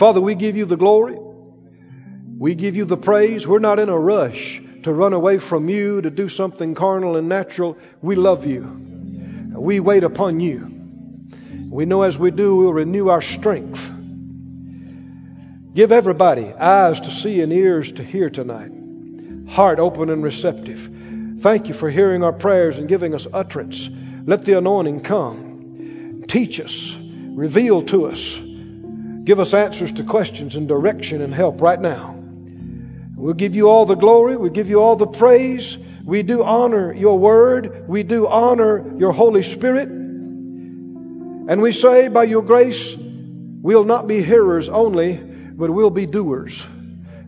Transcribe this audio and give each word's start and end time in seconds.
Father, 0.00 0.18
we 0.22 0.34
give 0.34 0.56
you 0.56 0.64
the 0.64 0.78
glory. 0.78 1.18
We 2.38 2.54
give 2.54 2.74
you 2.74 2.86
the 2.86 2.96
praise. 2.96 3.46
We're 3.46 3.58
not 3.58 3.78
in 3.78 3.90
a 3.90 3.98
rush 3.98 4.62
to 4.84 4.94
run 4.94 5.12
away 5.12 5.36
from 5.36 5.68
you 5.68 6.00
to 6.00 6.08
do 6.08 6.30
something 6.30 6.74
carnal 6.74 7.16
and 7.16 7.28
natural. 7.28 7.76
We 8.00 8.16
love 8.16 8.46
you. 8.46 8.62
We 9.54 9.78
wait 9.78 10.02
upon 10.02 10.40
you. 10.40 10.66
We 11.68 11.84
know 11.84 12.00
as 12.00 12.16
we 12.16 12.30
do, 12.30 12.56
we'll 12.56 12.72
renew 12.72 13.08
our 13.08 13.20
strength. 13.20 13.78
Give 15.74 15.92
everybody 15.92 16.50
eyes 16.54 16.98
to 17.02 17.10
see 17.10 17.42
and 17.42 17.52
ears 17.52 17.92
to 17.92 18.02
hear 18.02 18.30
tonight, 18.30 18.72
heart 19.50 19.78
open 19.78 20.08
and 20.08 20.22
receptive. 20.22 20.80
Thank 21.42 21.68
you 21.68 21.74
for 21.74 21.90
hearing 21.90 22.24
our 22.24 22.32
prayers 22.32 22.78
and 22.78 22.88
giving 22.88 23.14
us 23.14 23.26
utterance. 23.30 23.90
Let 24.24 24.46
the 24.46 24.56
anointing 24.56 25.02
come. 25.02 26.24
Teach 26.26 26.58
us, 26.58 26.90
reveal 27.34 27.82
to 27.82 28.06
us, 28.06 28.40
give 29.30 29.38
us 29.38 29.54
answers 29.54 29.92
to 29.92 30.02
questions 30.02 30.56
and 30.56 30.66
direction 30.66 31.22
and 31.22 31.32
help 31.32 31.60
right 31.60 31.80
now. 31.80 32.16
We'll 33.14 33.34
give 33.34 33.54
you 33.54 33.68
all 33.68 33.86
the 33.86 33.94
glory, 33.94 34.36
we 34.36 34.50
give 34.50 34.68
you 34.68 34.82
all 34.82 34.96
the 34.96 35.06
praise. 35.06 35.78
We 36.04 36.24
do 36.24 36.42
honor 36.42 36.92
your 36.92 37.16
word, 37.16 37.86
we 37.86 38.02
do 38.02 38.26
honor 38.26 38.92
your 38.98 39.12
Holy 39.12 39.44
Spirit. 39.44 39.88
And 39.88 41.62
we 41.62 41.70
say, 41.70 42.08
by 42.08 42.24
your 42.24 42.42
grace, 42.42 42.96
we'll 42.98 43.84
not 43.84 44.08
be 44.08 44.20
hearers 44.20 44.68
only 44.68 45.18
but 45.18 45.70
we'll 45.70 45.90
be 45.90 46.06
doers. 46.06 46.66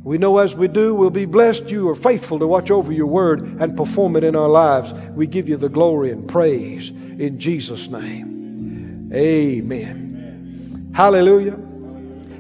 We 0.03 0.19
know 0.19 0.39
as 0.39 0.57
we 0.57 0.67
do, 0.67 0.97
we'll 0.97 1.11
be 1.11 1.27
blessed. 1.27 1.71
You 1.71 1.89
are 1.91 1.95
faithful 1.95 2.41
to 2.41 2.49
watch 2.49 2.73
over 2.73 2.91
your 2.91 3.07
word 3.07 3.61
and 3.61 3.77
perform 3.77 4.17
it 4.17 4.25
in 4.25 4.35
our 4.35 4.49
lives. 4.49 4.93
We 4.93 5.29
give 5.29 5.49
you 5.49 5.57
the 5.57 5.69
glory 5.69 6.11
and 6.11 6.29
praise 6.29 6.91
in 6.91 7.39
Jesus' 7.39 7.87
name. 7.87 9.13
Amen. 9.15 10.91
Hallelujah. 10.97 11.72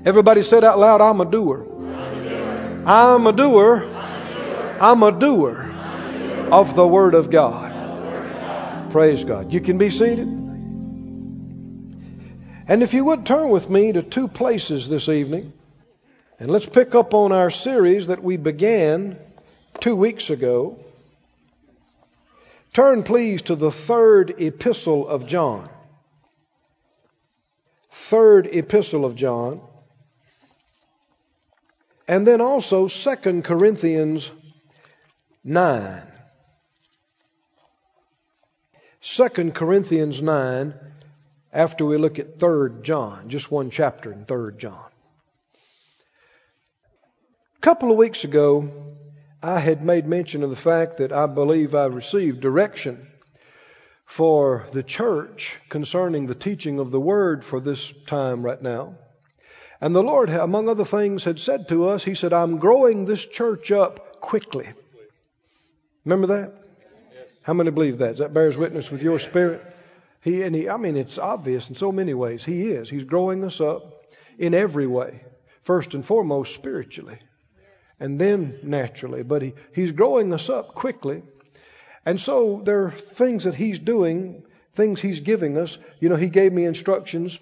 Everybody 0.05 0.43
said 0.43 0.65
out 0.65 0.79
loud, 0.79 1.01
I'm 1.01 1.21
a 1.21 1.25
doer. 1.25 1.65
I'm 2.85 3.27
a 3.27 3.33
doer. 3.33 3.85
I'm 4.81 5.03
a 5.05 5.13
doer 5.13 5.63
of 6.51 6.75
the 6.75 6.87
Word 6.87 7.15
of 7.15 7.31
God. 7.31 8.91
Praise 8.91 9.25
God. 9.25 9.53
You 9.53 9.61
can 9.61 9.79
be 9.79 9.91
seated. 9.91 10.27
And 12.67 12.83
if 12.83 12.93
you 12.95 13.05
would 13.05 13.25
turn 13.25 13.51
with 13.51 13.71
me 13.71 13.93
to 13.93 14.03
two 14.03 14.27
places 14.27 14.89
this 14.89 15.09
evening. 15.09 15.53
And 16.41 16.51
let's 16.51 16.67
pick 16.67 16.97
up 16.97 17.15
on 17.15 17.31
our 17.31 17.51
series 17.51 18.09
that 18.09 18.25
we 18.25 18.37
began 18.37 19.17
two 19.81 19.95
weeks 19.95 20.31
ago. 20.31 20.85
Turn, 22.73 23.05
please, 23.05 23.43
to 23.43 23.55
the 23.55 23.71
third 23.71 24.35
epistle 24.41 25.07
of 25.07 25.29
John. 25.29 25.69
Third 28.11 28.49
epistle 28.51 29.05
of 29.05 29.15
John. 29.15 29.61
And 32.13 32.27
then 32.27 32.43
also 32.43 32.89
Second 32.89 33.43
Corinthians 33.43 34.31
9. 35.45 36.03
2 39.01 39.29
Corinthians 39.53 40.21
9 40.21 40.75
after 41.55 41.87
we 41.87 41.97
look 41.97 42.19
at 42.19 42.39
3rd 42.39 42.83
John, 42.83 43.31
just 43.31 43.51
one 43.51 43.71
chapter 43.71 44.13
in 44.13 44.27
3rd 44.27 44.59
John. 44.59 44.91
A 47.57 47.61
couple 47.63 47.91
of 47.91 47.97
weeks 47.97 48.25
ago, 48.25 48.69
I 49.43 49.59
had 49.59 49.83
made 49.83 50.07
mention 50.07 50.43
of 50.43 50.51
the 50.51 50.55
fact 50.57 50.99
that 50.99 51.13
I 51.13 51.25
believe 51.25 51.75
I 51.75 51.87
received 51.87 52.43
direction 52.43 53.07
for 54.05 54.67
the 54.75 54.83
church 54.83 55.55
concerning 55.71 56.27
the 56.27 56.35
teaching 56.35 56.79
of 56.79 56.91
the 56.91 57.01
Word 57.01 57.43
for 57.43 57.59
this 57.59 57.91
time 58.07 58.43
right 58.43 58.61
now. 58.61 58.97
And 59.83 59.95
the 59.95 60.03
Lord, 60.03 60.31
among 60.31 60.71
other 60.71 60.87
things, 60.87 61.25
had 61.25 61.39
said 61.39 61.69
to 61.69 61.91
us, 61.91 62.03
He 62.05 62.15
said, 62.15 62.33
I'm 62.33 62.57
growing 62.59 63.05
this 63.05 63.27
church 63.27 63.71
up 63.71 64.21
quickly. 64.23 64.71
Remember 66.07 66.29
that? 66.29 66.55
How 67.43 67.53
many 67.53 67.71
believe 67.71 67.99
that? 67.99 68.17
That 68.17 68.33
bears 68.33 68.57
witness 68.57 68.91
with 68.91 69.03
your 69.03 69.19
spirit? 69.19 69.61
He 70.23 70.43
and 70.43 70.55
he, 70.55 70.71
I 70.71 70.79
mean, 70.79 70.97
it's 70.97 71.19
obvious 71.19 71.69
in 71.69 71.75
so 71.75 71.93
many 71.93 72.15
ways. 72.15 72.43
He 72.43 72.71
is. 72.71 72.89
He's 72.89 73.05
growing 73.05 73.45
us 73.45 73.61
up 73.61 74.07
in 74.39 74.55
every 74.55 74.87
way. 74.87 75.21
First 75.65 75.93
and 75.93 76.07
foremost, 76.07 76.55
spiritually 76.55 77.19
and 78.03 78.21
then 78.21 78.59
naturally. 78.65 79.23
But 79.23 79.43
he, 79.43 79.55
he's 79.73 79.93
growing 79.93 80.35
us 80.35 80.51
up 80.51 80.75
quickly. 80.75 81.23
And 82.05 82.21
so 82.21 82.61
there 82.65 82.87
are 82.87 82.91
things 82.91 83.45
that 83.45 83.55
he's 83.55 83.79
doing, 83.79 84.43
things 84.75 85.01
he's 85.01 85.21
giving 85.21 85.57
us. 85.57 85.79
You 86.01 86.09
know, 86.09 86.17
he 86.17 86.29
gave 86.29 86.53
me 86.53 86.65
instructions 86.65 87.39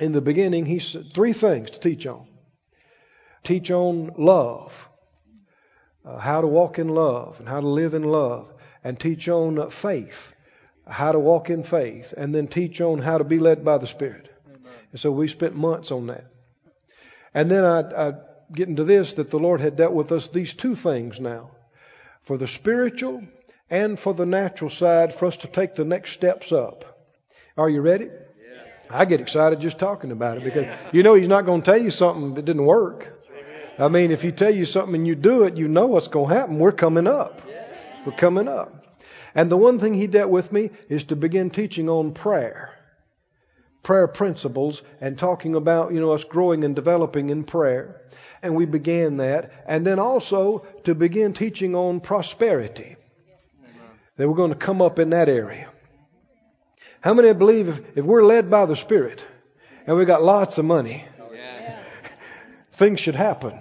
in 0.00 0.12
the 0.12 0.20
beginning. 0.20 0.66
He 0.66 0.78
said 0.78 1.12
three 1.14 1.32
things 1.32 1.70
to 1.70 1.80
teach 1.80 2.06
on 2.06 2.26
teach 3.42 3.70
on 3.70 4.12
love, 4.18 4.88
uh, 6.04 6.18
how 6.18 6.40
to 6.40 6.46
walk 6.46 6.78
in 6.78 6.88
love, 6.88 7.38
and 7.38 7.48
how 7.48 7.60
to 7.60 7.68
live 7.68 7.94
in 7.94 8.02
love, 8.02 8.52
and 8.84 8.98
teach 8.98 9.28
on 9.28 9.70
faith, 9.70 10.34
how 10.86 11.12
to 11.12 11.18
walk 11.18 11.50
in 11.50 11.62
faith, 11.62 12.12
and 12.16 12.34
then 12.34 12.46
teach 12.46 12.80
on 12.80 12.98
how 12.98 13.18
to 13.18 13.24
be 13.24 13.38
led 13.38 13.64
by 13.64 13.78
the 13.78 13.86
Spirit. 13.86 14.28
Amen. 14.46 14.72
And 14.92 15.00
so 15.00 15.10
we 15.10 15.28
spent 15.28 15.54
months 15.54 15.90
on 15.90 16.08
that. 16.08 16.26
And 17.32 17.50
then 17.50 17.64
I, 17.64 18.08
I 18.08 18.12
getting 18.52 18.76
to 18.76 18.84
this 18.84 19.14
that 19.14 19.30
the 19.30 19.38
Lord 19.38 19.60
had 19.60 19.76
dealt 19.76 19.92
with 19.92 20.10
us 20.12 20.28
these 20.28 20.54
two 20.54 20.74
things 20.74 21.20
now 21.20 21.50
for 22.22 22.36
the 22.36 22.48
spiritual 22.48 23.22
and 23.68 23.98
for 23.98 24.12
the 24.12 24.26
natural 24.26 24.70
side 24.70 25.14
for 25.14 25.26
us 25.26 25.36
to 25.38 25.46
take 25.46 25.76
the 25.76 25.84
next 25.84 26.12
steps 26.12 26.50
up. 26.50 26.84
Are 27.56 27.70
you 27.70 27.80
ready? 27.80 28.08
I 28.90 29.04
get 29.04 29.20
excited 29.20 29.60
just 29.60 29.78
talking 29.78 30.10
about 30.10 30.38
it 30.38 30.44
because 30.44 30.66
you 30.92 31.02
know 31.02 31.14
He's 31.14 31.28
not 31.28 31.46
going 31.46 31.62
to 31.62 31.64
tell 31.64 31.80
you 31.80 31.90
something 31.90 32.34
that 32.34 32.44
didn't 32.44 32.66
work. 32.66 33.16
I 33.78 33.88
mean, 33.88 34.10
if 34.10 34.22
He 34.22 34.32
tell 34.32 34.54
you 34.54 34.64
something 34.64 34.94
and 34.94 35.06
you 35.06 35.14
do 35.14 35.44
it, 35.44 35.56
you 35.56 35.68
know 35.68 35.86
what's 35.86 36.08
going 36.08 36.28
to 36.28 36.34
happen. 36.34 36.58
We're 36.58 36.72
coming 36.72 37.06
up. 37.06 37.40
We're 38.04 38.12
coming 38.12 38.48
up. 38.48 38.98
And 39.34 39.50
the 39.50 39.56
one 39.56 39.78
thing 39.78 39.94
He 39.94 40.06
dealt 40.06 40.30
with 40.30 40.52
me 40.52 40.70
is 40.88 41.04
to 41.04 41.16
begin 41.16 41.50
teaching 41.50 41.88
on 41.88 42.12
prayer 42.12 42.70
prayer 43.82 44.06
principles 44.06 44.82
and 45.00 45.16
talking 45.16 45.54
about, 45.54 45.90
you 45.94 46.00
know, 46.00 46.12
us 46.12 46.22
growing 46.22 46.64
and 46.64 46.76
developing 46.76 47.30
in 47.30 47.42
prayer 47.42 48.02
and 48.42 48.54
we 48.54 48.64
began 48.66 49.18
that. 49.18 49.50
And 49.66 49.86
then 49.86 49.98
also 49.98 50.66
to 50.84 50.94
begin 50.94 51.32
teaching 51.32 51.74
on 51.74 52.00
prosperity. 52.00 52.96
They 54.16 54.26
were 54.26 54.34
going 54.34 54.52
to 54.52 54.58
come 54.58 54.82
up 54.82 54.98
in 54.98 55.10
that 55.10 55.28
area. 55.28 55.68
How 57.00 57.14
many 57.14 57.32
believe 57.32 57.68
if, 57.68 57.80
if 57.96 58.04
we're 58.04 58.24
led 58.24 58.50
by 58.50 58.66
the 58.66 58.76
Spirit 58.76 59.24
and 59.86 59.96
we 59.96 60.04
got 60.04 60.22
lots 60.22 60.58
of 60.58 60.64
money, 60.64 61.04
things 62.72 63.00
should 63.00 63.14
happen? 63.14 63.58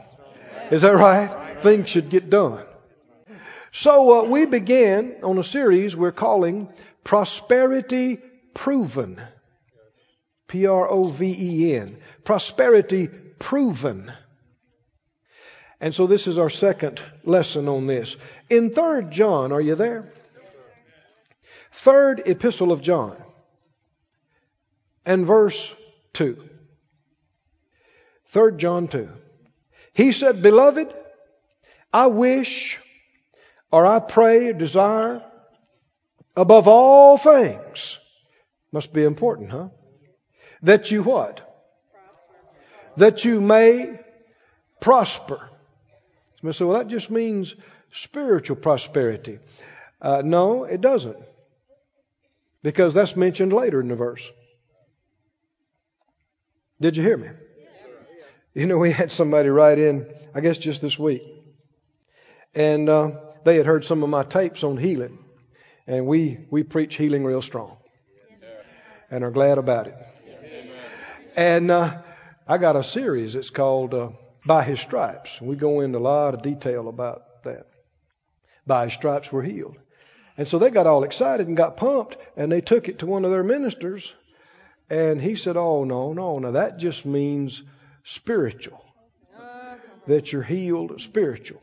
Is 0.72 0.82
that 0.82 0.96
right? 0.96 1.62
Things 1.62 1.90
should 1.90 2.10
get 2.10 2.30
done. 2.30 2.66
So 3.72 4.20
uh, 4.20 4.24
we 4.24 4.46
began 4.46 5.18
on 5.24 5.38
a 5.38 5.44
series 5.44 5.96
we're 5.96 6.12
calling 6.12 6.70
Prosperity 7.04 8.20
Proven. 8.54 9.22
P 10.48 10.66
R 10.66 10.90
O 10.90 11.06
V 11.06 11.36
E 11.40 11.76
N. 11.76 11.98
Prosperity 12.26 13.08
Proven. 13.08 14.12
And 15.80 15.96
so 15.96 16.08
this 16.08 16.28
is 16.28 16.38
our 16.38 16.50
second 16.50 17.02
lesson 17.24 17.70
on 17.70 17.88
this. 17.88 18.18
In 18.50 18.72
3rd 18.72 19.12
John, 19.12 19.52
are 19.54 19.62
you 19.62 19.76
there? 19.76 20.12
Third 21.72 22.24
epistle 22.26 22.74
of 22.74 22.82
John 22.82 23.16
and 25.10 25.26
verse 25.26 25.74
2. 26.14 26.38
3rd 28.34 28.58
John 28.58 28.88
2. 28.88 29.10
He 29.94 30.12
said, 30.12 30.42
Beloved, 30.42 30.94
I 31.92 32.08
wish 32.08 32.80
or 33.72 33.86
I 33.86 34.00
pray 34.00 34.50
or 34.50 34.54
desire 34.54 35.24
above 36.36 36.68
all 36.68 37.18
things. 37.18 37.98
Must 38.72 38.94
be 38.94 39.04
important, 39.04 39.50
huh? 39.50 39.70
That 40.62 40.92
you 40.92 41.04
what? 41.04 41.46
That 42.98 43.26
you 43.26 43.42
may 43.42 44.00
prosper 44.80 45.50
Somebody 46.40 46.58
say, 46.58 46.66
well, 46.66 46.78
that 46.78 46.88
just 46.88 47.12
means 47.12 47.54
spiritual 47.92 48.56
prosperity. 48.56 49.40
Uh, 50.02 50.22
no, 50.24 50.64
it 50.64 50.80
doesn't. 50.80 51.18
Because 52.64 52.94
that's 52.94 53.16
mentioned 53.16 53.52
later 53.52 53.82
in 53.82 53.90
the 53.90 53.96
verse. 53.96 54.26
Did 56.82 56.96
you 56.96 57.04
hear 57.04 57.18
me? 57.18 57.28
You 58.54 58.66
know, 58.66 58.78
we 58.78 58.92
had 58.92 59.12
somebody 59.12 59.50
write 59.50 59.80
in, 59.80 60.08
I 60.34 60.40
guess 60.40 60.58
just 60.58 60.82
this 60.82 60.98
week, 60.98 61.24
and 62.56 62.90
uh, 62.90 63.12
they 63.44 63.58
had 63.58 63.66
heard 63.66 63.84
some 63.84 64.02
of 64.02 64.10
my 64.10 64.24
tapes 64.24 64.64
on 64.64 64.78
healing, 64.78 65.20
and 65.88 66.08
we 66.08 66.40
we 66.50 66.64
preach 66.64 66.96
healing 66.96 67.26
real 67.26 67.42
strong, 67.42 67.78
and 69.12 69.24
are 69.24 69.32
glad 69.32 69.58
about 69.58 69.88
it. 69.88 69.96
And 71.36 71.70
uh, 71.70 72.02
I 72.48 72.58
got 72.58 72.76
a 72.76 72.84
series. 72.84 73.36
It's 73.36 73.50
called 73.50 73.94
uh, 73.94 74.10
by 74.46 74.64
his 74.64 74.80
stripes. 74.80 75.40
We 75.42 75.56
go 75.56 75.82
into 75.82 75.98
a 75.98 76.00
lot 76.00 76.34
of 76.34 76.42
detail 76.42 76.88
about 76.88 77.44
that. 77.44 77.68
By 78.66 78.86
his 78.86 78.94
stripes 78.94 79.32
we're 79.32 79.44
healed. 79.44 79.78
And 80.38 80.48
so 80.48 80.58
they 80.58 80.70
got 80.70 80.88
all 80.88 81.04
excited 81.04 81.48
and 81.48 81.58
got 81.58 81.76
pumped, 81.78 82.18
and 82.38 82.50
they 82.52 82.62
took 82.62 82.88
it 82.88 83.00
to 83.00 83.06
one 83.06 83.26
of 83.26 83.32
their 83.32 83.44
ministers, 83.44 84.14
and 84.90 85.22
he 85.22 85.36
said, 85.36 85.58
Oh, 85.58 85.84
no, 85.84 86.14
no, 86.14 86.40
no, 86.40 86.54
that 86.54 86.78
just 86.78 87.06
means 87.06 87.62
spiritual. 88.04 88.84
That 90.08 90.32
you're 90.32 90.44
healed 90.44 91.00
spiritual. 91.02 91.62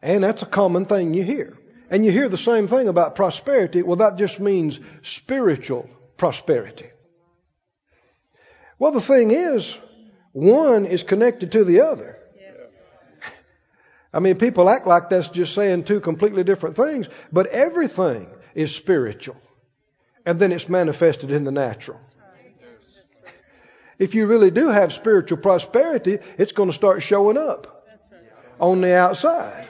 And 0.00 0.22
that's 0.22 0.42
a 0.42 0.46
common 0.46 0.86
thing 0.86 1.14
you 1.14 1.22
hear. 1.24 1.56
And 1.90 2.04
you 2.04 2.10
hear 2.10 2.28
the 2.28 2.38
same 2.38 2.68
thing 2.68 2.88
about 2.88 3.14
prosperity. 3.14 3.82
Well, 3.82 3.96
that 3.96 4.16
just 4.16 4.40
means 4.40 4.78
spiritual 5.02 5.88
prosperity. 6.16 6.90
Well, 8.78 8.92
the 8.92 9.00
thing 9.00 9.30
is, 9.30 9.76
one 10.32 10.86
is 10.86 11.02
connected 11.02 11.52
to 11.52 11.64
the 11.64 11.82
other. 11.82 12.18
I 14.12 14.20
mean, 14.20 14.36
people 14.36 14.70
act 14.70 14.86
like 14.86 15.10
that's 15.10 15.28
just 15.28 15.54
saying 15.54 15.84
two 15.84 16.00
completely 16.00 16.44
different 16.44 16.76
things, 16.76 17.08
but 17.32 17.48
everything 17.48 18.28
is 18.54 18.74
spiritual. 18.74 19.36
And 20.26 20.40
then 20.40 20.52
it's 20.52 20.68
manifested 20.68 21.30
in 21.30 21.44
the 21.44 21.50
natural. 21.50 22.00
If 23.98 24.14
you 24.14 24.26
really 24.26 24.50
do 24.50 24.68
have 24.68 24.92
spiritual 24.92 25.38
prosperity, 25.38 26.18
it's 26.38 26.52
going 26.52 26.68
to 26.68 26.74
start 26.74 27.02
showing 27.02 27.36
up 27.36 27.86
on 28.58 28.80
the 28.80 28.94
outside. 28.94 29.68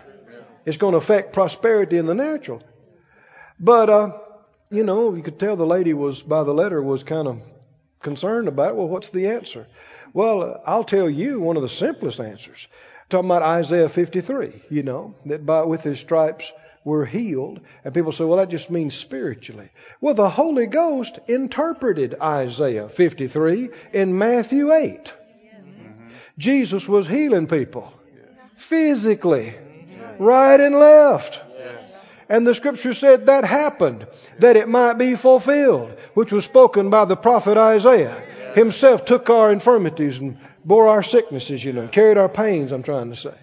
It's 0.65 0.79
going 0.79 0.93
to 0.93 0.99
affect 0.99 1.33
prosperity 1.33 1.99
in 1.99 2.07
the 2.07 2.15
natural. 2.15 2.63
But, 3.61 3.91
uh, 3.91 4.13
you 4.71 4.83
know, 4.83 5.15
you 5.15 5.23
could 5.23 5.39
tell 5.39 5.57
the 5.57 5.67
lady 5.67 5.93
was, 5.93 6.23
by 6.23 6.43
the 6.43 6.55
letter, 6.55 6.83
was 6.83 7.05
kind 7.05 7.29
of 7.29 7.43
concerned 8.01 8.49
about 8.49 8.71
it. 8.71 8.77
Well, 8.77 8.89
what's 8.89 9.11
the 9.11 9.29
answer? 9.29 9.67
Well, 10.13 10.63
I'll 10.67 10.85
tell 10.85 11.11
you 11.11 11.41
one 11.41 11.57
of 11.57 11.63
the 11.63 11.69
simplest 11.69 12.21
answers. 12.21 12.67
Talking 13.11 13.29
about 13.29 13.43
Isaiah 13.43 13.89
53, 13.89 14.63
you 14.71 14.83
know, 14.83 15.15
that 15.27 15.45
by, 15.45 15.63
with 15.63 15.83
his 15.83 15.99
stripes 15.99 16.51
we're 16.85 17.07
healed. 17.07 17.61
And 17.85 17.95
people 17.95 18.13
say, 18.13 18.25
well, 18.25 18.39
that 18.39 18.51
just 18.51 18.71
means 18.71 18.95
spiritually. 18.95 19.71
Well, 20.01 20.15
the 20.15 20.31
Holy 20.31 20.67
Ghost 20.67 21.19
interpreted 21.27 22.15
Isaiah 22.21 22.89
53 22.89 23.71
in 23.93 24.17
Matthew 24.17 24.73
8. 24.73 25.05
Mm-hmm. 25.05 26.09
Jesus 26.39 26.87
was 26.87 27.07
healing 27.07 27.47
people 27.47 27.93
physically, 28.57 29.55
right 30.19 30.61
and 30.61 30.75
left. 30.75 31.41
And 32.29 32.47
the 32.47 32.55
scripture 32.55 32.95
said 32.95 33.27
that 33.27 33.45
happened, 33.45 34.07
that 34.39 34.57
it 34.57 34.69
might 34.69 34.95
be 34.95 35.15
fulfilled, 35.15 35.99
which 36.15 36.33
was 36.33 36.45
spoken 36.45 36.89
by 36.89 37.05
the 37.05 37.17
prophet 37.17 37.59
Isaiah. 37.59 38.23
Himself 38.55 39.05
took 39.05 39.29
our 39.29 39.53
infirmities 39.53 40.19
and 40.19 40.39
bore 40.65 40.89
our 40.89 41.03
sicknesses, 41.03 41.63
you 41.63 41.73
know, 41.73 41.87
carried 41.89 42.17
our 42.17 42.29
pains, 42.29 42.73
I'm 42.73 42.83
trying 42.83 43.11
to 43.11 43.17
say. 43.17 43.35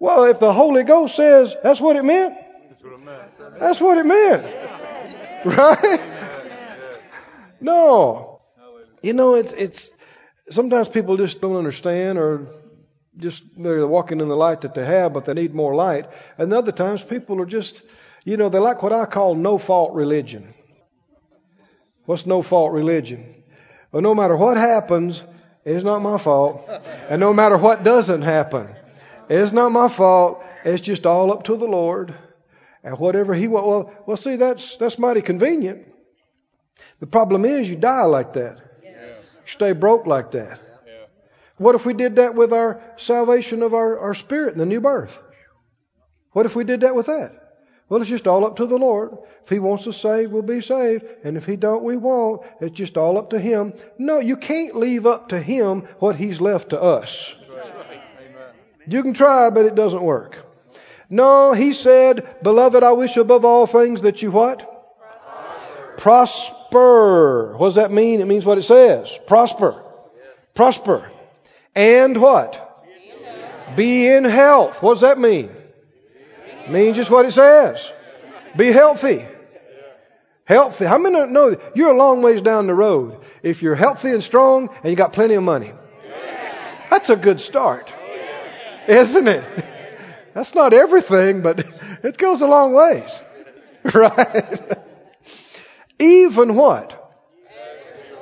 Well, 0.00 0.24
if 0.24 0.40
the 0.40 0.52
Holy 0.52 0.82
Ghost 0.82 1.14
says 1.14 1.54
that's 1.62 1.80
what 1.80 1.94
it 1.94 2.04
meant, 2.04 2.34
that's 3.58 3.80
what 3.80 3.98
it 3.98 4.06
meant. 4.06 4.56
Right? 5.42 6.00
No. 7.62 8.42
You 9.00 9.14
know, 9.14 9.36
it's, 9.36 9.52
it's, 9.54 9.90
sometimes 10.50 10.90
people 10.90 11.16
just 11.16 11.40
don't 11.40 11.56
understand 11.56 12.18
or 12.18 12.48
just 13.16 13.42
they're 13.56 13.86
walking 13.86 14.20
in 14.20 14.28
the 14.28 14.36
light 14.36 14.60
that 14.62 14.74
they 14.74 14.84
have, 14.84 15.14
but 15.14 15.24
they 15.24 15.32
need 15.32 15.54
more 15.54 15.74
light. 15.74 16.06
And 16.36 16.52
other 16.52 16.72
times 16.72 17.02
people 17.02 17.40
are 17.40 17.46
just, 17.46 17.82
you 18.24 18.36
know, 18.36 18.50
they 18.50 18.58
like 18.58 18.82
what 18.82 18.92
I 18.92 19.06
call 19.06 19.34
no 19.34 19.56
fault 19.56 19.94
religion. 19.94 20.52
What's 22.04 22.26
no 22.26 22.42
fault 22.42 22.72
religion? 22.72 23.42
Well, 23.92 24.02
no 24.02 24.14
matter 24.14 24.36
what 24.36 24.58
happens, 24.58 25.22
it's 25.64 25.84
not 25.84 26.00
my 26.00 26.18
fault. 26.18 26.68
And 27.08 27.20
no 27.20 27.32
matter 27.32 27.56
what 27.56 27.82
doesn't 27.82 28.22
happen, 28.22 28.68
it's 29.30 29.52
not 29.52 29.70
my 29.70 29.88
fault. 29.88 30.42
It's 30.64 30.80
just 30.80 31.06
all 31.06 31.32
up 31.32 31.44
to 31.44 31.56
the 31.56 31.66
Lord. 31.66 32.14
And 32.82 32.98
whatever 32.98 33.34
He 33.34 33.48
wants. 33.48 33.66
Well, 33.66 34.04
well, 34.06 34.16
see, 34.16 34.36
that's, 34.36 34.76
that's 34.76 34.98
mighty 34.98 35.22
convenient. 35.22 35.86
The 36.98 37.06
problem 37.06 37.44
is 37.44 37.68
you 37.68 37.76
die 37.76 38.04
like 38.04 38.32
that. 38.34 38.58
Yes. 38.82 39.38
You 39.44 39.50
stay 39.50 39.72
broke 39.72 40.06
like 40.06 40.32
that. 40.32 40.60
What 41.56 41.74
if 41.74 41.84
we 41.84 41.92
did 41.92 42.16
that 42.16 42.34
with 42.34 42.54
our 42.54 42.80
salvation 42.96 43.62
of 43.62 43.74
our, 43.74 43.98
our 43.98 44.14
spirit 44.14 44.52
and 44.52 44.60
the 44.60 44.66
new 44.66 44.80
birth? 44.80 45.18
What 46.32 46.46
if 46.46 46.56
we 46.56 46.64
did 46.64 46.80
that 46.80 46.94
with 46.94 47.06
that? 47.06 47.36
Well, 47.90 48.00
it's 48.00 48.08
just 48.08 48.26
all 48.26 48.46
up 48.46 48.56
to 48.56 48.66
the 48.66 48.78
Lord. 48.78 49.18
If 49.42 49.50
He 49.50 49.58
wants 49.58 49.86
us 49.86 50.00
saved, 50.00 50.32
we'll 50.32 50.40
be 50.40 50.62
saved. 50.62 51.04
And 51.22 51.36
if 51.36 51.44
He 51.44 51.56
don't, 51.56 51.84
we 51.84 51.98
won't. 51.98 52.42
It's 52.62 52.74
just 52.74 52.96
all 52.96 53.18
up 53.18 53.30
to 53.30 53.38
Him. 53.38 53.74
No, 53.98 54.20
you 54.20 54.38
can't 54.38 54.74
leave 54.74 55.04
up 55.04 55.28
to 55.30 55.40
Him 55.40 55.82
what 55.98 56.16
He's 56.16 56.40
left 56.40 56.70
to 56.70 56.80
us. 56.80 57.34
You 58.86 59.02
can 59.02 59.14
try, 59.14 59.50
but 59.50 59.66
it 59.66 59.74
doesn't 59.74 60.02
work. 60.02 60.36
No, 61.08 61.52
He 61.52 61.72
said, 61.72 62.36
Beloved, 62.42 62.82
I 62.82 62.92
wish 62.92 63.16
above 63.16 63.44
all 63.44 63.66
things 63.66 64.02
that 64.02 64.22
you 64.22 64.30
what? 64.30 64.66
Prosper. 65.96 67.56
What 67.56 67.68
does 67.68 67.74
that 67.74 67.92
mean? 67.92 68.20
It 68.20 68.26
means 68.26 68.46
what 68.46 68.58
it 68.58 68.62
says. 68.62 69.10
Prosper. 69.26 69.82
Prosper. 70.54 71.10
And 71.74 72.20
what? 72.20 72.84
Be 73.76 74.06
in 74.08 74.24
health. 74.24 74.82
What 74.82 74.94
does 74.94 75.02
that 75.02 75.18
mean? 75.18 75.50
It 76.64 76.70
means 76.70 76.96
just 76.96 77.10
what 77.10 77.26
it 77.26 77.32
says. 77.32 77.92
Be 78.56 78.72
healthy. 78.72 79.26
Healthy. 80.44 80.84
How 80.84 80.98
many 80.98 81.26
know 81.30 81.56
you're 81.74 81.90
a 81.90 81.96
long 81.96 82.22
ways 82.22 82.42
down 82.42 82.66
the 82.66 82.74
road 82.74 83.20
if 83.42 83.62
you're 83.62 83.76
healthy 83.76 84.10
and 84.10 84.22
strong 84.22 84.68
and 84.82 84.90
you 84.90 84.96
got 84.96 85.12
plenty 85.12 85.34
of 85.34 85.42
money? 85.42 85.72
That's 86.90 87.10
a 87.10 87.16
good 87.16 87.40
start. 87.40 87.92
Isn't 88.90 89.28
it? 89.28 89.44
That's 90.34 90.54
not 90.54 90.72
everything, 90.72 91.42
but 91.42 91.64
it 92.02 92.18
goes 92.18 92.40
a 92.40 92.46
long 92.46 92.74
ways. 92.74 93.22
Right? 93.94 94.76
Even 95.98 96.54
what? 96.54 97.14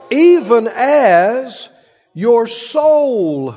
Even 0.08 0.68
as 0.68 1.68
your 2.14 2.46
soul 2.46 3.56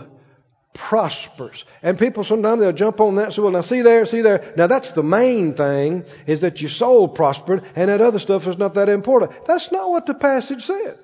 prospers. 0.74 1.64
And 1.84 2.00
people 2.00 2.24
sometimes 2.24 2.60
they'll 2.60 2.74
jump 2.74 3.00
on 3.02 3.16
that 3.16 3.26
and 3.26 3.34
say, 3.36 3.44
well, 3.44 3.52
now 3.52 3.62
see 3.62 3.82
there, 3.82 4.04
see 4.08 4.22
there. 4.22 4.52
Now 4.58 4.66
that's 4.66 4.94
the 4.94 5.04
main 5.04 5.54
thing 5.54 6.06
is 6.26 6.42
that 6.42 6.60
your 6.60 6.72
soul 6.72 7.08
prospered 7.08 7.64
and 7.76 7.92
that 7.92 8.02
other 8.02 8.18
stuff 8.18 8.48
is 8.48 8.58
not 8.58 8.74
that 8.74 8.90
important. 8.90 9.46
That's 9.46 9.72
not 9.72 9.92
what 9.92 10.08
the 10.08 10.16
passage 10.16 10.66
said. 10.66 10.98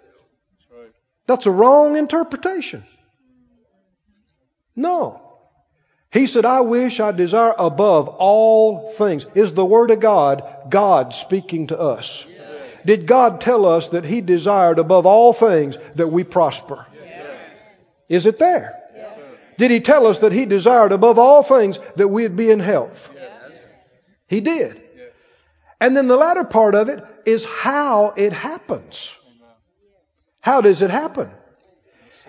That's 1.27 1.45
a 1.45 1.51
wrong 1.51 1.95
interpretation. 1.95 2.85
No. 4.75 5.26
He 6.11 6.27
said, 6.27 6.45
I 6.45 6.61
wish, 6.61 6.99
I 6.99 7.11
desire 7.11 7.53
above 7.57 8.07
all 8.07 8.93
things. 8.93 9.25
Is 9.35 9.53
the 9.53 9.65
Word 9.65 9.91
of 9.91 9.99
God 9.99 10.43
God 10.69 11.13
speaking 11.13 11.67
to 11.67 11.79
us? 11.79 12.25
Yes. 12.29 12.59
Did 12.85 13.07
God 13.07 13.41
tell 13.41 13.65
us 13.65 13.89
that 13.89 14.05
He 14.05 14.21
desired 14.21 14.79
above 14.79 15.05
all 15.05 15.33
things 15.33 15.77
that 15.95 16.07
we 16.07 16.23
prosper? 16.23 16.85
Is 18.09 18.25
it 18.25 18.39
there? 18.39 18.73
Yes. 18.95 19.19
Did 19.57 19.71
he 19.71 19.79
tell 19.81 20.07
us 20.07 20.19
that 20.19 20.31
he 20.31 20.45
desired 20.45 20.91
above 20.91 21.19
all 21.19 21.43
things 21.43 21.79
that 21.95 22.07
we'd 22.07 22.35
be 22.35 22.51
in 22.51 22.59
health? 22.59 23.11
Yes. 23.13 23.51
He 24.27 24.41
did. 24.41 24.81
Yes. 24.95 25.11
And 25.79 25.95
then 25.95 26.07
the 26.07 26.15
latter 26.15 26.43
part 26.43 26.75
of 26.75 26.89
it 26.89 27.03
is 27.25 27.43
how 27.43 28.13
it 28.15 28.33
happens. 28.33 29.11
How 30.39 30.61
does 30.61 30.81
it 30.81 30.89
happen? 30.89 31.29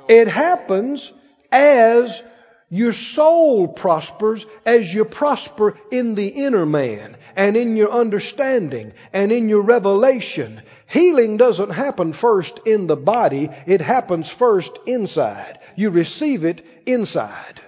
It 0.09 0.27
happens 0.27 1.13
as 1.53 2.23
your 2.71 2.93
soul 2.93 3.67
prospers 3.69 4.45
as 4.67 4.93
you 4.93 5.05
prosper 5.05 5.79
in 5.91 6.15
the 6.15 6.29
inner 6.29 6.67
man 6.67 7.17
and 7.35 7.57
in 7.57 7.77
your 7.77 7.91
understanding 7.91 8.93
and 9.13 9.33
in 9.33 9.49
your 9.49 9.63
revelation. 9.63 10.61
Healing 10.87 11.37
doesn't 11.39 11.71
happen 11.71 12.13
first 12.13 12.61
in 12.67 12.87
the 12.87 12.97
body, 12.97 13.49
it 13.67 13.81
happens 13.81 14.31
first 14.31 14.79
inside. 14.87 15.59
You 15.77 15.91
receive 15.91 16.45
it 16.45 16.65
inside. 16.85 17.61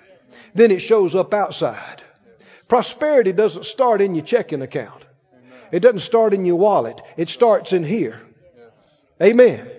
Then 0.54 0.70
it 0.70 0.80
shows 0.80 1.14
up 1.14 1.32
outside. 1.32 2.02
Prosperity 2.68 3.32
doesn't 3.32 3.66
start 3.66 4.00
in 4.00 4.14
your 4.14 4.24
checking 4.24 4.62
account. 4.62 5.04
It 5.72 5.80
doesn't 5.80 6.00
start 6.00 6.34
in 6.34 6.44
your 6.44 6.56
wallet. 6.56 7.00
It 7.16 7.28
starts 7.28 7.72
in 7.72 7.84
here. 7.84 8.20
Amen. 9.22 9.70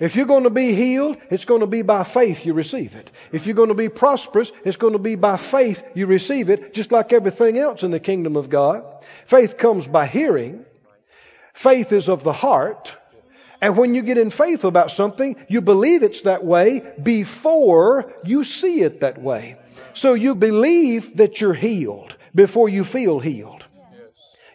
If 0.00 0.14
you're 0.14 0.26
going 0.26 0.44
to 0.44 0.50
be 0.50 0.74
healed, 0.74 1.16
it's 1.30 1.44
going 1.44 1.60
to 1.60 1.66
be 1.66 1.82
by 1.82 2.04
faith 2.04 2.46
you 2.46 2.54
receive 2.54 2.94
it. 2.94 3.10
If 3.32 3.46
you're 3.46 3.56
going 3.56 3.70
to 3.70 3.74
be 3.74 3.88
prosperous, 3.88 4.52
it's 4.64 4.76
going 4.76 4.92
to 4.92 4.98
be 4.98 5.16
by 5.16 5.36
faith 5.36 5.82
you 5.94 6.06
receive 6.06 6.50
it, 6.50 6.72
just 6.72 6.92
like 6.92 7.12
everything 7.12 7.58
else 7.58 7.82
in 7.82 7.90
the 7.90 7.98
kingdom 7.98 8.36
of 8.36 8.48
God. 8.48 8.84
Faith 9.26 9.58
comes 9.58 9.86
by 9.86 10.06
hearing. 10.06 10.64
Faith 11.54 11.92
is 11.92 12.08
of 12.08 12.22
the 12.22 12.32
heart. 12.32 12.96
And 13.60 13.76
when 13.76 13.94
you 13.94 14.02
get 14.02 14.18
in 14.18 14.30
faith 14.30 14.62
about 14.62 14.92
something, 14.92 15.34
you 15.48 15.60
believe 15.60 16.04
it's 16.04 16.22
that 16.22 16.44
way 16.44 16.82
before 17.02 18.14
you 18.24 18.44
see 18.44 18.82
it 18.82 19.00
that 19.00 19.20
way. 19.20 19.56
So 19.94 20.14
you 20.14 20.36
believe 20.36 21.16
that 21.16 21.40
you're 21.40 21.54
healed 21.54 22.16
before 22.32 22.68
you 22.68 22.84
feel 22.84 23.18
healed. 23.18 23.57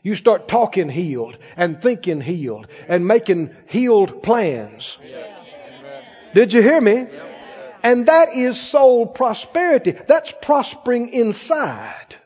You 0.03 0.15
start 0.15 0.49
talking 0.49 0.89
healed 0.89 1.37
and 1.55 1.81
thinking 1.81 2.19
healed 2.19 2.67
and 2.89 3.07
making 3.07 3.55
healed 3.67 4.21
plans. 4.21 4.97
Did 6.35 6.51
you 6.51 6.61
hear 6.61 6.81
me? 6.81 7.07
And 7.81 8.07
that 8.07 8.35
is 8.35 8.59
soul 8.59 9.07
prosperity. 9.07 9.91
That's 9.91 10.33
prospering 10.41 11.09
inside. 11.09 12.17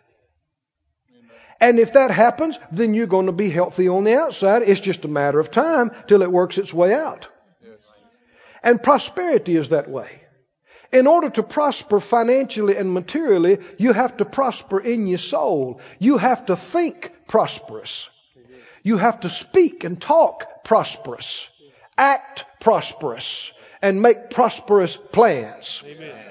And 1.59 1.79
if 1.79 1.93
that 1.93 2.11
happens, 2.11 2.57
then 2.71 2.95
you're 2.95 3.07
going 3.07 3.27
to 3.27 3.31
be 3.31 3.49
healthy 3.49 3.87
on 3.87 4.03
the 4.03 4.15
outside. 4.15 4.63
It's 4.63 4.81
just 4.81 5.05
a 5.05 5.07
matter 5.07 5.39
of 5.39 5.51
time 5.51 5.91
till 6.07 6.23
it 6.23 6.31
works 6.31 6.57
its 6.57 6.73
way 6.73 6.93
out. 6.93 7.27
And 8.63 8.81
prosperity 8.81 9.55
is 9.55 9.69
that 9.69 9.89
way. 9.89 10.23
In 10.91 11.07
order 11.07 11.29
to 11.31 11.43
prosper 11.43 11.99
financially 11.99 12.77
and 12.77 12.93
materially, 12.93 13.59
you 13.77 13.93
have 13.93 14.17
to 14.17 14.25
prosper 14.25 14.79
in 14.79 15.07
your 15.07 15.17
soul. 15.17 15.81
You 15.99 16.17
have 16.17 16.45
to 16.45 16.55
think 16.55 17.11
prosperous. 17.27 18.09
You 18.83 18.97
have 18.97 19.21
to 19.21 19.29
speak 19.29 19.83
and 19.83 20.01
talk 20.01 20.63
prosperous, 20.63 21.49
act 21.97 22.45
prosperous, 22.61 23.51
and 23.81 24.01
make 24.01 24.29
prosperous 24.29 24.97
plans. 25.11 25.83
Amen. 25.85 26.25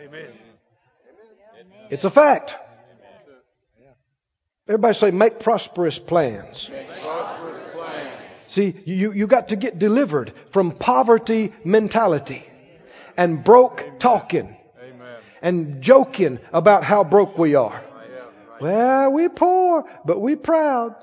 Amen. 0.00 0.32
It's 1.90 2.04
a 2.04 2.10
fact. 2.10 2.56
Everybody 4.68 4.94
say, 4.94 5.10
make 5.10 5.38
prosperous 5.40 5.98
plans. 5.98 6.68
Make 6.70 6.88
prosperous 6.88 7.52
plans. 7.58 7.71
See, 8.52 8.74
you, 8.84 9.12
you 9.12 9.26
got 9.26 9.48
to 9.48 9.56
get 9.56 9.78
delivered 9.78 10.34
from 10.50 10.72
poverty 10.72 11.54
mentality 11.64 12.44
and 13.16 13.42
broke 13.42 13.98
talking 13.98 14.54
Amen. 14.78 15.16
and 15.40 15.80
joking 15.80 16.38
about 16.52 16.84
how 16.84 17.02
broke 17.02 17.38
we 17.38 17.54
are. 17.54 17.82
Well, 18.60 19.10
we 19.10 19.30
poor, 19.30 19.90
but 20.04 20.20
we 20.20 20.36
proud. 20.36 21.02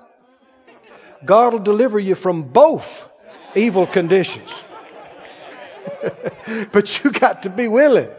God 1.26 1.54
will 1.54 1.60
deliver 1.62 1.98
you 2.00 2.14
from 2.14 2.44
both 2.44 3.10
evil 3.56 3.88
conditions. 3.88 4.54
but 6.72 7.04
you 7.04 7.10
got 7.10 7.42
to 7.44 7.50
be 7.50 7.68
willing. 7.68 8.12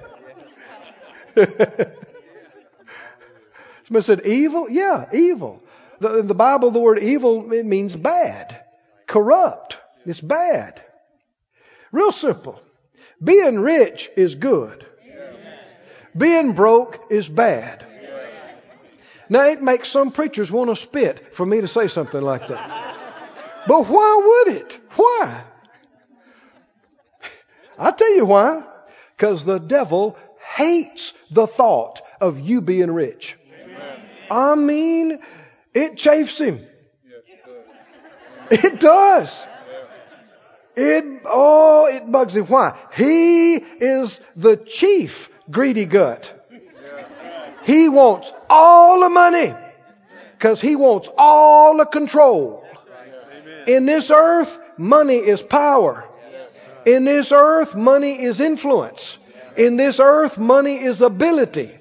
Somebody 1.37 1.95
said 4.01 4.27
evil? 4.27 4.69
Yeah, 4.69 5.09
evil. 5.13 5.63
The, 6.01 6.19
in 6.19 6.27
the 6.27 6.35
Bible, 6.35 6.73
the 6.73 6.81
word 6.81 6.99
evil 6.99 7.53
it 7.53 7.65
means 7.65 7.95
bad, 7.95 8.65
corrupt. 9.11 9.77
It's 10.07 10.21
bad. 10.21 10.81
Real 11.91 12.13
simple. 12.13 12.61
Being 13.23 13.59
rich 13.59 14.09
is 14.17 14.37
good. 14.37 14.87
Being 16.17 16.53
broke 16.53 17.01
is 17.11 17.29
bad. 17.29 17.85
Now, 19.29 19.45
it 19.45 19.63
makes 19.63 19.89
some 19.89 20.11
preachers 20.11 20.51
want 20.51 20.71
to 20.71 20.77
spit 20.77 21.35
for 21.35 21.45
me 21.45 21.61
to 21.61 21.69
say 21.69 21.89
something 21.89 22.21
like 22.21 22.49
that. 22.49 22.97
But 23.69 23.87
why 23.87 24.45
would 24.45 24.57
it? 24.57 24.81
Why? 24.97 25.45
I'll 27.79 27.93
tell 27.93 28.15
you 28.17 28.25
why. 28.25 28.65
Because 29.17 29.45
the 29.45 29.59
devil 29.59 30.17
hates 30.57 31.13
the 31.31 31.47
thought 31.47 32.01
of 32.21 32.41
you 32.41 32.61
being 32.61 32.91
rich. 32.91 33.37
I 34.31 34.55
mean, 34.55 35.19
it 35.75 35.97
chafes 35.97 36.39
him. 36.39 36.67
It 38.51 38.81
does. 38.81 39.47
It, 40.77 41.23
oh, 41.25 41.87
it 41.87 42.11
bugs 42.11 42.37
him. 42.37 42.47
Why? 42.47 42.79
He 42.95 43.57
is 43.57 44.21
the 44.37 44.57
chief 44.57 45.31
greedy 45.51 45.85
gut. 45.85 46.33
He 47.65 47.89
wants 47.89 48.33
all 48.49 49.01
the 49.01 49.09
money 49.09 49.55
because 50.33 50.61
he 50.61 50.77
wants 50.77 51.09
all 51.19 51.77
the 51.77 51.85
control. 51.85 52.65
In 53.67 53.85
this 53.85 54.11
earth, 54.11 54.59
money 54.79 55.19
is 55.19 55.43
power. 55.43 56.05
In 56.87 57.05
this 57.05 57.31
earth, 57.31 57.75
money 57.75 58.23
is 58.23 58.41
influence. 58.41 59.19
In 59.57 59.77
this 59.77 60.01
earth, 60.01 60.39
money 60.39 60.83
is 60.83 61.03
ability. 61.03 61.77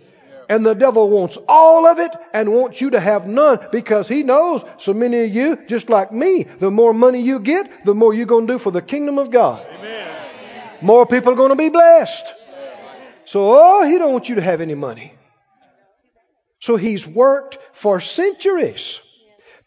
And 0.49 0.65
the 0.65 0.73
devil 0.73 1.09
wants 1.09 1.37
all 1.47 1.85
of 1.85 1.99
it 1.99 2.11
and 2.33 2.51
wants 2.51 2.81
you 2.81 2.89
to 2.89 2.99
have 2.99 3.27
none 3.27 3.59
because 3.71 4.07
he 4.07 4.23
knows 4.23 4.63
so 4.79 4.93
many 4.93 5.25
of 5.25 5.29
you, 5.29 5.57
just 5.67 5.89
like 5.89 6.11
me, 6.11 6.43
the 6.43 6.71
more 6.71 6.93
money 6.93 7.21
you 7.21 7.39
get, 7.39 7.85
the 7.85 7.93
more 7.93 8.15
you're 8.15 8.25
going 8.25 8.47
to 8.47 8.53
do 8.53 8.59
for 8.59 8.71
the 8.71 8.81
kingdom 8.81 9.19
of 9.19 9.29
God. 9.29 9.63
Amen. 9.77 10.17
More 10.81 11.05
people 11.05 11.33
are 11.33 11.35
going 11.35 11.51
to 11.51 11.55
be 11.55 11.69
blessed. 11.69 12.33
So, 13.25 13.55
oh, 13.55 13.83
he 13.83 13.99
don't 13.99 14.11
want 14.11 14.27
you 14.27 14.35
to 14.35 14.41
have 14.41 14.59
any 14.59 14.73
money. 14.73 15.13
So 16.61 16.77
he's 16.77 17.05
worked 17.05 17.59
for 17.71 17.99
centuries 17.99 18.99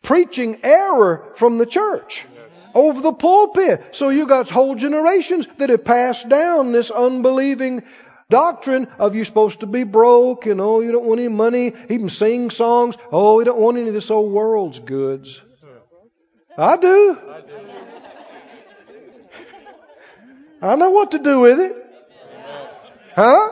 preaching 0.02 0.58
error 0.64 1.32
from 1.36 1.58
the 1.58 1.66
church 1.66 2.26
over 2.74 3.00
the 3.00 3.12
pulpit. 3.12 3.84
So 3.92 4.08
you 4.08 4.26
got 4.26 4.50
whole 4.50 4.74
generations 4.74 5.46
that 5.58 5.70
have 5.70 5.84
passed 5.84 6.28
down 6.28 6.72
this 6.72 6.90
unbelieving 6.90 7.84
doctrine 8.32 8.88
of 8.98 9.14
you're 9.14 9.26
supposed 9.26 9.60
to 9.60 9.66
be 9.66 9.84
broke 9.84 10.46
and 10.46 10.60
oh, 10.60 10.80
you 10.80 10.90
don't 10.90 11.04
want 11.04 11.20
any 11.20 11.28
money, 11.28 11.74
even 11.90 12.08
sing 12.08 12.50
songs. 12.50 12.96
Oh, 13.12 13.38
you 13.38 13.44
don't 13.44 13.58
want 13.58 13.76
any 13.76 13.88
of 13.88 13.94
this 13.94 14.10
old 14.10 14.32
world's 14.32 14.80
goods. 14.80 15.40
I 16.56 16.76
do. 16.78 17.18
I 20.62 20.76
know 20.76 20.90
what 20.90 21.10
to 21.12 21.18
do 21.18 21.40
with 21.40 21.60
it. 21.60 21.76
Huh? 23.14 23.50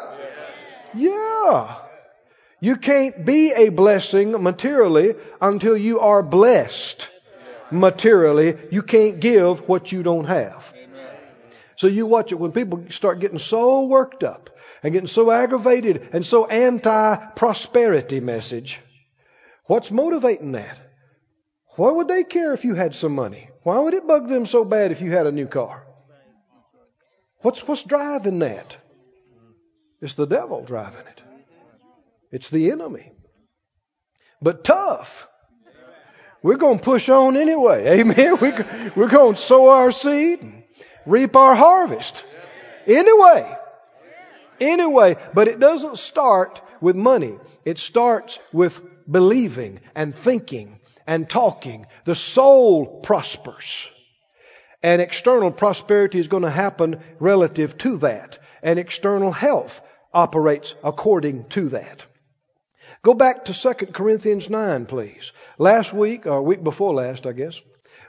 Yeah. 0.95 1.77
You 2.61 2.77
can't 2.77 3.25
be 3.25 3.53
a 3.53 3.69
blessing 3.69 4.43
materially 4.43 5.15
until 5.41 5.77
you 5.77 6.01
are 6.01 6.23
blessed 6.23 7.09
materially. 7.71 8.57
You 8.71 8.83
can't 8.83 9.21
give 9.21 9.69
what 9.69 9.93
you 9.93 10.03
don't 10.03 10.27
have. 10.27 10.65
So 11.77 11.87
you 11.87 12.07
watch 12.07 12.33
it 12.33 12.35
when 12.35 12.53
people 12.53 12.85
start 12.91 13.21
getting 13.21 13.39
so 13.39 13.85
worked 13.85 14.23
up 14.23 14.50
and 14.83 14.93
getting 14.93 15.09
so 15.09 15.31
aggravated 15.31 16.09
and 16.13 16.25
so 16.25 16.47
anti 16.47 17.17
prosperity 17.37 18.21
message. 18.21 18.81
What's 19.67 19.91
motivating 19.91 20.53
that? 20.53 20.79
Why 21.77 21.91
would 21.91 22.09
they 22.09 22.25
care 22.25 22.53
if 22.53 22.65
you 22.65 22.75
had 22.75 22.95
some 22.95 23.15
money? 23.15 23.49
Why 23.63 23.79
would 23.79 23.95
it 23.95 24.07
bug 24.07 24.29
them 24.29 24.47
so 24.47 24.65
bad 24.65 24.91
if 24.91 25.01
you 25.01 25.11
had 25.13 25.27
a 25.27 25.33
new 25.33 25.47
car? 25.47 25.87
What's, 27.43 27.67
what's 27.67 27.85
driving 27.85 28.41
that? 28.41 28.77
It's 30.01 30.15
the 30.15 30.27
devil 30.27 30.65
driving 30.65 31.07
it. 31.07 31.23
It's 32.33 32.51
the 32.51 32.71
enemy. 32.71 33.13
But 34.43 34.65
tough. 34.65 35.29
We're 36.43 36.57
going 36.57 36.79
to 36.79 36.85
push 36.85 37.09
on 37.09 37.37
anyway. 37.37 37.87
Amen. 38.01 38.39
We, 38.41 38.53
we're 38.97 39.09
going 39.09 39.35
to 39.35 39.41
sow 39.41 39.69
our 39.69 39.93
seed 39.93 40.41
and 40.41 40.63
reap 41.07 41.37
our 41.37 41.55
harvest. 41.55 42.25
Anyway. 42.87 43.57
Anyway. 44.61 45.17
But 45.35 45.49
it 45.49 45.59
doesn't 45.59 45.99
start 45.99 46.61
with 46.81 46.97
money. 46.97 47.39
It 47.65 47.79
starts 47.79 48.39
with 48.53 48.81
believing 49.11 49.81
and 49.95 50.15
thinking 50.15 50.79
and 51.07 51.29
talking. 51.29 51.87
The 52.05 52.15
soul 52.15 53.01
prospers. 53.01 53.89
And 54.83 55.03
external 55.03 55.51
prosperity 55.51 56.19
is 56.19 56.29
going 56.29 56.45
to 56.45 56.51
happen 56.51 57.01
relative 57.19 57.77
to 57.79 57.99
that. 57.99 58.39
And 58.63 58.79
external 58.79 59.33
health 59.33 59.81
operates 60.13 60.75
according 60.83 61.45
to 61.51 61.71
that. 61.71 62.05
Go 63.03 63.15
back 63.15 63.47
to 63.47 63.55
2 63.55 63.87
Corinthians 63.87 64.51
9, 64.51 64.87
please. 64.87 65.33
Last 65.59 65.93
week, 65.93 66.27
or 66.27 66.43
week 66.43 66.63
before 66.63 66.95
last, 66.95 67.27
I 67.27 67.33
guess, 67.33 67.61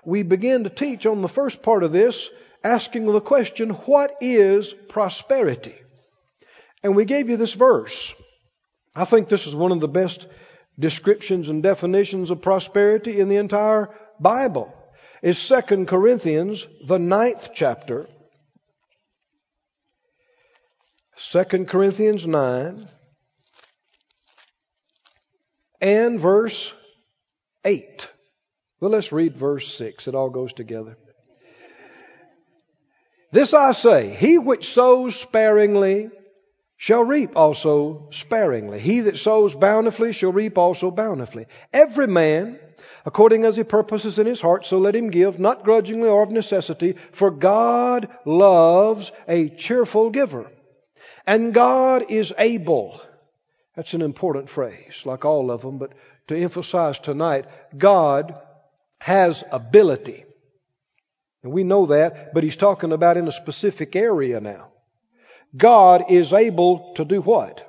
we 0.03 0.23
began 0.23 0.65
to 0.65 0.69
teach 0.69 1.05
on 1.05 1.21
the 1.21 1.29
first 1.29 1.61
part 1.61 1.83
of 1.83 1.91
this, 1.91 2.29
asking 2.63 3.05
the 3.05 3.21
question, 3.21 3.69
what 3.69 4.15
is 4.19 4.73
prosperity? 4.89 5.75
And 6.83 6.95
we 6.95 7.05
gave 7.05 7.29
you 7.29 7.37
this 7.37 7.53
verse. 7.53 8.13
I 8.95 9.05
think 9.05 9.29
this 9.29 9.47
is 9.47 9.55
one 9.55 9.71
of 9.71 9.79
the 9.79 9.87
best 9.87 10.27
descriptions 10.77 11.49
and 11.49 11.61
definitions 11.61 12.31
of 12.31 12.41
prosperity 12.41 13.19
in 13.19 13.29
the 13.29 13.37
entire 13.37 13.89
Bible. 14.19 14.73
Is 15.21 15.47
2 15.47 15.85
Corinthians, 15.85 16.65
the 16.87 16.97
ninth 16.97 17.49
chapter. 17.53 18.07
2 21.31 21.43
Corinthians 21.65 22.25
9 22.25 22.87
and 25.79 26.19
verse 26.19 26.73
8. 27.63 28.09
Well, 28.79 28.91
let's 28.91 29.11
read 29.11 29.37
verse 29.37 29.71
6. 29.75 30.07
It 30.07 30.15
all 30.15 30.31
goes 30.31 30.53
together. 30.53 30.97
This 33.31 33.53
I 33.53 33.73
say, 33.73 34.09
he 34.09 34.39
which 34.39 34.73
sows 34.73 35.15
sparingly 35.15 36.09
shall 36.81 37.03
reap 37.03 37.35
also 37.35 38.07
sparingly. 38.09 38.79
He 38.79 39.01
that 39.01 39.17
sows 39.17 39.53
bountifully 39.53 40.13
shall 40.13 40.31
reap 40.31 40.57
also 40.57 40.89
bountifully. 40.89 41.45
Every 41.71 42.07
man, 42.07 42.57
according 43.05 43.45
as 43.45 43.55
he 43.55 43.63
purposes 43.63 44.17
in 44.17 44.25
his 44.25 44.41
heart, 44.41 44.65
so 44.65 44.79
let 44.79 44.95
him 44.95 45.11
give, 45.11 45.39
not 45.39 45.63
grudgingly 45.63 46.09
or 46.09 46.23
of 46.23 46.31
necessity, 46.31 46.95
for 47.11 47.29
God 47.29 48.09
loves 48.25 49.11
a 49.27 49.49
cheerful 49.49 50.09
giver. 50.09 50.49
And 51.27 51.53
God 51.53 52.05
is 52.09 52.33
able 52.35 52.99
that's 53.75 53.93
an 53.93 54.01
important 54.01 54.49
phrase, 54.49 55.03
like 55.05 55.23
all 55.23 55.51
of 55.51 55.61
them, 55.61 55.77
but 55.77 55.93
to 56.29 56.35
emphasize 56.35 56.99
tonight, 56.99 57.45
God 57.77 58.35
has 58.99 59.43
ability. 59.51 60.25
And 61.43 61.53
we 61.53 61.63
know 61.63 61.85
that, 61.85 62.33
but 62.33 62.43
he's 62.43 62.57
talking 62.57 62.91
about 62.91 63.17
in 63.17 63.27
a 63.27 63.31
specific 63.31 63.95
area 63.95 64.41
now. 64.41 64.70
God 65.55 66.05
is 66.09 66.33
able 66.33 66.93
to 66.95 67.05
do 67.05 67.21
what? 67.21 67.67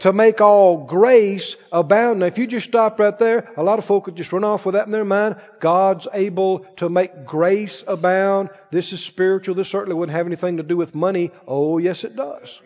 to 0.00 0.12
make 0.12 0.40
all 0.40 0.84
grace 0.84 1.56
abound. 1.72 2.20
Now, 2.20 2.26
if 2.26 2.38
you 2.38 2.46
just 2.46 2.68
stop 2.68 2.98
right 2.98 3.18
there, 3.18 3.50
a 3.56 3.62
lot 3.62 3.78
of 3.78 3.84
folk 3.84 4.06
would 4.06 4.16
just 4.16 4.32
run 4.32 4.44
off 4.44 4.66
with 4.66 4.74
that 4.74 4.86
in 4.86 4.92
their 4.92 5.04
mind. 5.04 5.36
God's 5.60 6.06
able 6.12 6.60
to 6.76 6.88
make 6.88 7.24
grace 7.24 7.82
abound. 7.86 8.50
This 8.70 8.92
is 8.92 9.02
spiritual. 9.02 9.54
This 9.54 9.68
certainly 9.68 9.94
wouldn't 9.94 10.16
have 10.16 10.26
anything 10.26 10.58
to 10.58 10.62
do 10.62 10.76
with 10.76 10.94
money. 10.94 11.30
Oh, 11.46 11.78
yes, 11.78 12.04
it 12.04 12.14
does. 12.14 12.60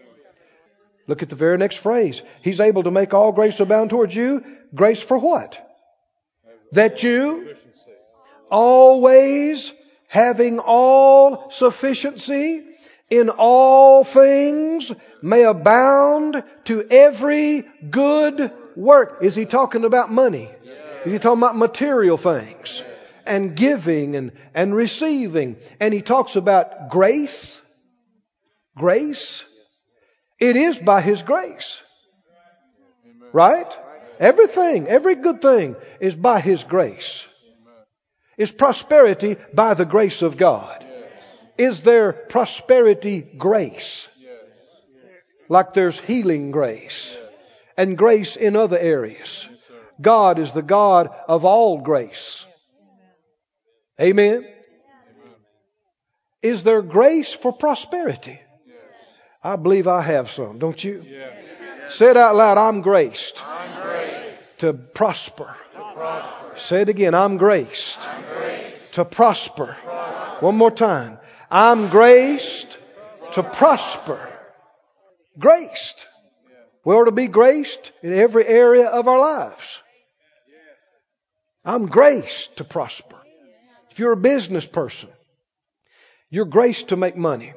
Look 1.06 1.22
at 1.22 1.28
the 1.28 1.36
very 1.36 1.56
next 1.56 1.76
phrase. 1.76 2.22
He's 2.42 2.60
able 2.60 2.84
to 2.84 2.90
make 2.90 3.14
all 3.14 3.32
grace 3.32 3.58
abound 3.60 3.90
towards 3.90 4.14
you. 4.14 4.44
Grace 4.74 5.00
for 5.00 5.18
what? 5.18 5.66
That 6.72 7.02
you 7.02 7.54
always 8.50 9.72
having 10.08 10.58
all 10.58 11.50
sufficiency 11.50 12.64
in 13.10 13.28
all 13.28 14.04
things 14.04 14.90
may 15.20 15.42
abound 15.42 16.42
to 16.64 16.86
every 16.88 17.66
good 17.90 18.52
work. 18.76 19.18
Is 19.20 19.34
he 19.34 19.44
talking 19.44 19.84
about 19.84 20.10
money? 20.10 20.50
Is 21.04 21.12
he 21.12 21.18
talking 21.18 21.40
about 21.40 21.56
material 21.56 22.16
things? 22.16 22.82
And 23.26 23.56
giving 23.56 24.16
and, 24.16 24.32
and 24.54 24.74
receiving. 24.74 25.56
And 25.78 25.92
he 25.92 26.02
talks 26.02 26.36
about 26.36 26.88
grace. 26.88 27.60
Grace. 28.76 29.44
It 30.38 30.56
is 30.56 30.78
by 30.78 31.00
his 31.00 31.22
grace. 31.22 31.80
Right? 33.32 33.72
Everything, 34.18 34.86
every 34.86 35.14
good 35.14 35.40
thing 35.40 35.76
is 36.00 36.14
by 36.14 36.40
his 36.40 36.64
grace. 36.64 37.24
Is 38.36 38.50
prosperity 38.50 39.36
by 39.52 39.74
the 39.74 39.84
grace 39.84 40.22
of 40.22 40.36
God? 40.36 40.84
Is 41.60 41.82
there 41.82 42.14
prosperity 42.14 43.20
grace? 43.20 44.08
Like 45.50 45.74
there's 45.74 46.00
healing 46.00 46.52
grace 46.52 47.14
and 47.76 47.98
grace 47.98 48.34
in 48.36 48.56
other 48.56 48.78
areas. 48.78 49.46
God 50.00 50.38
is 50.38 50.52
the 50.52 50.62
God 50.62 51.10
of 51.28 51.44
all 51.44 51.82
grace. 51.82 52.46
Amen. 54.00 54.46
Is 56.40 56.62
there 56.62 56.80
grace 56.80 57.34
for 57.34 57.52
prosperity? 57.52 58.40
I 59.44 59.56
believe 59.56 59.86
I 59.86 60.00
have 60.00 60.30
some, 60.30 60.58
don't 60.58 60.82
you? 60.82 61.04
Say 61.90 62.08
it 62.08 62.16
out 62.16 62.36
loud. 62.36 62.56
I'm 62.56 62.80
graced, 62.80 63.46
I'm 63.46 63.82
graced 63.82 64.58
to 64.60 64.72
prosper. 64.72 65.54
to 65.74 65.92
prosper. 65.92 66.58
Say 66.58 66.80
it 66.80 66.88
again. 66.88 67.14
I'm 67.14 67.36
graced 67.36 68.00
I'm 68.00 68.22
graced 68.22 68.94
to 68.94 69.04
prosper. 69.04 69.76
One 70.40 70.56
more 70.56 70.70
time. 70.70 71.18
I'm 71.50 71.90
graced 71.90 72.78
to 73.32 73.42
prosper. 73.42 74.28
Graced. 75.38 76.06
We 76.84 76.94
ought 76.94 77.04
to 77.04 77.12
be 77.12 77.26
graced 77.26 77.92
in 78.02 78.12
every 78.12 78.46
area 78.46 78.86
of 78.86 79.08
our 79.08 79.18
lives. 79.18 79.82
I'm 81.64 81.86
graced 81.86 82.56
to 82.56 82.64
prosper. 82.64 83.16
If 83.90 83.98
you're 83.98 84.12
a 84.12 84.16
business 84.16 84.66
person, 84.66 85.10
you're 86.30 86.46
graced 86.46 86.88
to 86.88 86.96
make 86.96 87.16
money. 87.16 87.52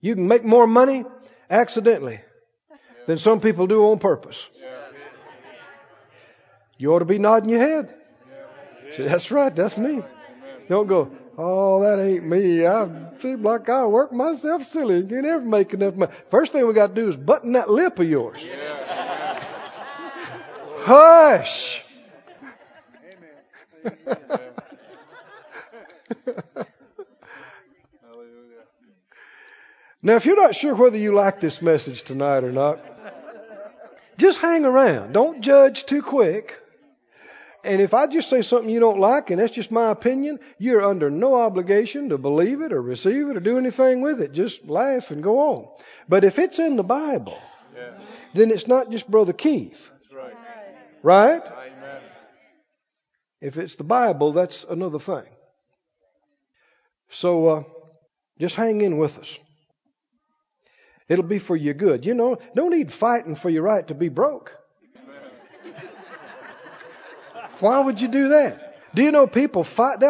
You 0.00 0.14
can 0.14 0.28
make 0.28 0.44
more 0.44 0.66
money 0.66 1.04
accidentally 1.48 2.20
than 3.06 3.18
some 3.18 3.40
people 3.40 3.66
do 3.66 3.86
on 3.86 3.98
purpose. 4.00 4.48
You 6.76 6.92
ought 6.92 6.98
to 6.98 7.04
be 7.04 7.18
nodding 7.18 7.50
your 7.50 7.60
head. 7.60 7.94
Say, 8.92 9.04
that's 9.04 9.30
right, 9.30 9.54
that's 9.54 9.78
me. 9.78 10.02
Don't 10.68 10.86
go, 10.86 11.10
oh, 11.38 11.80
that 11.82 12.00
ain't 12.00 12.26
me. 12.26 12.66
I 12.66 12.88
seem 13.18 13.42
like 13.42 13.68
I 13.68 13.84
work 13.86 14.12
myself 14.12 14.64
silly. 14.64 14.98
You 14.98 15.06
can't 15.06 15.26
ever 15.26 15.44
make 15.44 15.74
enough 15.74 15.94
money. 15.94 16.12
First 16.30 16.52
thing 16.52 16.66
we 16.66 16.72
got 16.74 16.88
to 16.88 16.94
do 16.94 17.08
is 17.08 17.16
button 17.16 17.52
that 17.52 17.70
lip 17.70 17.98
of 17.98 18.08
yours. 18.08 18.44
Hush. 20.78 21.82
Hallelujah. 28.02 28.64
Now, 30.02 30.16
if 30.16 30.26
you're 30.26 30.36
not 30.36 30.54
sure 30.54 30.74
whether 30.74 30.98
you 30.98 31.14
like 31.14 31.40
this 31.40 31.62
message 31.62 32.02
tonight 32.02 32.44
or 32.44 32.52
not, 32.52 32.80
just 34.16 34.38
hang 34.38 34.64
around. 34.64 35.12
Don't 35.12 35.40
judge 35.40 35.86
too 35.86 36.02
quick. 36.02 36.60
And 37.64 37.80
if 37.80 37.94
I 37.94 38.06
just 38.06 38.28
say 38.28 38.42
something 38.42 38.68
you 38.68 38.78
don't 38.80 39.00
like 39.00 39.30
and 39.30 39.40
that's 39.40 39.52
just 39.52 39.70
my 39.70 39.90
opinion, 39.90 40.38
you're 40.58 40.82
under 40.84 41.10
no 41.10 41.34
obligation 41.36 42.10
to 42.10 42.18
believe 42.18 42.60
it 42.60 42.72
or 42.72 42.82
receive 42.82 43.28
it 43.28 43.36
or 43.36 43.40
do 43.40 43.56
anything 43.56 44.02
with 44.02 44.20
it. 44.20 44.32
Just 44.32 44.66
laugh 44.66 45.10
and 45.10 45.22
go 45.22 45.38
on. 45.38 45.68
But 46.08 46.24
if 46.24 46.38
it's 46.38 46.58
in 46.58 46.76
the 46.76 46.84
Bible, 46.84 47.38
Yes. 47.74 47.94
then 48.34 48.50
it's 48.50 48.68
not 48.68 48.90
just 48.90 49.10
Brother 49.10 49.32
Keith, 49.32 49.90
That's 49.90 50.12
right. 50.12 50.34
right? 51.02 51.42
Amen. 51.42 52.00
If 53.40 53.56
it's 53.56 53.76
the 53.76 53.84
Bible, 53.84 54.32
that's 54.32 54.64
another 54.64 54.98
thing. 54.98 55.26
So 57.10 57.46
uh, 57.48 57.62
just 58.38 58.54
hang 58.56 58.80
in 58.80 58.98
with 58.98 59.18
us. 59.18 59.38
It'll 61.08 61.24
be 61.24 61.38
for 61.38 61.56
your 61.56 61.74
good. 61.74 62.06
You 62.06 62.14
know, 62.14 62.38
no 62.54 62.68
need 62.68 62.92
fighting 62.92 63.36
for 63.36 63.50
your 63.50 63.62
right 63.62 63.86
to 63.88 63.94
be 63.94 64.08
broke. 64.08 64.56
Why 67.60 67.80
would 67.80 68.00
you 68.00 68.08
do 68.08 68.28
that? 68.30 68.94
Do 68.94 69.02
you 69.02 69.10
know 69.10 69.26
people 69.26 69.64
fight? 69.64 70.02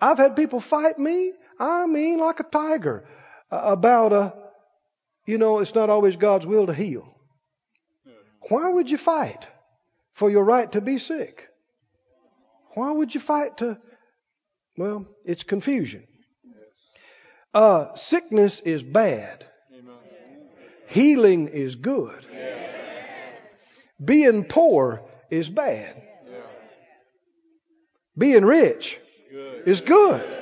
I've 0.00 0.18
had 0.18 0.36
people 0.36 0.60
fight 0.60 0.98
me. 0.98 1.32
I 1.58 1.86
mean, 1.86 2.18
like 2.18 2.40
a 2.40 2.44
tiger, 2.44 3.06
uh, 3.50 3.60
about 3.64 4.12
a, 4.12 4.34
you 5.26 5.36
know, 5.36 5.58
it's 5.58 5.74
not 5.74 5.90
always 5.90 6.16
God's 6.16 6.46
will 6.46 6.66
to 6.66 6.72
heal. 6.72 7.14
Why 8.48 8.70
would 8.70 8.90
you 8.90 8.96
fight 8.96 9.46
for 10.14 10.30
your 10.30 10.44
right 10.44 10.70
to 10.72 10.80
be 10.80 10.98
sick? 10.98 11.48
Why 12.74 12.90
would 12.90 13.14
you 13.14 13.20
fight 13.20 13.58
to? 13.58 13.78
Well, 14.78 15.06
it's 15.24 15.42
confusion. 15.42 16.04
Uh, 17.52 17.94
sickness 17.94 18.60
is 18.60 18.82
bad. 18.82 19.44
Healing 20.86 21.48
is 21.48 21.74
good. 21.74 22.26
Being 24.02 24.44
poor 24.44 25.02
is 25.30 25.48
bad. 25.48 26.02
Being 28.16 28.44
rich 28.44 28.98
Good. 29.30 29.68
is 29.68 29.80
good. 29.80 30.38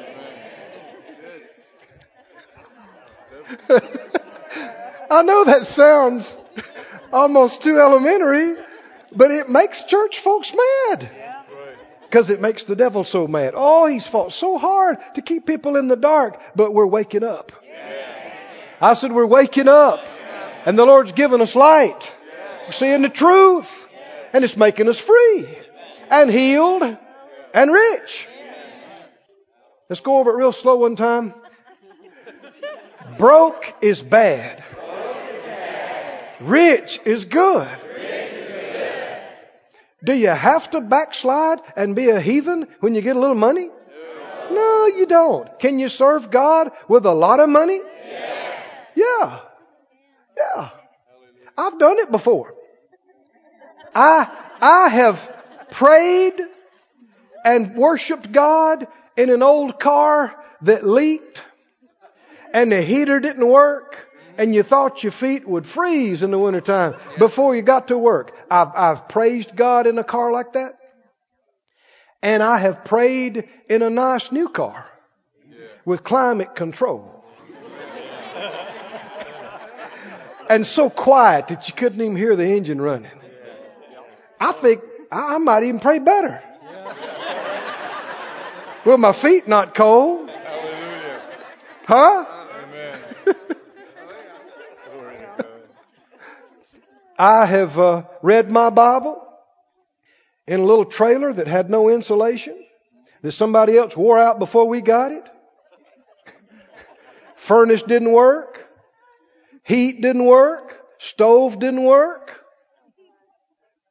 I 5.10 5.22
know 5.22 5.44
that 5.44 5.66
sounds 5.66 6.36
almost 7.12 7.62
too 7.62 7.78
elementary, 7.78 8.54
but 9.14 9.30
it 9.30 9.48
makes 9.48 9.82
church 9.84 10.20
folks 10.20 10.52
mad. 10.52 11.10
Because 12.02 12.30
it 12.30 12.40
makes 12.40 12.64
the 12.64 12.76
devil 12.76 13.04
so 13.04 13.26
mad. 13.26 13.52
Oh, 13.54 13.86
he's 13.86 14.06
fought 14.06 14.32
so 14.32 14.56
hard 14.56 14.96
to 15.14 15.22
keep 15.22 15.44
people 15.46 15.76
in 15.76 15.88
the 15.88 15.96
dark, 15.96 16.40
but 16.56 16.72
we're 16.72 16.86
waking 16.86 17.22
up. 17.22 17.52
I 18.80 18.94
said, 18.94 19.12
we're 19.12 19.26
waking 19.26 19.68
up. 19.68 20.06
And 20.64 20.78
the 20.78 20.84
Lord's 20.84 21.12
given 21.12 21.40
us 21.40 21.54
light. 21.54 22.14
We're 22.66 22.72
seeing 22.72 23.02
the 23.02 23.08
truth. 23.08 23.68
And 24.32 24.44
it's 24.44 24.56
making 24.56 24.88
us 24.88 24.98
free 24.98 25.48
and 26.10 26.30
healed 26.30 26.96
and 27.54 27.72
rich. 27.72 28.28
Let's 29.88 30.00
go 30.00 30.18
over 30.18 30.32
it 30.32 30.36
real 30.36 30.52
slow 30.52 30.76
one 30.76 30.96
time. 30.96 31.34
Broke 33.16 33.74
is 33.80 34.02
bad. 34.02 34.62
Rich 36.40 37.00
is 37.04 37.24
good. 37.24 37.68
Do 40.04 40.12
you 40.14 40.28
have 40.28 40.70
to 40.70 40.80
backslide 40.80 41.58
and 41.74 41.96
be 41.96 42.10
a 42.10 42.20
heathen 42.20 42.68
when 42.80 42.94
you 42.94 43.02
get 43.02 43.16
a 43.16 43.18
little 43.18 43.34
money? 43.34 43.70
No, 44.50 44.86
you 44.86 45.06
don't. 45.06 45.58
Can 45.58 45.78
you 45.78 45.88
serve 45.88 46.30
God 46.30 46.70
with 46.88 47.04
a 47.04 47.12
lot 47.12 47.40
of 47.40 47.48
money? 47.48 47.80
Yeah. 48.94 49.40
Yeah. 50.36 50.70
I've 51.56 51.78
done 51.78 51.98
it 51.98 52.10
before. 52.10 52.54
I, 53.94 54.30
I 54.60 54.88
have 54.88 55.18
prayed 55.70 56.40
and 57.48 57.76
worshiped 57.76 58.30
God 58.30 58.86
in 59.16 59.30
an 59.30 59.42
old 59.42 59.80
car 59.80 60.34
that 60.62 60.86
leaked 60.86 61.42
and 62.52 62.70
the 62.70 62.82
heater 62.82 63.20
didn't 63.20 63.46
work 63.46 63.96
and 64.36 64.54
you 64.54 64.62
thought 64.62 65.02
your 65.02 65.12
feet 65.12 65.48
would 65.48 65.64
freeze 65.64 66.22
in 66.22 66.30
the 66.30 66.38
wintertime 66.38 66.94
before 67.18 67.56
you 67.56 67.62
got 67.62 67.88
to 67.88 67.96
work. 67.96 68.32
I've, 68.50 68.68
I've 68.74 69.08
praised 69.08 69.56
God 69.56 69.86
in 69.86 69.96
a 69.96 70.04
car 70.04 70.30
like 70.30 70.52
that. 70.52 70.78
And 72.22 72.42
I 72.42 72.58
have 72.58 72.84
prayed 72.84 73.48
in 73.70 73.80
a 73.80 73.88
nice 73.88 74.30
new 74.30 74.50
car 74.50 74.84
with 75.86 76.04
climate 76.04 76.54
control. 76.54 77.24
and 80.50 80.66
so 80.66 80.90
quiet 80.90 81.48
that 81.48 81.66
you 81.66 81.74
couldn't 81.74 82.02
even 82.02 82.14
hear 82.14 82.36
the 82.36 82.44
engine 82.44 82.80
running. 82.80 83.10
I 84.38 84.52
think 84.52 84.82
I 85.10 85.36
I 85.36 85.38
might 85.38 85.62
even 85.62 85.80
pray 85.80 85.98
better. 85.98 86.42
With 88.88 89.00
my 89.00 89.12
feet 89.12 89.46
not 89.46 89.74
cold. 89.74 90.30
Hallelujah. 90.30 91.20
Huh? 91.84 92.24
Amen. 92.64 92.98
Glory 93.22 95.16
to 95.18 95.26
God. 95.36 95.46
I 97.18 97.44
have 97.44 97.78
uh, 97.78 98.04
read 98.22 98.50
my 98.50 98.70
Bible 98.70 99.22
in 100.46 100.60
a 100.60 100.64
little 100.64 100.86
trailer 100.86 101.34
that 101.34 101.46
had 101.46 101.68
no 101.68 101.90
insulation 101.90 102.64
that 103.20 103.32
somebody 103.32 103.76
else 103.76 103.94
wore 103.94 104.18
out 104.18 104.38
before 104.38 104.66
we 104.66 104.80
got 104.80 105.12
it. 105.12 105.24
Furnace 107.36 107.82
didn't 107.82 108.12
work. 108.12 108.66
Heat 109.64 110.00
didn't 110.00 110.24
work. 110.24 110.80
Stove 110.96 111.58
didn't 111.58 111.84
work. 111.84 112.42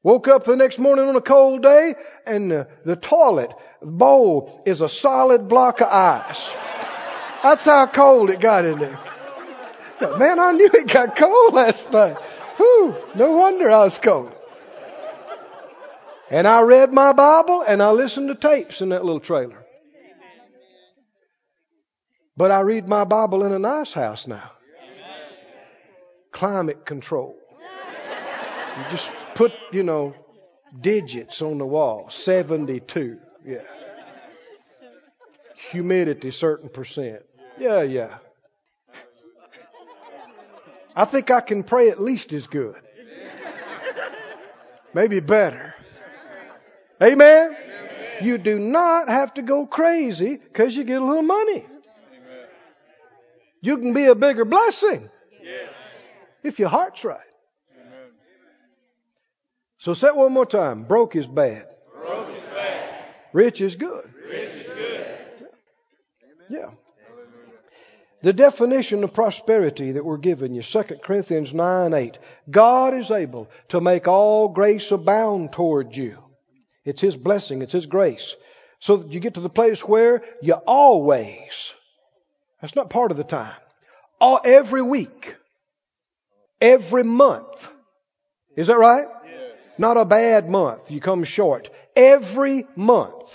Woke 0.02 0.28
up 0.28 0.46
the 0.46 0.56
next 0.56 0.80
morning 0.80 1.08
on 1.08 1.16
a 1.16 1.22
cold 1.22 1.62
day 1.62 1.94
and 2.26 2.52
uh, 2.52 2.66
the 2.84 2.96
toilet 2.96 3.54
bowl 3.82 4.62
is 4.66 4.82
a 4.82 4.90
solid 4.90 5.48
block 5.48 5.82
of 5.82 5.88
ice. 5.88 6.50
That's 7.44 7.66
how 7.66 7.88
cold 7.88 8.30
it 8.30 8.40
got 8.40 8.66
in 8.66 8.80
there. 8.80 9.00
Man, 10.18 10.40
I 10.40 10.52
knew 10.52 10.70
it 10.74 10.88
got 10.88 11.16
cold 11.16 11.54
last 11.54 11.92
night. 11.92 12.18
Whew, 12.58 12.96
no 13.16 13.32
wonder 13.32 13.70
I 13.70 13.84
was 13.84 13.98
cold. 13.98 14.32
And 16.30 16.48
I 16.48 16.62
read 16.62 16.92
my 16.92 17.14
Bible 17.14 17.62
and 17.62 17.82
I 17.82 17.92
listened 17.92 18.28
to 18.28 18.36
tapes 18.36 18.82
in 18.82 18.90
that 18.90 19.06
little 19.06 19.20
trailer. 19.20 19.64
But 22.36 22.52
I 22.52 22.60
read 22.62 22.88
my 22.88 23.04
Bible 23.04 23.44
in 23.46 23.52
a 23.52 23.60
nice 23.60 23.94
house 23.94 24.28
now. 24.28 24.52
Climate 26.32 26.86
control. 26.86 27.36
You 28.78 28.84
just 28.92 29.10
put, 29.34 29.52
you 29.72 29.82
know, 29.82 30.14
digits 30.80 31.42
on 31.42 31.58
the 31.58 31.66
wall. 31.66 32.10
72. 32.10 33.18
Yeah. 33.48 33.62
Humidity, 35.72 36.32
certain 36.32 36.68
percent. 36.68 37.24
Yeah, 37.58 37.82
yeah. 37.82 38.18
I 40.94 41.06
think 41.06 41.32
I 41.32 41.40
can 41.40 41.64
pray 41.64 41.90
at 41.90 42.02
least 42.02 42.34
as 42.34 42.48
good. 42.48 42.76
Maybe 44.94 45.22
better. 45.22 45.76
Amen? 47.02 47.56
You 48.22 48.38
do 48.38 48.60
not 48.60 49.08
have 49.08 49.34
to 49.36 49.42
go 49.42 49.66
crazy 49.66 50.36
because 50.36 50.76
you 50.76 50.84
get 50.84 51.02
a 51.02 51.06
little 51.06 51.24
money. 51.24 51.66
You 53.62 53.78
can 53.78 53.94
be 53.94 54.06
a 54.06 54.16
bigger 54.16 54.44
blessing 54.44 55.10
if 56.44 56.60
your 56.60 56.70
heart's 56.70 57.06
right. 57.06 57.20
So 59.78 59.94
say 59.94 60.08
it 60.08 60.18
one 60.18 60.34
more 60.34 60.46
time. 60.46 60.84
Broke 60.84 61.16
is 61.16 61.28
bad. 61.28 61.77
Broke 63.34 63.62
is 63.62 63.76
bad. 63.76 63.76
Rich 63.76 63.76
is 63.76 63.76
good. 63.76 64.14
Rich 64.30 64.50
is 64.56 64.68
good. 64.68 65.18
Yeah. 66.50 66.70
The 68.24 68.34
definition 68.34 69.04
of 69.04 69.14
prosperity 69.14 69.94
that 69.94 70.04
we're 70.04 70.18
giving 70.18 70.54
you, 70.54 70.64
2 70.64 70.84
Corinthians 71.04 71.54
9 71.54 71.94
8. 71.94 72.18
God 72.50 72.94
is 72.96 73.12
able 73.12 73.48
to 73.70 73.80
make 73.80 74.08
all 74.08 74.50
grace 74.50 74.92
abound 74.92 75.54
toward 75.54 75.96
you. 75.96 76.18
It's 76.84 77.02
His 77.02 77.16
blessing, 77.16 77.62
it's 77.62 77.74
His 77.74 77.86
grace. 77.86 78.36
So 78.80 78.98
that 78.98 79.12
you 79.12 79.20
get 79.20 79.36
to 79.36 79.42
the 79.42 79.50
place 79.50 79.82
where 79.82 80.24
you 80.42 80.54
always, 80.54 81.74
that's 82.62 82.76
not 82.76 82.90
part 82.90 83.12
of 83.12 83.18
the 83.18 83.24
time, 83.24 83.56
all, 84.20 84.40
every 84.44 84.82
week, 84.82 85.36
every 86.60 87.04
month. 87.04 87.68
Is 88.56 88.68
that 88.68 88.78
right? 88.78 89.08
Not 89.78 89.98
a 89.98 90.06
bad 90.06 90.50
month. 90.50 90.90
You 90.90 91.00
come 91.00 91.24
short. 91.24 91.70
Every 91.98 92.68
month, 92.76 93.34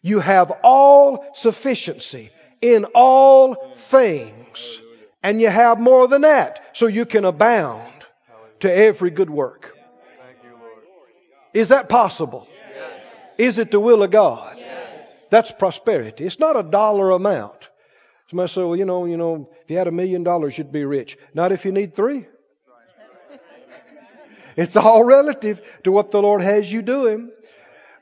you 0.00 0.20
have 0.20 0.50
all 0.62 1.26
sufficiency 1.34 2.30
in 2.62 2.86
all 2.94 3.74
things. 3.90 4.80
And 5.22 5.40
you 5.40 5.48
have 5.48 5.78
more 5.78 6.08
than 6.08 6.22
that. 6.22 6.70
So 6.72 6.86
you 6.86 7.04
can 7.04 7.26
abound 7.26 7.92
to 8.60 8.72
every 8.72 9.10
good 9.10 9.28
work. 9.28 9.76
Is 11.52 11.68
that 11.68 11.88
possible? 11.88 12.48
Is 13.36 13.58
it 13.58 13.70
the 13.70 13.80
will 13.80 14.02
of 14.02 14.10
God? 14.10 14.58
That's 15.30 15.52
prosperity. 15.52 16.24
It's 16.24 16.38
not 16.38 16.56
a 16.56 16.62
dollar 16.62 17.10
amount. 17.10 17.68
Somebody 18.30 18.52
say, 18.52 18.62
well, 18.62 18.76
you 18.76 18.86
know, 18.86 19.04
you 19.04 19.16
know, 19.18 19.50
if 19.62 19.70
you 19.70 19.76
had 19.76 19.86
a 19.86 19.92
million 19.92 20.22
dollars, 20.22 20.56
you'd 20.56 20.72
be 20.72 20.84
rich. 20.84 21.18
Not 21.34 21.52
if 21.52 21.64
you 21.64 21.72
need 21.72 21.94
three. 21.94 22.26
It's 24.56 24.76
all 24.76 25.04
relative 25.04 25.60
to 25.84 25.92
what 25.92 26.10
the 26.10 26.22
Lord 26.22 26.40
has 26.40 26.72
you 26.72 26.80
doing. 26.80 27.30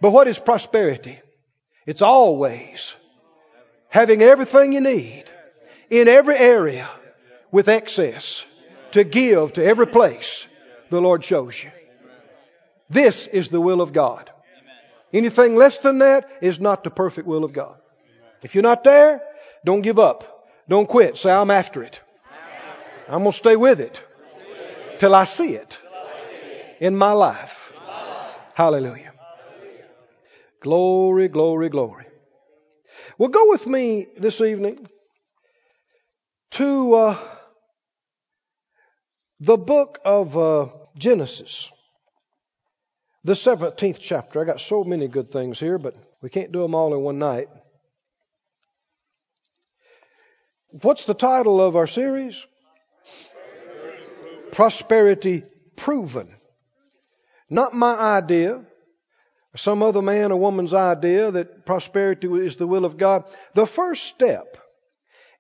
But 0.05 0.11
what 0.11 0.29
is 0.29 0.39
prosperity? 0.39 1.19
It's 1.87 2.03
always 2.03 2.95
having 3.89 4.21
everything 4.21 4.75
you 4.75 4.83
need 4.83 5.25
in 5.89 6.09
every 6.09 6.37
area 6.37 6.91
with 7.51 7.71
excess 7.71 8.45
to 8.93 9.03
give 9.03 9.55
to 9.55 9.65
every 9.65 9.87
place 9.87 10.47
the 10.91 11.01
Lord 11.01 11.25
shows 11.25 11.57
you. 11.65 11.71
This 12.91 13.27
is 13.29 13.49
the 13.49 13.63
will 13.63 13.81
of 13.81 13.95
God. 13.95 14.31
Anything 15.11 15.57
less 15.57 15.79
than 15.79 16.01
that 16.01 16.29
is 16.43 16.61
not 16.61 16.85
the 16.85 16.91
perfect 16.91 17.27
will 17.27 17.43
of 17.43 17.55
God. 17.55 17.77
If 18.43 18.55
you're 18.55 18.63
not 18.63 18.85
there, 18.85 19.23
don't 19.65 19.81
give 19.81 19.99
up. 19.99 20.51
Don't 20.69 20.87
quit. 20.87 21.17
Say, 21.17 21.31
I'm 21.31 21.51
after 21.51 21.83
it. 21.83 21.99
I'm 23.09 23.21
going 23.21 23.33
to 23.33 23.39
stay 23.39 23.57
with 23.57 23.81
it 23.81 24.05
till 24.99 25.15
I 25.15 25.25
see 25.25 25.55
it 25.55 25.79
in 26.79 26.95
my 26.95 27.13
life. 27.13 27.73
Hallelujah. 28.53 29.14
Glory, 30.65 31.29
glory, 31.29 31.69
glory. 31.69 32.07
Well, 33.19 33.29
go 33.29 33.51
with 33.51 33.67
me 33.67 34.07
this 34.17 34.41
evening 34.41 34.89
to 36.53 36.95
uh, 36.95 37.19
the 39.41 39.59
book 39.59 39.99
of 40.07 40.39
uh, 40.39 40.69
Genesis, 40.97 41.69
the 43.25 43.35
17th 43.35 43.99
chapter. 44.01 44.41
I 44.41 44.47
got 44.47 44.59
so 44.59 44.85
many 44.85 45.07
good 45.07 45.31
things 45.31 45.61
here, 45.61 45.77
but 45.77 45.97
we 46.23 46.31
can't 46.31 46.51
do 46.51 46.63
them 46.63 46.75
all 46.75 46.95
in 46.95 47.03
one 47.03 47.19
night. 47.19 47.49
What's 50.81 51.05
the 51.05 51.13
title 51.13 51.61
of 51.61 51.77
our 51.77 51.87
series? 51.87 52.43
Prosperity 54.51 55.45
Proven. 55.77 56.35
Not 57.51 57.75
my 57.75 57.95
idea, 57.95 58.65
some 59.57 59.83
other 59.83 60.03
man 60.03 60.33
or 60.33 60.39
woman's 60.39 60.75
idea 60.75 61.31
that 61.31 61.65
prosperity 61.65 62.29
is 62.29 62.57
the 62.57 62.67
will 62.67 62.85
of 62.85 62.97
God. 62.97 63.25
The 63.55 63.67
first 63.67 64.05
step 64.05 64.59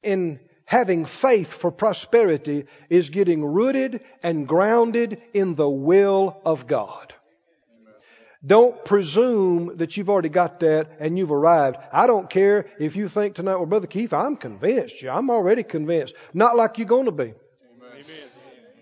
in 0.03 0.40
having 0.66 1.05
faith 1.05 1.53
for 1.53 1.70
prosperity 1.70 2.66
is 2.88 3.11
getting 3.11 3.44
rooted 3.44 4.00
and 4.22 4.46
grounded 4.46 5.20
in 5.33 5.55
the 5.55 5.68
will 5.68 6.40
of 6.44 6.66
God. 6.66 7.12
Don't 8.46 8.85
presume 8.85 9.79
that 9.79 9.96
you've 9.96 10.11
already 10.11 10.29
got 10.29 10.61
that 10.61 10.90
and 11.00 11.16
you've 11.16 11.33
arrived. 11.33 11.79
I 11.90 12.07
don't 12.07 12.29
care 12.29 12.66
if 12.79 12.94
you 12.94 13.09
think 13.09 13.35
tonight, 13.35 13.57
well, 13.57 13.66
Brother 13.66 13.87
Keith, 13.87 14.12
I'm 14.12 14.37
convinced. 14.37 14.96
I'm 15.03 15.31
already 15.31 15.62
convinced. 15.62 16.14
Not 16.35 16.55
like 16.55 16.77
you're 16.77 16.87
going 16.87 17.07
to 17.07 17.12
be. 17.12 17.33
Amen. 17.33 18.05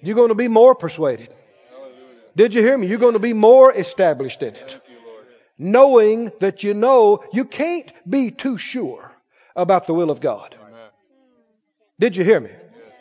You're 0.02 0.16
going 0.16 0.30
to 0.30 0.34
be 0.34 0.48
more 0.48 0.74
persuaded. 0.74 1.32
Hallelujah. 1.70 1.94
Did 2.34 2.54
you 2.54 2.62
hear 2.62 2.76
me? 2.76 2.88
You're 2.88 2.98
going 2.98 3.12
to 3.12 3.20
be 3.20 3.34
more 3.34 3.72
established 3.72 4.42
in 4.42 4.56
it. 4.56 4.81
Knowing 5.58 6.32
that 6.40 6.62
you 6.62 6.74
know 6.74 7.24
you 7.32 7.44
can't 7.44 7.92
be 8.08 8.30
too 8.30 8.58
sure 8.58 9.12
about 9.54 9.86
the 9.86 9.94
will 9.94 10.10
of 10.10 10.20
God. 10.20 10.56
Did 11.98 12.16
you 12.16 12.24
hear 12.24 12.40
me? 12.40 12.50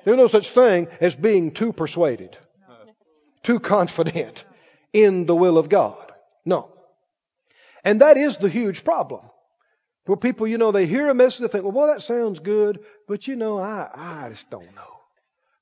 There's 0.04 0.18
no 0.18 0.28
such 0.28 0.52
thing 0.52 0.88
as 1.00 1.16
being 1.16 1.52
too 1.52 1.74
persuaded, 1.74 2.38
too 3.44 3.60
confident 3.60 4.44
in 4.94 5.26
the 5.26 5.36
will 5.36 5.58
of 5.58 5.70
God. 5.70 6.12
No. 6.46 6.70
And 7.84 8.02
that 8.02 8.18
is 8.18 8.38
the 8.38 8.50
huge 8.50 8.84
problem. 8.84 9.22
For 10.06 10.18
people, 10.18 10.48
you 10.48 10.58
know, 10.58 10.72
they 10.72 10.88
hear 10.88 11.10
a 11.10 11.14
message, 11.14 11.42
they 11.42 11.48
think, 11.48 11.64
well, 11.64 11.74
well 11.74 11.88
that 11.88 12.02
sounds 12.02 12.40
good, 12.40 12.80
but 13.08 13.28
you 13.28 13.36
know, 13.36 13.60
I, 13.60 13.90
I 13.94 14.30
just 14.30 14.50
don't 14.50 14.76
know. 14.76 15.00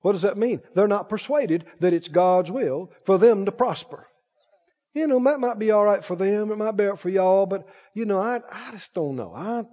What 0.01 0.13
does 0.13 0.21
that 0.21 0.37
mean? 0.37 0.61
They're 0.75 0.87
not 0.87 1.09
persuaded 1.09 1.65
that 1.81 1.93
it's 1.93 2.07
God's 2.07 2.49
will 2.49 2.91
for 3.05 3.17
them 3.17 3.45
to 3.45 3.51
prosper. 3.51 4.07
You 4.93 5.07
know, 5.07 5.23
that 5.23 5.39
might 5.39 5.59
be 5.59 5.71
all 5.71 5.85
right 5.85 6.03
for 6.03 6.15
them, 6.15 6.51
it 6.51 6.57
might 6.57 6.75
be 6.75 6.85
all 6.85 6.91
right 6.91 6.99
for 6.99 7.09
y'all, 7.09 7.45
but 7.45 7.67
you 7.93 8.05
know, 8.05 8.19
I, 8.19 8.41
I 8.51 8.71
just 8.71 8.93
don't 8.93 9.15
know. 9.15 9.33
I, 9.35 9.63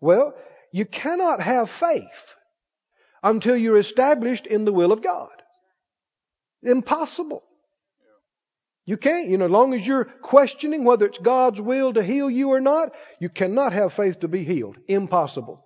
well, 0.00 0.34
you 0.72 0.84
cannot 0.84 1.40
have 1.40 1.70
faith 1.70 2.34
until 3.22 3.56
you're 3.56 3.78
established 3.78 4.46
in 4.46 4.64
the 4.64 4.72
will 4.72 4.92
of 4.92 5.02
God. 5.02 5.30
Impossible. 6.62 7.42
You 8.84 8.96
can't, 8.96 9.28
you 9.28 9.36
know, 9.36 9.46
as 9.46 9.50
long 9.50 9.74
as 9.74 9.84
you're 9.84 10.04
questioning 10.04 10.84
whether 10.84 11.06
it's 11.06 11.18
God's 11.18 11.60
will 11.60 11.92
to 11.92 12.02
heal 12.04 12.30
you 12.30 12.50
or 12.50 12.60
not, 12.60 12.94
you 13.20 13.28
cannot 13.28 13.72
have 13.72 13.92
faith 13.92 14.20
to 14.20 14.28
be 14.28 14.44
healed. 14.44 14.76
Impossible. 14.86 15.64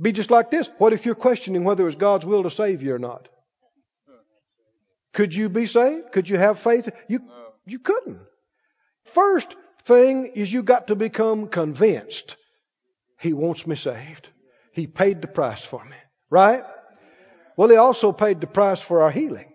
Be 0.00 0.12
just 0.12 0.30
like 0.30 0.50
this. 0.50 0.68
What 0.78 0.92
if 0.92 1.06
you're 1.06 1.14
questioning 1.14 1.64
whether 1.64 1.86
it's 1.86 1.96
God's 1.96 2.26
will 2.26 2.42
to 2.42 2.50
save 2.50 2.82
you 2.82 2.94
or 2.94 2.98
not? 2.98 3.28
Could 5.12 5.34
you 5.34 5.48
be 5.48 5.66
saved? 5.66 6.12
Could 6.12 6.28
you 6.28 6.38
have 6.38 6.58
faith? 6.58 6.88
You, 7.08 7.18
No. 7.20 7.52
you 7.66 7.78
couldn't. 7.78 8.20
First 9.04 9.56
thing 9.84 10.26
is 10.26 10.52
you 10.52 10.62
got 10.62 10.86
to 10.88 10.94
become 10.94 11.48
convinced 11.48 12.36
He 13.18 13.32
wants 13.32 13.66
me 13.66 13.76
saved. 13.76 14.30
He 14.72 14.86
paid 14.86 15.20
the 15.20 15.28
price 15.28 15.64
for 15.64 15.84
me. 15.84 15.96
Right? 16.30 16.64
Well, 17.56 17.68
He 17.68 17.76
also 17.76 18.12
paid 18.12 18.40
the 18.40 18.46
price 18.46 18.80
for 18.80 19.02
our 19.02 19.10
healing. 19.10 19.52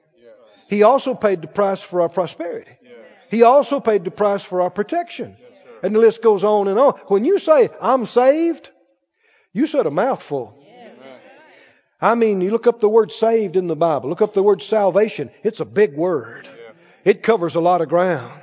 He 0.69 0.83
also 0.83 1.13
paid 1.15 1.41
the 1.41 1.47
price 1.47 1.81
for 1.81 2.01
our 2.01 2.09
prosperity. 2.09 2.71
He 3.29 3.43
also 3.43 3.79
paid 3.79 4.03
the 4.05 4.11
price 4.11 4.43
for 4.43 4.61
our 4.61 4.69
protection. 4.69 5.35
And 5.83 5.93
the 5.95 5.99
list 5.99 6.21
goes 6.21 6.43
on 6.43 6.67
and 6.67 6.79
on. 6.79 6.93
When 7.07 7.25
you 7.25 7.39
say, 7.39 7.69
I'm 7.81 8.05
saved, 8.05 8.69
you 9.53 9.67
said 9.67 9.85
a 9.85 9.91
mouthful. 9.91 10.57
I 11.99 12.15
mean, 12.15 12.41
you 12.41 12.51
look 12.51 12.67
up 12.67 12.79
the 12.79 12.89
word 12.89 13.11
saved 13.11 13.55
in 13.55 13.67
the 13.67 13.75
Bible, 13.75 14.09
look 14.09 14.21
up 14.21 14.33
the 14.33 14.43
word 14.43 14.61
salvation. 14.61 15.31
It's 15.43 15.59
a 15.59 15.65
big 15.65 15.95
word. 15.95 16.47
It 17.03 17.23
covers 17.23 17.55
a 17.55 17.59
lot 17.59 17.81
of 17.81 17.89
ground. 17.89 18.41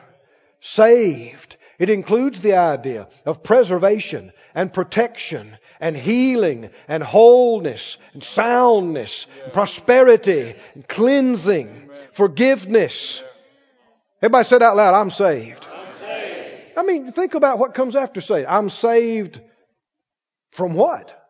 Saved. 0.61 1.57
It 1.79 1.91
includes 1.91 2.41
the 2.41 2.55
idea 2.55 3.09
of 3.25 3.43
preservation 3.43 4.33
and 4.55 4.73
protection 4.73 5.59
and 5.81 5.97
healing 5.97 6.71
and 6.89 7.03
wholeness 7.03 7.99
and 8.13 8.23
soundness 8.23 9.27
and 9.45 9.53
prosperity 9.53 10.55
and 10.75 10.89
cleansing, 10.89 11.91
forgiveness. 12.13 13.23
Everybody 14.23 14.49
said 14.49 14.63
out 14.63 14.77
loud, 14.77 14.95
I'm 14.95 15.11
saved. 15.11 15.67
I 16.77 16.83
mean, 16.83 17.13
think 17.13 17.35
about 17.35 17.59
what 17.59 17.75
comes 17.75 17.95
after 17.95 18.21
saved. 18.21 18.49
I'm 18.49 18.71
saved 18.71 19.41
from 20.53 20.75
what? 20.75 21.24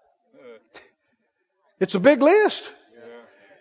It's 1.81 1.95
a 1.95 2.01
big 2.01 2.23
list. 2.23 2.71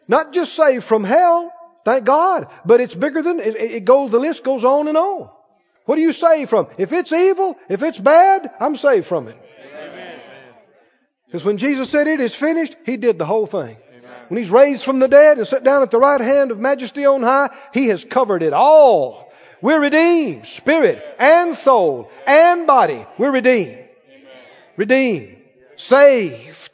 Not 0.08 0.34
just 0.34 0.54
saved 0.54 0.84
from 0.84 1.04
hell, 1.04 1.52
thank 1.86 2.06
God, 2.06 2.48
but 2.66 2.82
it's 2.82 2.94
bigger 2.94 3.22
than 3.22 3.40
it, 3.40 3.56
it 3.56 3.86
goes. 3.86 4.12
The 4.12 4.20
list 4.20 4.44
goes 4.44 4.64
on 4.64 4.88
and 4.88 4.98
on. 4.98 5.30
What 5.86 5.98
are 5.98 6.02
you 6.02 6.14
saved 6.14 6.50
from? 6.50 6.68
If 6.78 6.94
it's 6.94 7.12
evil, 7.12 7.58
if 7.70 7.84
it's 7.84 8.00
bad, 8.00 8.52
I'm 8.60 8.76
saved 8.76 9.08
from 9.08 9.28
it. 9.28 9.38
Because 11.26 11.44
when 11.44 11.58
Jesus 11.58 11.90
said 11.90 12.08
it 12.08 12.22
is 12.22 12.36
finished, 12.36 12.76
He 12.86 12.98
did 12.98 13.18
the 13.18 13.26
whole 13.26 13.48
thing. 13.48 13.78
When 14.28 14.38
He's 14.38 14.52
raised 14.52 14.84
from 14.84 15.00
the 15.00 15.08
dead 15.08 15.38
and 15.40 15.48
sat 15.48 15.64
down 15.64 15.82
at 15.82 15.92
the 15.92 16.00
right 16.00 16.22
hand 16.22 16.52
of 16.52 16.60
Majesty 16.60 17.06
on 17.06 17.24
high, 17.24 17.50
He 17.74 17.88
has 17.88 18.06
covered 18.06 18.44
it 18.44 18.54
all. 18.54 19.32
We're 19.62 19.80
redeemed, 19.80 20.46
spirit 20.46 21.02
and 21.18 21.56
soul 21.56 22.12
and 22.28 22.68
body. 22.68 23.06
We're 23.18 23.32
redeemed. 23.32 23.80
Redeemed. 24.78 25.38
Saved. 25.76 26.73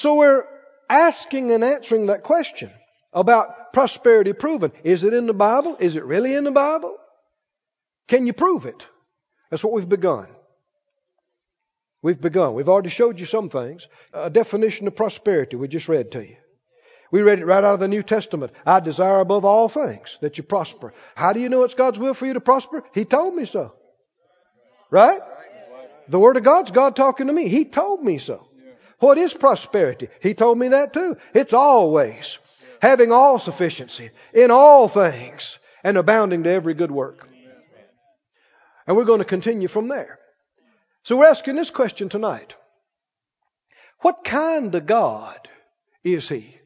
So 0.00 0.14
we're 0.14 0.44
asking 0.88 1.52
and 1.52 1.62
answering 1.62 2.06
that 2.06 2.22
question 2.22 2.70
about 3.12 3.74
prosperity 3.74 4.32
proven. 4.32 4.72
Is 4.82 5.04
it 5.04 5.12
in 5.12 5.26
the 5.26 5.34
Bible? 5.34 5.76
Is 5.78 5.94
it 5.94 6.06
really 6.06 6.34
in 6.34 6.44
the 6.44 6.50
Bible? 6.50 6.96
Can 8.08 8.26
you 8.26 8.32
prove 8.32 8.64
it? 8.64 8.88
That's 9.50 9.62
what 9.62 9.74
we've 9.74 9.86
begun. 9.86 10.28
We've 12.00 12.18
begun. 12.18 12.54
We've 12.54 12.70
already 12.70 12.88
showed 12.88 13.20
you 13.20 13.26
some 13.26 13.50
things. 13.50 13.88
A 14.14 14.30
definition 14.30 14.86
of 14.86 14.96
prosperity 14.96 15.56
we 15.56 15.68
just 15.68 15.86
read 15.86 16.12
to 16.12 16.26
you. 16.26 16.36
We 17.10 17.20
read 17.20 17.40
it 17.40 17.44
right 17.44 17.62
out 17.62 17.74
of 17.74 17.80
the 17.80 17.88
New 17.88 18.02
Testament. 18.02 18.52
I 18.64 18.80
desire 18.80 19.20
above 19.20 19.44
all 19.44 19.68
things 19.68 20.16
that 20.22 20.38
you 20.38 20.44
prosper. 20.44 20.94
How 21.14 21.34
do 21.34 21.40
you 21.40 21.50
know 21.50 21.64
it's 21.64 21.74
God's 21.74 21.98
will 21.98 22.14
for 22.14 22.24
you 22.24 22.32
to 22.32 22.40
prosper? 22.40 22.84
He 22.94 23.04
told 23.04 23.34
me 23.34 23.44
so. 23.44 23.74
Right? 24.90 25.20
The 26.08 26.18
Word 26.18 26.38
of 26.38 26.42
God's 26.42 26.70
God 26.70 26.96
talking 26.96 27.26
to 27.26 27.34
me. 27.34 27.48
He 27.48 27.66
told 27.66 28.02
me 28.02 28.16
so. 28.16 28.46
What 29.00 29.18
is 29.18 29.34
prosperity? 29.34 30.08
He 30.20 30.34
told 30.34 30.58
me 30.58 30.68
that 30.68 30.92
too. 30.92 31.16
It's 31.34 31.52
always 31.52 32.38
having 32.80 33.12
all 33.12 33.38
sufficiency 33.38 34.10
in 34.32 34.50
all 34.50 34.88
things 34.88 35.58
and 35.82 35.96
abounding 35.96 36.44
to 36.44 36.50
every 36.50 36.74
good 36.74 36.90
work. 36.90 37.26
And 38.86 38.96
we're 38.96 39.04
going 39.04 39.20
to 39.20 39.24
continue 39.24 39.68
from 39.68 39.88
there. 39.88 40.18
So 41.02 41.16
we're 41.16 41.26
asking 41.26 41.56
this 41.56 41.70
question 41.70 42.08
tonight. 42.08 42.54
What 44.00 44.24
kind 44.24 44.74
of 44.74 44.86
God 44.86 45.48
is 46.04 46.28
He? 46.28 46.56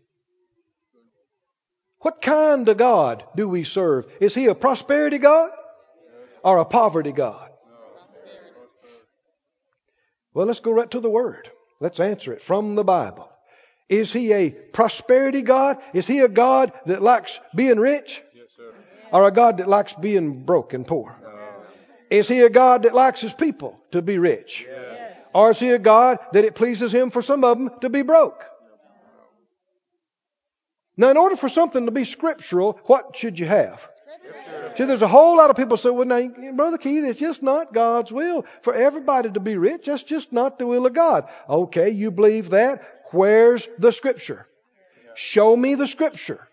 What 2.00 2.20
kind 2.20 2.68
of 2.68 2.76
God 2.76 3.24
do 3.36 3.48
we 3.48 3.64
serve? 3.64 4.06
Is 4.20 4.34
He 4.34 4.46
a 4.46 4.54
prosperity 4.54 5.18
God 5.18 5.50
or 6.42 6.58
a 6.58 6.64
poverty 6.64 7.12
God? 7.12 7.50
Well, 10.32 10.46
let's 10.46 10.60
go 10.60 10.72
right 10.72 10.90
to 10.90 11.00
the 11.00 11.10
Word. 11.10 11.50
Let's 11.80 12.00
answer 12.00 12.32
it 12.32 12.42
from 12.42 12.74
the 12.74 12.84
Bible. 12.84 13.30
Is 13.88 14.12
He 14.12 14.32
a 14.32 14.50
prosperity 14.50 15.42
God? 15.42 15.78
Is 15.92 16.06
He 16.06 16.20
a 16.20 16.28
God 16.28 16.72
that 16.86 17.02
likes 17.02 17.38
being 17.54 17.78
rich? 17.78 18.22
Or 19.12 19.28
a 19.28 19.30
God 19.30 19.58
that 19.58 19.68
likes 19.68 19.92
being 19.92 20.44
broke 20.44 20.74
and 20.74 20.86
poor? 20.86 21.14
Uh, 21.24 21.62
is 22.10 22.26
He 22.26 22.40
a 22.40 22.50
God 22.50 22.82
that 22.84 22.94
likes 22.94 23.20
His 23.20 23.34
people 23.34 23.78
to 23.92 24.02
be 24.02 24.18
rich? 24.18 24.66
Or 25.34 25.50
is 25.50 25.58
He 25.58 25.70
a 25.70 25.78
God 25.78 26.18
that 26.32 26.44
it 26.44 26.54
pleases 26.54 26.92
Him 26.92 27.10
for 27.10 27.22
some 27.22 27.44
of 27.44 27.58
them 27.58 27.70
to 27.80 27.88
be 27.88 28.02
broke? 28.02 28.44
Now, 30.96 31.10
in 31.10 31.16
order 31.16 31.36
for 31.36 31.48
something 31.48 31.86
to 31.86 31.92
be 31.92 32.04
scriptural, 32.04 32.78
what 32.86 33.16
should 33.16 33.38
you 33.38 33.46
have? 33.46 33.86
See, 34.76 34.84
there's 34.84 35.02
a 35.02 35.08
whole 35.08 35.36
lot 35.36 35.50
of 35.50 35.56
people 35.56 35.76
say, 35.76 35.90
well, 35.90 36.06
now, 36.06 36.26
Brother 36.52 36.78
Keith, 36.78 37.04
it's 37.04 37.18
just 37.18 37.42
not 37.42 37.72
God's 37.72 38.10
will 38.10 38.44
for 38.62 38.74
everybody 38.74 39.30
to 39.30 39.40
be 39.40 39.56
rich. 39.56 39.86
That's 39.86 40.02
just 40.02 40.32
not 40.32 40.58
the 40.58 40.66
will 40.66 40.86
of 40.86 40.92
God. 40.92 41.28
Okay, 41.48 41.90
you 41.90 42.10
believe 42.10 42.50
that. 42.50 42.82
Where's 43.12 43.68
the 43.78 43.92
scripture? 43.92 44.46
Show 45.14 45.56
me 45.56 45.76
the 45.76 45.86
scripture. 45.86 46.48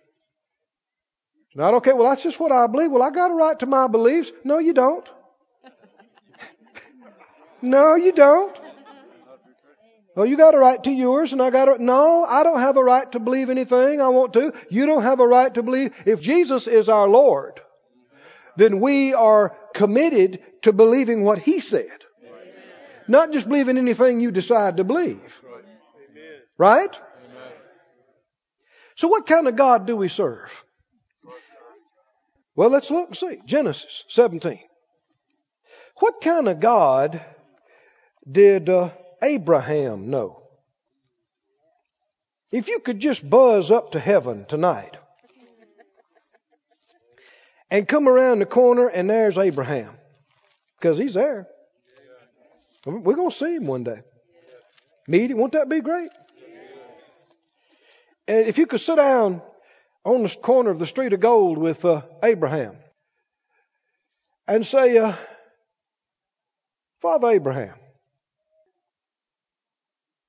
Not 1.56 1.74
okay, 1.76 1.94
well, 1.94 2.10
that's 2.10 2.24
just 2.24 2.40
what 2.40 2.52
I 2.52 2.68
believe. 2.68 2.92
Well, 2.92 3.04
I 3.04 3.10
got 3.10 3.32
a 3.32 3.34
right 3.34 3.58
to 3.60 3.66
my 3.66 3.88
beliefs. 3.88 4.32
No, 4.44 4.60
you 4.60 4.74
don't. 4.74 5.10
no, 7.62 7.96
you 7.96 8.12
don't. 8.12 8.58
Well, 10.16 10.26
you 10.26 10.38
got 10.38 10.54
a 10.54 10.58
right 10.58 10.82
to 10.84 10.92
yours, 10.92 11.34
and 11.34 11.42
I 11.42 11.50
got 11.50 11.80
a 11.80 11.84
no. 11.84 12.24
I 12.24 12.44
don't 12.44 12.60
have 12.60 12.78
a 12.78 12.84
right 12.84 13.10
to 13.14 13.20
believe 13.20 13.50
anything 13.50 14.02
I 14.02 14.10
want 14.10 14.34
to. 14.34 14.54
You 14.70 14.86
don't 14.86 15.04
have 15.04 15.20
a 15.20 15.28
right 15.28 15.54
to 15.54 15.64
believe. 15.64 15.94
If 16.06 16.22
Jesus 16.22 16.68
is 16.68 16.90
our 16.90 17.08
Lord, 17.08 17.62
then 18.56 18.80
we 18.80 19.14
are 19.14 19.56
committed 19.74 20.42
to 20.64 20.74
believing 20.74 21.24
what 21.24 21.40
He 21.40 21.60
said, 21.60 22.06
not 23.08 23.32
just 23.32 23.48
believing 23.48 23.78
anything 23.78 24.20
you 24.20 24.32
decide 24.32 24.78
to 24.78 24.84
believe. 24.84 25.40
Right? 26.58 26.96
So, 28.96 29.08
what 29.08 29.26
kind 29.26 29.48
of 29.48 29.56
God 29.56 29.88
do 29.88 29.96
we 29.96 30.10
serve? 30.10 30.52
Well, 32.56 32.70
let's 32.70 32.92
look 32.92 33.10
and 33.10 33.18
see. 33.18 33.42
Genesis 33.46 34.04
17. 34.10 34.60
What 36.00 36.22
kind 36.22 36.48
of 36.48 36.60
God 36.60 37.22
did 38.30 38.70
uh, 38.70 38.92
Abraham 39.22 40.10
know? 40.10 40.44
If 42.52 42.68
you 42.68 42.80
could 42.80 43.00
just 43.00 43.28
buzz 43.28 43.72
up 43.72 43.94
to 43.94 44.00
heaven 44.00 44.46
tonight 44.46 44.98
and 47.72 47.88
come 47.88 48.08
around 48.08 48.40
the 48.40 48.46
corner 48.46 48.88
and 48.88 49.10
there's 49.10 49.38
Abraham, 49.38 49.96
because 50.78 50.98
he's 50.98 51.14
there. 51.14 51.48
We're 52.86 53.16
going 53.16 53.30
to 53.30 53.36
see 53.36 53.56
him 53.56 53.66
one 53.66 53.84
day. 53.84 54.02
Meet 55.08 55.32
him. 55.32 55.38
Won't 55.38 55.54
that 55.54 55.70
be 55.70 55.80
great? 55.80 56.10
And 58.28 58.48
if 58.48 58.58
you 58.58 58.66
could 58.66 58.82
sit 58.82 58.98
down 58.98 59.42
on 60.04 60.24
the 60.24 60.30
corner 60.30 60.70
of 60.70 60.80
the 60.80 60.88
street 60.88 61.14
of 61.14 61.20
gold 61.20 61.58
with 61.58 61.84
uh, 61.86 62.02
Abraham 62.24 62.76
and 64.48 64.66
say, 64.66 64.98
uh, 64.98 65.16
Father 67.02 67.30
Abraham, 67.30 67.76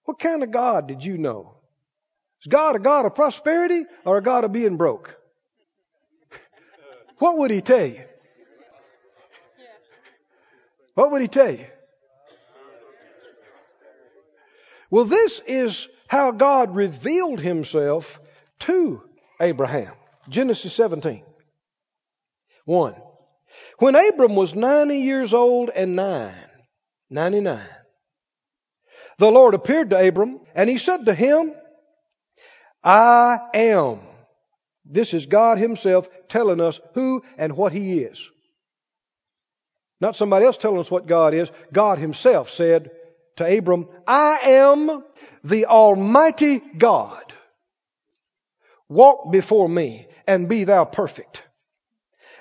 what 0.05 0.19
kind 0.19 0.43
of 0.43 0.51
God 0.51 0.89
did 0.89 1.05
you 1.05 1.17
know? 1.19 1.55
Is 2.43 2.49
God 2.49 2.77
a 2.77 2.79
God 2.79 3.07
of 3.07 3.15
prosperity 3.15 3.85
or 4.05 4.19
a 4.19 4.23
God 4.23 4.45
of 4.45 4.53
being 4.53 4.77
broke? 4.77 5.17
What 7.23 7.39
would 7.39 7.53
he 7.53 7.61
tell 7.61 7.87
you? 7.87 8.03
What 10.95 11.13
would 11.13 11.23
he 11.23 11.29
tell 11.29 11.53
you? 11.53 11.67
Well, 14.91 15.05
this 15.05 15.41
is 15.47 15.87
how 16.09 16.33
God 16.33 16.75
revealed 16.75 17.39
himself 17.39 18.19
to 18.61 19.03
Abraham. 19.41 19.93
Genesis 20.29 20.75
17. 20.75 21.23
1. 22.65 22.95
When 23.79 23.95
Abram 23.95 24.35
was 24.35 24.57
90 24.57 24.99
years 24.99 25.33
old 25.33 25.71
and 25.71 25.95
9, 25.95 26.35
99, 27.09 27.61
the 29.19 29.31
Lord 29.31 29.55
appeared 29.55 29.91
to 29.91 30.09
Abram 30.09 30.41
and 30.57 30.69
he 30.69 30.77
said 30.77 31.07
to 31.07 31.15
him, 31.15 31.55
I 32.83 33.39
am. 33.55 34.01
This 34.85 35.15
is 35.15 35.27
God 35.27 35.59
himself 35.59 36.09
telling 36.29 36.61
us 36.61 36.81
who 36.95 37.23
and 37.39 37.57
what 37.57 37.73
he 37.73 38.01
is. 38.01 38.31
Not 40.01 40.17
somebody 40.17 40.45
else 40.45 40.57
telling 40.57 40.81
us 40.81 40.91
what 40.91 41.07
God 41.07 41.35
is. 41.35 41.51
God 41.73 41.99
himself 41.99 42.51
said 42.51 42.91
to 43.37 43.59
Abram, 43.59 43.89
I 44.07 44.39
am 44.43 45.05
the 45.45 45.67
Almighty 45.67 46.61
God. 46.77 47.33
Walk 48.89 49.31
before 49.31 49.69
me 49.69 50.09
and 50.27 50.49
be 50.49 50.65
thou 50.65 50.85
perfect. 50.85 51.45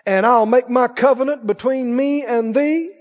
And 0.06 0.26
I'll 0.26 0.48
make 0.48 0.70
my 0.70 0.88
covenant 0.88 1.46
between 1.46 1.96
me 1.96 2.26
and 2.26 2.56
thee 2.56 2.92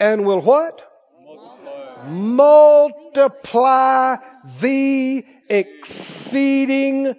and 0.00 0.24
will 0.24 0.40
what? 0.40 0.90
Multiply, 1.22 2.08
Multiply 2.08 4.16
thee 4.60 5.26
exceeding 5.48 7.14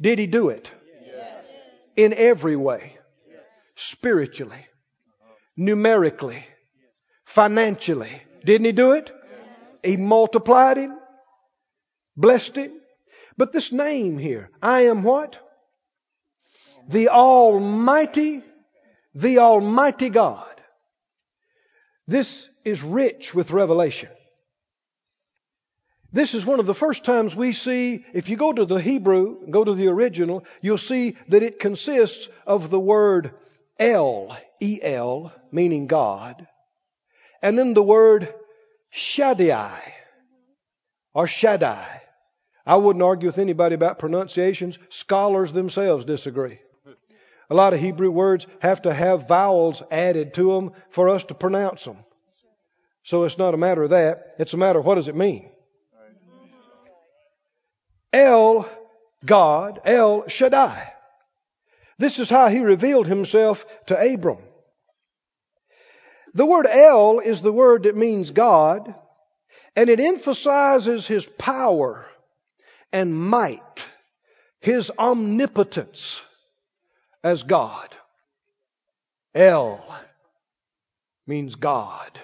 Did 0.00 0.18
he 0.18 0.26
do 0.26 0.48
it? 0.50 0.70
In 1.96 2.14
every 2.14 2.56
way. 2.56 2.96
Spiritually, 3.74 4.66
numerically, 5.56 6.44
financially. 7.24 8.22
Didn't 8.44 8.64
he 8.64 8.72
do 8.72 8.92
it? 8.92 9.12
He 9.82 9.96
multiplied 9.96 10.76
him, 10.76 10.98
blessed 12.16 12.56
him. 12.56 12.72
But 13.36 13.52
this 13.52 13.70
name 13.70 14.18
here, 14.18 14.50
I 14.60 14.86
am 14.86 15.04
what? 15.04 15.38
The 16.88 17.08
Almighty, 17.08 18.42
the 19.14 19.38
Almighty 19.38 20.10
God. 20.10 20.60
This 22.08 22.48
is 22.64 22.82
rich 22.82 23.34
with 23.34 23.52
revelation. 23.52 24.10
This 26.10 26.34
is 26.34 26.46
one 26.46 26.58
of 26.58 26.66
the 26.66 26.74
first 26.74 27.04
times 27.04 27.36
we 27.36 27.52
see, 27.52 28.04
if 28.14 28.30
you 28.30 28.36
go 28.36 28.52
to 28.52 28.64
the 28.64 28.80
Hebrew, 28.80 29.46
go 29.50 29.62
to 29.62 29.74
the 29.74 29.88
original, 29.88 30.44
you'll 30.62 30.78
see 30.78 31.16
that 31.28 31.42
it 31.42 31.60
consists 31.60 32.28
of 32.46 32.70
the 32.70 32.80
word 32.80 33.32
El, 33.78 34.36
E-L, 34.60 35.32
meaning 35.52 35.86
God, 35.86 36.46
and 37.42 37.58
then 37.58 37.74
the 37.74 37.82
word 37.82 38.32
Shaddai, 38.90 39.94
or 41.12 41.26
Shaddai. 41.26 42.02
I 42.64 42.76
wouldn't 42.76 43.02
argue 43.02 43.28
with 43.28 43.38
anybody 43.38 43.74
about 43.74 43.98
pronunciations. 43.98 44.78
Scholars 44.90 45.52
themselves 45.52 46.04
disagree. 46.04 46.58
A 47.50 47.54
lot 47.54 47.72
of 47.72 47.80
Hebrew 47.80 48.10
words 48.10 48.46
have 48.60 48.82
to 48.82 48.92
have 48.92 49.28
vowels 49.28 49.82
added 49.90 50.34
to 50.34 50.52
them 50.52 50.72
for 50.90 51.08
us 51.08 51.24
to 51.24 51.34
pronounce 51.34 51.84
them. 51.84 51.98
So 53.04 53.24
it's 53.24 53.38
not 53.38 53.54
a 53.54 53.58
matter 53.58 53.84
of 53.84 53.90
that. 53.90 54.34
It's 54.38 54.52
a 54.52 54.58
matter 54.58 54.78
of 54.78 54.84
what 54.84 54.96
does 54.96 55.08
it 55.08 55.16
mean? 55.16 55.50
El, 58.12 58.68
God, 59.24 59.80
El 59.84 60.28
Shaddai. 60.28 60.92
This 61.98 62.18
is 62.18 62.30
how 62.30 62.48
he 62.48 62.60
revealed 62.60 63.06
himself 63.06 63.64
to 63.86 63.98
Abram. 63.98 64.38
The 66.34 66.46
word 66.46 66.66
El 66.66 67.18
is 67.18 67.42
the 67.42 67.52
word 67.52 67.84
that 67.84 67.96
means 67.96 68.30
God, 68.30 68.94
and 69.74 69.90
it 69.90 70.00
emphasizes 70.00 71.06
his 71.06 71.26
power 71.26 72.06
and 72.92 73.14
might, 73.14 73.86
his 74.60 74.90
omnipotence 74.98 76.20
as 77.24 77.42
God. 77.42 77.94
El 79.34 79.84
means 81.26 81.54
God. 81.56 82.20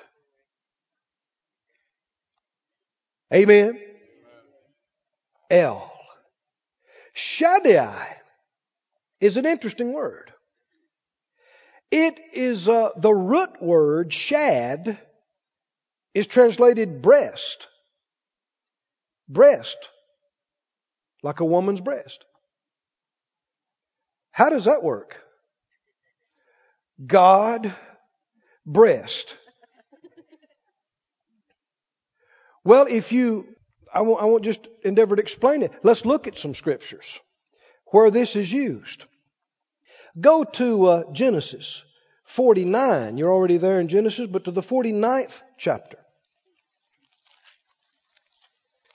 Amen. 3.33 3.81
El. 5.51 5.91
Shaddai 7.13 8.17
is 9.21 9.37
an 9.37 9.47
interesting 9.47 9.93
word. 9.93 10.33
It 11.91 12.19
is 12.33 12.69
uh, 12.69 12.91
the 12.97 13.15
root 13.15 13.63
word, 13.63 14.13
shad, 14.13 14.99
is 16.13 16.27
translated 16.27 17.03
breast. 17.03 17.69
Breast. 19.29 19.77
Like 21.23 21.41
a 21.41 21.45
woman's 21.45 21.81
breast. 21.81 22.25
How 24.33 24.51
does 24.51 24.65
that 24.65 24.83
work? 24.83 25.17
God, 27.07 27.75
breast. 28.67 29.37
Well, 32.65 32.87
if 32.89 33.13
you 33.13 33.47
I 33.95 34.03
won't, 34.03 34.21
I 34.21 34.25
won't 34.25 34.45
just 34.45 34.67
endeavor 34.83 35.17
to 35.17 35.23
explain 35.23 35.63
it. 35.63 35.73
Let's 35.83 36.05
look 36.05 36.27
at 36.27 36.37
some 36.37 36.55
scriptures 36.55 37.19
where 37.87 38.11
this 38.11 38.35
is 38.35 38.53
used. 38.53 39.05
Go 40.21 40.45
to 40.45 40.87
uh, 40.87 41.13
Genesis 41.13 41.83
49. 42.27 43.17
You're 43.17 43.33
already 43.33 43.59
there 43.59 43.81
in 43.81 43.89
Genesis, 43.89 44.27
but 44.27 44.45
to 44.45 44.51
the 44.51 44.63
49th 44.63 45.43
chapter. 45.59 45.99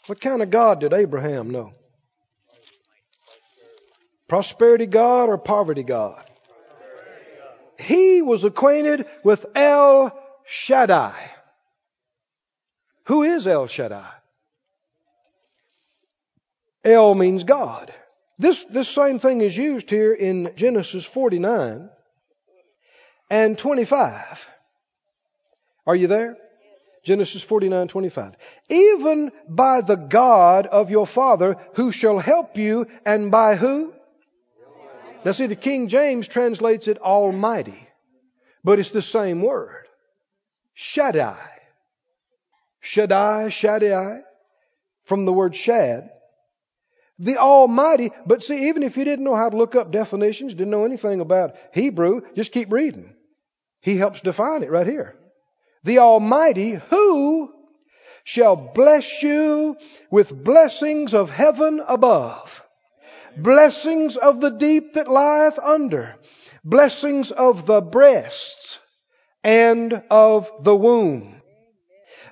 What 0.07 0.19
kind 0.19 0.41
of 0.41 0.49
God 0.49 0.79
did 0.81 0.93
Abraham 0.93 1.51
know? 1.51 1.73
Prosperity 4.27 4.85
God 4.85 5.29
or 5.29 5.37
poverty 5.37 5.83
God? 5.83 6.23
He 7.79 8.21
was 8.21 8.43
acquainted 8.43 9.05
with 9.23 9.45
El 9.55 10.11
Shaddai. 10.45 11.31
Who 13.05 13.23
is 13.23 13.47
El 13.47 13.67
Shaddai? 13.67 14.18
El 16.89 17.13
means 17.13 17.43
God. 17.43 17.93
This, 18.39 18.63
this 18.65 18.89
same 18.89 19.19
thing 19.19 19.41
is 19.41 19.55
used 19.55 19.89
here 19.89 20.13
in 20.13 20.53
Genesis 20.55 21.05
49 21.05 21.89
and 23.29 23.57
25. 23.57 24.47
Are 25.85 25.95
you 25.95 26.07
there? 26.07 26.37
Genesis 27.03 27.43
49, 27.43 27.87
25. 27.87 28.33
Even 28.69 29.31
by 29.47 29.81
the 29.81 29.95
God 29.95 30.65
of 30.67 30.89
your 30.89 31.05
father 31.05 31.57
who 31.75 31.91
shall 31.91 32.17
help 32.17 32.57
you 32.57 32.87
and 33.05 33.31
by 33.31 33.55
who? 33.55 33.93
Now 35.23 35.33
see, 35.33 35.47
the 35.47 35.55
King 35.55 35.89
James 35.89 36.27
translates 36.27 36.87
it 36.87 36.97
Almighty, 36.97 37.87
but 38.63 38.79
it's 38.79 38.91
the 38.91 39.01
same 39.01 39.41
word. 39.41 39.85
Shaddai. 40.73 41.49
Shaddai, 42.79 43.49
Shaddai, 43.49 44.21
from 45.03 45.25
the 45.25 45.33
word 45.33 45.55
shad 45.55 46.09
the 47.19 47.37
Almighty. 47.37 48.11
But 48.25 48.41
see, 48.41 48.69
even 48.69 48.81
if 48.81 48.97
you 48.97 49.03
didn't 49.03 49.25
know 49.25 49.35
how 49.35 49.49
to 49.49 49.57
look 49.57 49.75
up 49.75 49.91
definitions, 49.91 50.53
didn't 50.53 50.71
know 50.71 50.85
anything 50.85 51.19
about 51.19 51.55
Hebrew, 51.73 52.21
just 52.35 52.51
keep 52.51 52.71
reading. 52.71 53.13
He 53.81 53.97
helps 53.97 54.21
define 54.21 54.63
it 54.63 54.71
right 54.71 54.87
here. 54.87 55.15
The 55.83 55.99
Almighty 55.99 56.71
who 56.89 57.53
shall 58.23 58.55
bless 58.55 59.23
you 59.23 59.77
with 60.11 60.43
blessings 60.43 61.13
of 61.13 61.29
heaven 61.29 61.81
above, 61.87 62.63
blessings 63.37 64.17
of 64.17 64.41
the 64.41 64.51
deep 64.51 64.93
that 64.93 65.09
lieth 65.09 65.57
under, 65.59 66.15
blessings 66.63 67.31
of 67.31 67.65
the 67.65 67.81
breasts 67.81 68.79
and 69.43 70.03
of 70.09 70.51
the 70.63 70.75
womb 70.75 71.38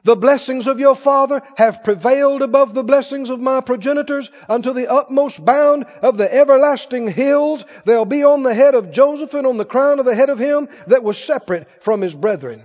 the 0.08 0.15
blessings 0.15 0.67
of 0.67 0.80
your 0.80 0.96
father 0.96 1.41
have 1.58 1.84
prevailed 1.84 2.41
above 2.41 2.74
the 2.74 2.84
blessings 2.84 3.30
of 3.30 3.41
my 3.41 3.60
progenitors 3.60 4.32
unto 4.48 4.72
the 4.72 4.89
utmost 4.89 5.43
bound 5.43 5.84
of 6.02 6.15
the 6.15 6.34
everlasting 6.34 7.10
hills. 7.10 7.65
They'll 7.84 8.06
be 8.06 8.24
on 8.24 8.41
the 8.41 8.54
head 8.54 8.74
of 8.74 8.93
Joseph 8.93 9.34
and 9.34 9.46
on 9.46 9.58
the 9.58 9.65
crown 9.65 10.00
of 10.00 10.06
the 10.06 10.15
head 10.15 10.30
of 10.30 10.39
him 10.39 10.70
that 10.88 11.04
was 11.04 11.17
separate 11.17 11.67
from 11.84 12.00
his 12.00 12.13
brethren. 12.13 12.63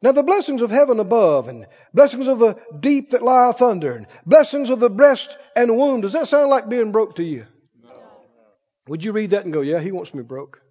Now 0.00 0.12
the 0.12 0.22
blessings 0.22 0.62
of 0.62 0.70
heaven 0.70 1.00
above 1.00 1.48
and 1.48 1.66
blessings 1.92 2.28
of 2.28 2.38
the 2.38 2.54
deep 2.78 3.10
that 3.10 3.22
lieth 3.24 3.60
under 3.60 3.96
and 3.96 4.06
blessings 4.24 4.70
of 4.70 4.78
the 4.78 4.90
breast 4.90 5.36
and 5.56 5.76
womb, 5.76 6.02
does 6.02 6.12
that 6.12 6.28
sound 6.28 6.50
like 6.50 6.68
being 6.68 6.92
broke 6.92 7.16
to 7.16 7.24
you? 7.24 7.46
No. 7.82 7.90
Would 8.86 9.02
you 9.02 9.10
read 9.10 9.30
that 9.30 9.42
and 9.42 9.52
go, 9.52 9.60
yeah, 9.60 9.80
he 9.80 9.90
wants 9.90 10.14
me 10.14 10.22
broke? 10.22 10.62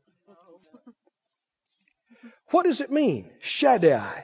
What 2.51 2.63
does 2.65 2.79
it 2.79 2.89
mean? 2.89 3.29
Shaddai 3.41 4.23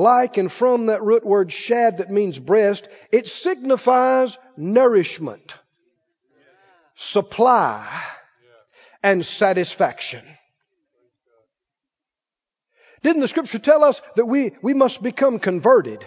like 0.00 0.38
and 0.38 0.50
from 0.50 0.86
that 0.86 1.02
root 1.02 1.24
word 1.24 1.52
shad 1.52 1.98
that 1.98 2.10
means 2.10 2.38
breast, 2.38 2.88
it 3.12 3.28
signifies 3.28 4.36
nourishment, 4.56 5.56
supply, 6.96 8.02
and 9.02 9.24
satisfaction. 9.24 10.24
Didn't 13.02 13.20
the 13.20 13.28
scripture 13.28 13.58
tell 13.58 13.84
us 13.84 14.00
that 14.16 14.26
we, 14.26 14.52
we 14.62 14.74
must 14.74 15.02
become 15.02 15.38
converted 15.38 16.04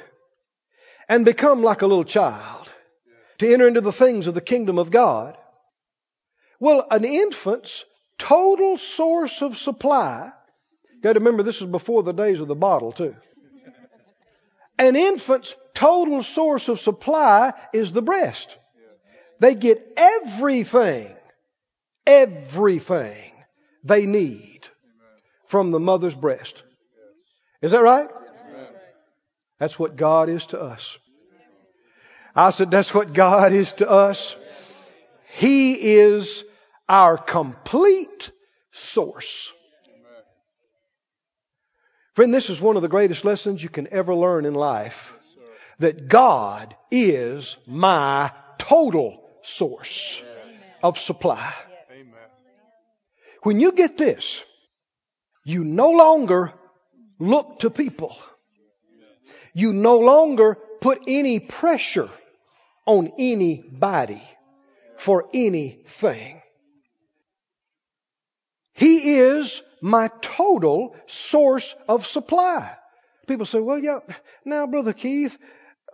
and 1.08 1.26
become 1.26 1.64
like 1.64 1.82
a 1.82 1.88
little 1.88 2.04
child 2.04 2.70
to 3.40 3.52
enter 3.52 3.68
into 3.68 3.82
the 3.82 3.92
things 3.92 4.28
of 4.28 4.34
the 4.34 4.42
kingdom 4.42 4.78
of 4.78 4.92
God? 4.92 5.38
Well, 6.60 6.86
an 6.90 7.04
infant's 7.06 7.84
total 8.18 8.78
source 8.78 9.42
of 9.42 9.58
supply, 9.58 10.32
you 10.94 11.02
got 11.02 11.14
to 11.14 11.20
remember 11.20 11.44
this 11.44 11.62
is 11.62 11.68
before 11.68 12.04
the 12.04 12.14
days 12.14 12.40
of 12.40 12.48
the 12.48 12.56
bottle 12.56 12.92
too. 12.92 13.16
An 14.78 14.96
infant's 14.96 15.56
total 15.74 16.24
source 16.24 16.68
of 16.68 16.80
supply 16.80 17.54
is 17.74 17.92
the 17.92 18.02
breast. 18.02 18.58
They 19.40 19.56
get 19.56 19.94
everything, 19.98 21.14
everything 22.06 23.32
they 23.84 24.06
need 24.06 24.62
from 25.48 25.72
the 25.72 25.80
mother's 25.80 26.16
breast. 26.16 26.64
Is 27.62 27.72
that 27.72 27.82
right? 27.82 28.10
That's 29.60 29.78
what 29.78 29.96
God 29.96 30.30
is 30.30 30.46
to 30.48 30.62
us. 30.62 30.98
I 32.36 32.50
said, 32.50 32.72
that's 32.72 32.94
what 32.94 33.14
God 33.14 33.54
is 33.54 33.74
to 33.74 33.90
us. 33.90 34.36
He 35.34 35.74
is 35.74 36.44
our 36.90 37.18
complete 37.18 38.32
source. 38.72 39.52
Friend, 42.14 42.32
this 42.34 42.50
is 42.50 42.62
one 42.62 42.76
of 42.76 42.82
the 42.84 42.88
greatest 42.90 43.26
lessons 43.26 43.64
you 43.64 43.70
can 43.70 43.88
ever 43.92 44.14
learn 44.14 44.46
in 44.46 44.54
life. 44.54 45.14
that 45.80 46.08
God 46.08 46.76
is 46.92 47.58
my 47.66 48.32
total 48.58 49.20
source 49.42 50.22
of 50.82 50.98
supply. 50.98 51.54
When 53.42 53.60
you 53.60 53.72
get 53.74 53.98
this, 53.98 54.42
you 55.44 55.64
no 55.64 55.92
longer 55.92 56.54
look 57.20 57.60
to 57.60 57.70
people. 57.70 58.18
You 59.54 59.74
no 59.74 59.98
longer 60.00 60.58
put 60.80 61.02
any 61.08 61.40
pressure 61.40 62.10
on 62.86 63.12
anybody 63.18 64.24
for 64.98 65.26
anything. 65.34 66.42
He 68.74 69.16
is 69.16 69.62
my 69.84 70.10
total 70.22 70.96
source 71.08 71.76
of 71.90 72.08
supply. 72.08 72.74
People 73.28 73.46
say, 73.46 73.60
well, 73.60 73.78
yeah, 73.78 74.00
now, 74.46 74.66
Brother 74.66 74.94
Keith, 74.94 75.38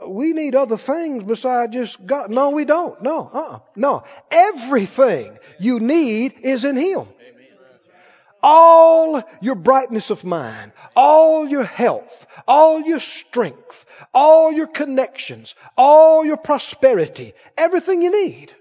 we 0.08 0.32
need 0.34 0.54
other 0.54 0.78
things 0.78 1.24
besides 1.24 1.74
just 1.74 2.06
God. 2.06 2.30
No, 2.30 2.52
we 2.52 2.66
don't. 2.66 3.02
No, 3.02 3.30
uh-uh. 3.34 3.60
No. 3.76 4.04
Everything 4.30 5.36
you 5.60 5.80
need 5.80 6.36
is 6.42 6.66
in 6.66 6.76
Him. 6.76 7.08
All 8.44 9.24
your 9.42 9.56
brightness 9.56 10.12
of 10.12 10.24
mind, 10.24 10.72
all 10.96 11.48
your 11.48 11.66
health, 11.66 12.28
all 12.48 12.82
your 12.82 13.00
strength, 13.00 13.86
all 14.14 14.52
your 14.52 14.68
connections, 14.68 15.56
all 15.76 16.24
your 16.24 16.38
prosperity, 16.38 17.34
everything 17.58 18.04
you 18.04 18.12
need, 18.12 18.54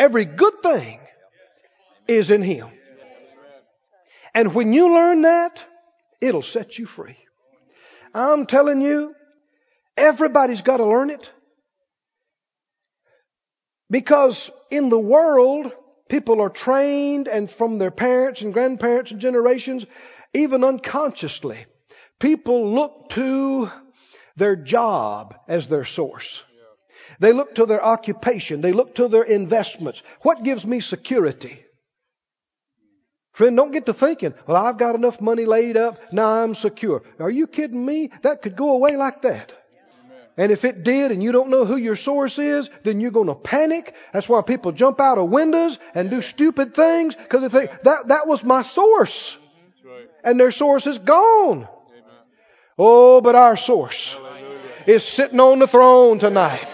every 0.00 0.24
good 0.24 0.62
thing 0.62 0.98
is 2.08 2.32
in 2.32 2.42
Him. 2.42 2.70
And 4.34 4.54
when 4.54 4.72
you 4.72 4.94
learn 4.94 5.22
that, 5.22 5.64
it'll 6.20 6.42
set 6.42 6.78
you 6.78 6.86
free. 6.86 7.16
I'm 8.14 8.46
telling 8.46 8.80
you, 8.80 9.14
everybody's 9.96 10.62
got 10.62 10.78
to 10.78 10.86
learn 10.86 11.10
it. 11.10 11.30
Because 13.90 14.50
in 14.70 14.88
the 14.88 14.98
world, 14.98 15.72
people 16.08 16.40
are 16.40 16.50
trained 16.50 17.26
and 17.28 17.50
from 17.50 17.78
their 17.78 17.90
parents 17.90 18.40
and 18.40 18.52
grandparents 18.52 19.10
and 19.10 19.20
generations, 19.20 19.84
even 20.32 20.62
unconsciously, 20.62 21.66
people 22.20 22.72
look 22.72 23.10
to 23.10 23.68
their 24.36 24.56
job 24.56 25.34
as 25.48 25.66
their 25.66 25.84
source. 25.84 26.44
They 27.18 27.32
look 27.32 27.56
to 27.56 27.66
their 27.66 27.84
occupation. 27.84 28.60
They 28.60 28.72
look 28.72 28.94
to 28.94 29.08
their 29.08 29.24
investments. 29.24 30.02
What 30.22 30.44
gives 30.44 30.64
me 30.64 30.80
security? 30.80 31.64
Friend, 33.40 33.56
don't 33.56 33.70
get 33.70 33.86
to 33.86 33.94
thinking, 33.94 34.34
well, 34.46 34.58
I've 34.58 34.76
got 34.76 34.94
enough 34.94 35.18
money 35.18 35.46
laid 35.46 35.78
up, 35.78 35.98
now 36.12 36.28
I'm 36.28 36.54
secure. 36.54 37.02
Are 37.18 37.30
you 37.30 37.46
kidding 37.46 37.82
me? 37.82 38.10
That 38.20 38.42
could 38.42 38.54
go 38.54 38.72
away 38.72 38.96
like 38.96 39.22
that. 39.22 39.56
And 40.36 40.52
if 40.52 40.66
it 40.66 40.84
did 40.84 41.10
and 41.10 41.22
you 41.22 41.32
don't 41.32 41.48
know 41.48 41.64
who 41.64 41.76
your 41.76 41.96
source 41.96 42.38
is, 42.38 42.68
then 42.82 43.00
you're 43.00 43.10
going 43.10 43.28
to 43.28 43.34
panic. 43.34 43.94
That's 44.12 44.28
why 44.28 44.42
people 44.42 44.72
jump 44.72 45.00
out 45.00 45.16
of 45.16 45.30
windows 45.30 45.78
and 45.94 46.10
do 46.10 46.20
stupid 46.20 46.74
things 46.74 47.14
because 47.14 47.40
they 47.40 47.48
think 47.48 47.82
that, 47.84 48.08
that 48.08 48.26
was 48.26 48.44
my 48.44 48.60
source. 48.60 49.38
And 50.22 50.38
their 50.38 50.50
source 50.50 50.86
is 50.86 50.98
gone. 50.98 51.66
Oh, 52.78 53.22
but 53.22 53.36
our 53.36 53.56
source 53.56 54.14
is 54.86 55.02
sitting 55.02 55.40
on 55.40 55.60
the 55.60 55.66
throne 55.66 56.18
tonight. 56.18 56.68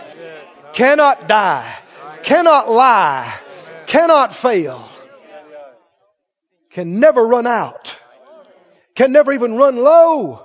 Cannot 0.72 1.28
die. 1.28 1.78
Cannot 2.24 2.68
lie. 2.68 3.38
Cannot 3.86 4.34
fail. 4.34 4.90
Can 6.76 7.00
never 7.00 7.26
run 7.26 7.46
out. 7.46 7.96
Can 8.94 9.10
never 9.10 9.32
even 9.32 9.56
run 9.56 9.76
low. 9.76 10.42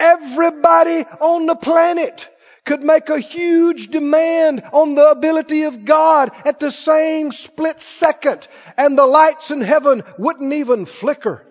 Everybody 0.00 1.04
on 1.20 1.44
the 1.44 1.54
planet 1.54 2.26
could 2.64 2.82
make 2.82 3.10
a 3.10 3.20
huge 3.20 3.88
demand 3.88 4.62
on 4.72 4.94
the 4.94 5.10
ability 5.10 5.64
of 5.64 5.84
God 5.84 6.30
at 6.46 6.58
the 6.58 6.70
same 6.70 7.32
split 7.32 7.82
second, 7.82 8.48
and 8.78 8.96
the 8.96 9.04
lights 9.04 9.50
in 9.50 9.60
heaven 9.60 10.04
wouldn't 10.16 10.54
even 10.54 10.86
flicker. 10.86 11.44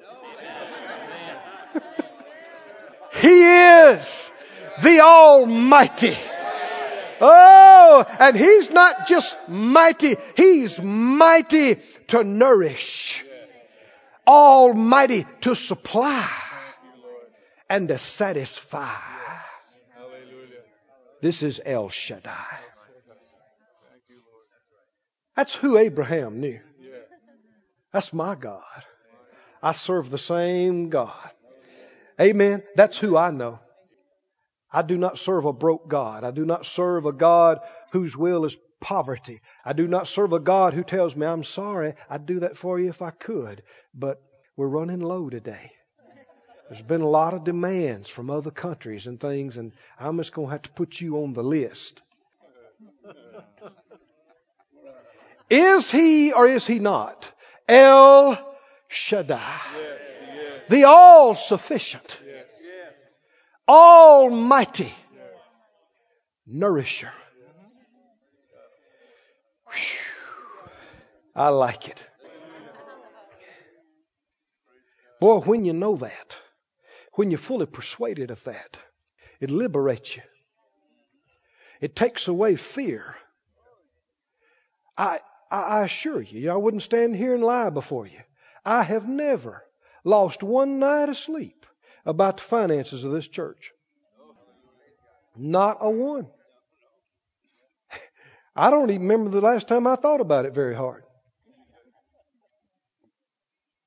he 3.21 3.43
is 3.43 4.31
the 4.81 4.99
Almighty. 4.99 6.17
Oh, 7.21 7.52
and 8.19 8.37
He's 8.37 8.69
not 8.69 9.07
just 9.07 9.37
mighty, 9.47 10.15
He's 10.35 10.79
mighty 10.81 11.79
to 12.07 12.23
nourish, 12.23 13.23
Almighty 14.27 15.25
to 15.41 15.55
supply, 15.55 16.29
and 17.69 17.87
to 17.87 17.97
satisfy. 17.97 18.97
This 21.21 21.41
is 21.41 21.61
El 21.65 21.89
Shaddai. 21.89 22.59
That's 25.35 25.55
who 25.55 25.77
Abraham 25.77 26.39
knew. 26.39 26.59
That's 27.91 28.11
my 28.11 28.35
God. 28.35 28.61
I 29.61 29.73
serve 29.73 30.09
the 30.09 30.17
same 30.17 30.89
God. 30.89 31.31
Amen. 32.19 32.63
That's 32.75 32.97
who 32.97 33.15
I 33.15 33.31
know. 33.31 33.59
I 34.73 34.81
do 34.81 34.97
not 34.97 35.19
serve 35.19 35.45
a 35.45 35.53
broke 35.53 35.87
God. 35.87 36.23
I 36.23 36.31
do 36.31 36.45
not 36.45 36.65
serve 36.65 37.05
a 37.05 37.13
God 37.13 37.59
whose 37.91 38.17
will 38.17 38.45
is 38.45 38.57
poverty. 38.81 39.41
I 39.63 39.73
do 39.73 39.87
not 39.87 40.07
serve 40.07 40.33
a 40.33 40.39
God 40.39 40.73
who 40.73 40.83
tells 40.83 41.15
me, 41.15 41.25
I'm 41.25 41.43
sorry, 41.43 41.93
I'd 42.09 42.25
do 42.25 42.41
that 42.41 42.57
for 42.57 42.79
you 42.79 42.89
if 42.89 43.01
I 43.01 43.11
could, 43.11 43.63
but 43.93 44.21
we're 44.57 44.67
running 44.67 44.99
low 44.99 45.29
today. 45.29 45.71
There's 46.69 46.81
been 46.81 47.01
a 47.01 47.09
lot 47.09 47.33
of 47.33 47.43
demands 47.43 48.09
from 48.09 48.29
other 48.29 48.49
countries 48.49 49.05
and 49.05 49.19
things, 49.19 49.57
and 49.57 49.73
I'm 49.99 50.17
just 50.17 50.33
going 50.33 50.47
to 50.47 50.51
have 50.53 50.63
to 50.63 50.71
put 50.71 50.99
you 50.99 51.21
on 51.23 51.33
the 51.33 51.43
list. 51.43 52.01
Is 55.49 55.91
he 55.91 56.31
or 56.31 56.47
is 56.47 56.65
he 56.65 56.79
not? 56.79 57.31
El 57.67 58.57
Shaddai. 58.87 59.37
Yes. 59.37 59.99
Yes. 60.35 60.61
The 60.69 60.85
all 60.85 61.35
sufficient, 61.35 62.19
Yes. 62.25 62.32
Almighty 63.67 64.93
nourisher. 66.45 67.11
I 71.35 71.49
like 71.49 71.89
it. 71.89 72.05
Boy, 75.19 75.39
when 75.39 75.65
you 75.65 75.73
know 75.73 75.95
that, 75.95 76.37
when 77.13 77.31
you're 77.31 77.37
fully 77.37 77.65
persuaded 77.65 78.29
of 78.29 78.43
that, 78.43 78.77
it 79.39 79.49
liberates 79.49 80.15
you. 80.15 80.21
It 81.81 81.95
takes 81.95 82.27
away 82.27 82.55
fear. 82.55 83.15
I, 84.97 85.21
I, 85.49 85.61
I 85.61 85.85
assure 85.85 86.21
you, 86.21 86.51
I 86.51 86.55
wouldn't 86.55 86.83
stand 86.83 87.15
here 87.15 87.33
and 87.33 87.43
lie 87.43 87.69
before 87.69 88.05
you. 88.05 88.19
I 88.65 88.83
have 88.83 89.07
never 89.07 89.63
lost 90.03 90.43
one 90.43 90.79
night 90.79 91.09
of 91.09 91.17
sleep 91.17 91.62
about 92.05 92.37
the 92.37 92.43
finances 92.43 93.03
of 93.03 93.11
this 93.11 93.27
church. 93.27 93.71
Not 95.35 95.77
a 95.81 95.89
one. 95.89 96.27
I 98.55 98.69
don't 98.69 98.89
even 98.89 99.07
remember 99.07 99.29
the 99.29 99.41
last 99.41 99.67
time 99.67 99.87
I 99.87 99.95
thought 99.95 100.21
about 100.21 100.45
it 100.45 100.53
very 100.53 100.75
hard. 100.75 101.03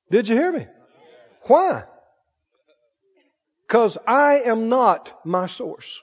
Did 0.09 0.27
you 0.27 0.35
hear 0.35 0.51
me? 0.51 0.67
Why? 1.43 1.83
Because 3.65 3.97
I 4.05 4.41
am 4.41 4.69
not 4.69 5.25
my 5.25 5.47
source. 5.47 6.01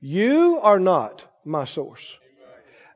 You 0.00 0.58
are 0.62 0.78
not 0.78 1.24
my 1.44 1.64
source. 1.64 2.16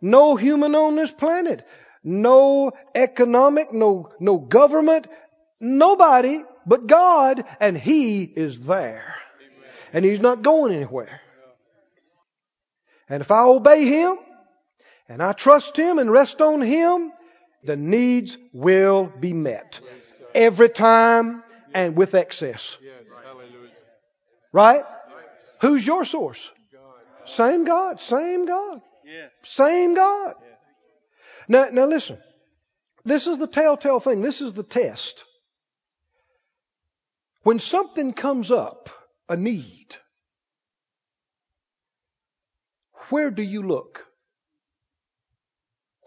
No 0.01 0.37
human 0.37 0.75
on 0.75 0.97
this 0.97 1.11
planet, 1.11 1.67
no 2.03 2.73
economic, 2.95 3.73
no, 3.73 4.11
no 4.21 4.39
government, 4.39 5.07
nobody 5.61 6.43
but 6.67 6.87
God, 6.87 7.45
and 7.61 7.77
He 7.77 8.23
is 8.23 8.61
there. 8.61 9.15
And 9.93 10.05
He's 10.05 10.21
not 10.21 10.43
going 10.43 10.75
anywhere. 10.75 11.21
And 13.09 13.21
if 13.21 13.31
I 13.31 13.45
obey 13.45 13.85
Him, 13.85 14.17
and 15.09 15.23
I 15.23 15.33
trust 15.33 15.77
Him 15.77 15.99
and 15.99 16.11
rest 16.11 16.41
on 16.41 16.61
Him, 16.61 17.13
the 17.63 17.77
needs 17.77 18.37
will 18.53 19.13
be 19.21 19.33
met. 19.33 19.81
Every 20.35 20.69
time 20.69 21.43
and 21.73 21.97
with 21.97 22.15
excess. 22.15 22.77
Right? 24.53 24.85
Who's 25.61 25.87
your 25.87 26.05
source? 26.05 26.51
Same 27.27 27.65
God, 27.65 28.01
same 28.01 28.47
God, 28.47 28.83
same 29.43 29.95
God. 29.95 30.35
Now, 31.49 31.69
now 31.71 31.87
listen. 31.87 32.19
This 33.05 33.27
is 33.27 33.39
the 33.39 33.47
telltale 33.47 34.01
thing. 34.01 34.23
This 34.23 34.41
is 34.41 34.55
the 34.55 34.63
test. 34.63 35.25
When 37.45 37.59
something 37.59 38.15
comes 38.15 38.51
up, 38.51 38.89
a 39.29 39.37
need, 39.37 39.97
where 43.11 43.31
do 43.31 43.43
you 43.43 43.63
look? 43.63 44.07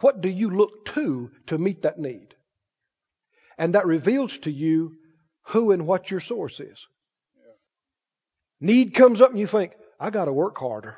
What 0.02 0.22
do 0.22 0.30
you 0.30 0.50
look 0.50 0.86
to 0.94 1.32
to 1.48 1.58
meet 1.58 1.84
that 1.84 2.00
need? 2.00 2.34
And 3.58 3.76
that 3.76 3.86
reveals 3.86 4.38
to 4.40 4.52
you 4.52 4.98
who 5.44 5.72
and 5.72 5.88
what 5.88 6.12
your 6.12 6.20
source 6.20 6.60
is. 6.60 6.88
Need 8.60 8.96
comes 8.96 9.22
up 9.22 9.30
and 9.30 9.40
you 9.40 9.48
think, 9.48 9.76
I 10.00 10.10
got 10.10 10.26
to 10.26 10.34
work 10.34 10.58
harder. 10.58 10.98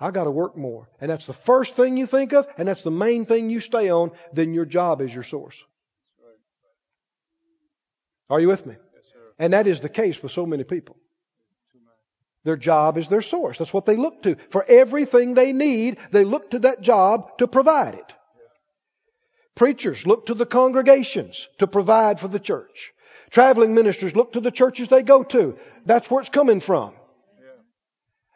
I 0.00 0.10
got 0.10 0.24
to 0.24 0.30
work 0.30 0.56
more. 0.56 0.88
And 1.00 1.10
that's 1.10 1.26
the 1.26 1.34
first 1.34 1.76
thing 1.76 1.98
you 1.98 2.06
think 2.06 2.32
of, 2.32 2.46
and 2.56 2.66
that's 2.68 2.84
the 2.84 2.90
main 2.90 3.26
thing 3.26 3.50
you 3.50 3.60
stay 3.60 3.90
on, 3.90 4.12
then 4.32 4.54
your 4.54 4.64
job 4.64 5.02
is 5.02 5.12
your 5.12 5.24
source. 5.24 5.62
Are 8.30 8.40
you 8.40 8.48
with 8.48 8.64
me? 8.64 8.76
And 9.38 9.52
that 9.52 9.66
is 9.66 9.80
the 9.80 9.88
case 9.88 10.22
with 10.22 10.32
so 10.32 10.46
many 10.46 10.64
people. 10.64 10.96
Their 12.44 12.56
job 12.56 12.96
is 12.98 13.08
their 13.08 13.22
source. 13.22 13.58
That's 13.58 13.72
what 13.72 13.86
they 13.86 13.96
look 13.96 14.22
to. 14.22 14.36
For 14.50 14.64
everything 14.64 15.34
they 15.34 15.52
need, 15.52 15.98
they 16.12 16.24
look 16.24 16.50
to 16.52 16.60
that 16.60 16.80
job 16.80 17.38
to 17.38 17.46
provide 17.46 17.94
it. 17.94 18.14
Preachers 19.54 20.06
look 20.06 20.26
to 20.26 20.34
the 20.34 20.46
congregations 20.46 21.48
to 21.58 21.66
provide 21.66 22.20
for 22.20 22.28
the 22.28 22.38
church. 22.38 22.92
Traveling 23.30 23.74
ministers 23.74 24.16
look 24.16 24.32
to 24.32 24.40
the 24.40 24.50
churches 24.50 24.88
they 24.88 25.02
go 25.02 25.24
to. 25.24 25.58
That's 25.84 26.10
where 26.10 26.20
it's 26.20 26.30
coming 26.30 26.60
from. 26.60 26.94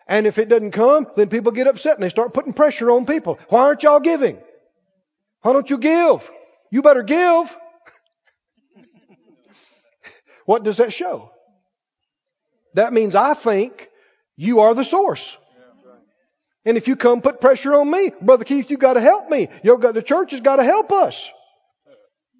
And 0.06 0.26
if 0.26 0.38
it 0.38 0.48
doesn't 0.48 0.72
come, 0.72 1.06
then 1.16 1.28
people 1.28 1.52
get 1.52 1.68
upset 1.68 1.94
and 1.94 2.02
they 2.02 2.08
start 2.10 2.34
putting 2.34 2.52
pressure 2.52 2.90
on 2.90 3.06
people. 3.06 3.38
Why 3.48 3.62
aren't 3.62 3.82
y'all 3.82 4.00
giving? 4.00 4.38
Why 5.42 5.52
don't 5.52 5.70
you 5.70 5.78
give? 5.78 6.28
You 6.70 6.82
better 6.82 7.02
give. 7.02 7.56
What 10.46 10.64
does 10.64 10.78
that 10.78 10.92
show? 10.92 11.30
That 12.74 12.92
means 12.92 13.14
I 13.14 13.34
think 13.34 13.88
you 14.36 14.60
are 14.60 14.74
the 14.74 14.84
source. 14.84 15.36
And 16.64 16.76
if 16.76 16.86
you 16.86 16.96
come 16.96 17.20
put 17.20 17.40
pressure 17.40 17.74
on 17.74 17.90
me, 17.90 18.12
Brother 18.20 18.44
Keith, 18.44 18.70
You've 18.70 18.80
gotta 18.80 19.00
help 19.00 19.28
me. 19.28 19.48
You 19.62 19.78
got, 19.78 19.94
the 19.94 20.02
church 20.02 20.30
has 20.30 20.40
gotta 20.40 20.64
help 20.64 20.92
us. 20.92 21.30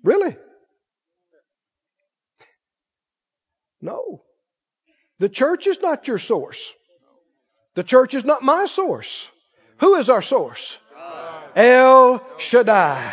Really? 0.05 0.37
No. 3.81 4.23
The 5.19 5.29
church 5.29 5.67
is 5.67 5.81
not 5.81 6.07
your 6.09 6.19
source. 6.19 6.73
The 7.75 7.83
church 7.83 8.15
is 8.15 8.25
not 8.25 8.43
my 8.43 8.67
source. 8.67 9.27
Who 9.81 9.97
is 9.97 10.09
our 10.09 10.23
source? 10.23 10.79
El 11.57 12.25
Shaddai. 12.39 13.13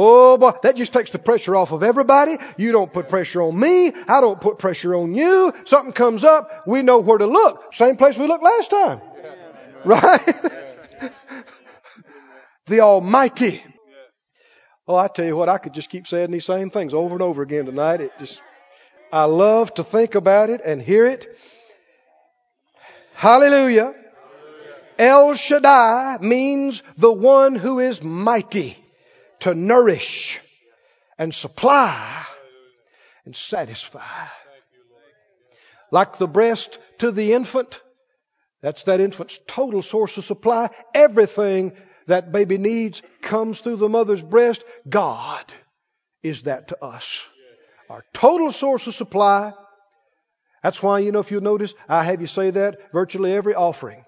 Oh 0.00 0.38
boy, 0.38 0.52
that 0.62 0.76
just 0.76 0.92
takes 0.92 1.10
the 1.10 1.18
pressure 1.18 1.56
off 1.56 1.72
of 1.72 1.82
everybody. 1.82 2.36
You 2.56 2.70
don't 2.70 2.92
put 2.92 3.08
pressure 3.08 3.42
on 3.42 3.58
me. 3.58 3.92
I 4.06 4.20
don't 4.20 4.40
put 4.40 4.56
pressure 4.56 4.94
on 4.94 5.12
you. 5.12 5.52
Something 5.64 5.92
comes 5.92 6.22
up, 6.22 6.62
we 6.68 6.82
know 6.82 7.00
where 7.00 7.18
to 7.18 7.26
look. 7.26 7.74
Same 7.74 7.96
place 7.96 8.16
we 8.16 8.28
looked 8.28 8.44
last 8.44 8.70
time. 8.70 9.00
Right? 9.84 10.42
the 12.66 12.78
Almighty. 12.78 13.60
Oh, 14.86 14.94
I 14.94 15.08
tell 15.08 15.24
you 15.24 15.34
what, 15.34 15.48
I 15.48 15.58
could 15.58 15.74
just 15.74 15.90
keep 15.90 16.06
saying 16.06 16.30
these 16.30 16.46
same 16.46 16.70
things 16.70 16.94
over 16.94 17.14
and 17.14 17.22
over 17.22 17.42
again 17.42 17.64
tonight. 17.64 18.00
It 18.00 18.12
just, 18.20 18.40
I 19.12 19.24
love 19.24 19.74
to 19.74 19.82
think 19.84 20.14
about 20.14 20.48
it 20.48 20.60
and 20.64 20.80
hear 20.80 21.06
it. 21.06 21.26
Hallelujah. 23.14 23.96
El 24.96 25.34
Shaddai 25.34 26.18
means 26.20 26.84
the 26.96 27.12
one 27.12 27.56
who 27.56 27.80
is 27.80 28.00
mighty 28.00 28.78
to 29.40 29.54
nourish 29.54 30.40
and 31.18 31.34
supply 31.34 32.24
and 33.24 33.34
satisfy. 33.34 34.26
Like 35.90 36.18
the 36.18 36.26
breast 36.26 36.78
to 36.98 37.10
the 37.10 37.32
infant, 37.32 37.80
that's 38.62 38.82
that 38.84 39.00
infant's 39.00 39.38
total 39.46 39.82
source 39.82 40.16
of 40.16 40.24
supply. 40.24 40.70
Everything 40.94 41.72
that 42.06 42.32
baby 42.32 42.58
needs 42.58 43.02
comes 43.22 43.60
through 43.60 43.76
the 43.76 43.88
mother's 43.88 44.22
breast. 44.22 44.64
God 44.88 45.44
is 46.22 46.42
that 46.42 46.68
to 46.68 46.84
us. 46.84 47.20
Our 47.88 48.04
total 48.12 48.52
source 48.52 48.86
of 48.86 48.94
supply. 48.94 49.52
That's 50.62 50.82
why, 50.82 50.98
you 50.98 51.12
know, 51.12 51.20
if 51.20 51.30
you 51.30 51.40
notice, 51.40 51.72
I 51.88 52.02
have 52.04 52.20
you 52.20 52.26
say 52.26 52.50
that 52.50 52.92
virtually 52.92 53.32
every 53.32 53.54
offering. 53.54 54.04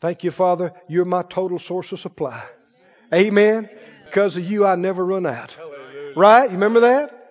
Thank 0.00 0.22
you, 0.22 0.30
Father. 0.30 0.72
You're 0.86 1.06
my 1.06 1.22
total 1.22 1.58
source 1.58 1.90
of 1.92 1.98
supply. 1.98 2.44
Amen. 3.12 3.68
Because 4.04 4.36
of 4.36 4.44
you, 4.44 4.64
I 4.66 4.76
never 4.76 5.04
run 5.04 5.26
out. 5.26 5.56
Right? 6.16 6.44
You 6.44 6.54
remember 6.54 6.80
that? 6.80 7.24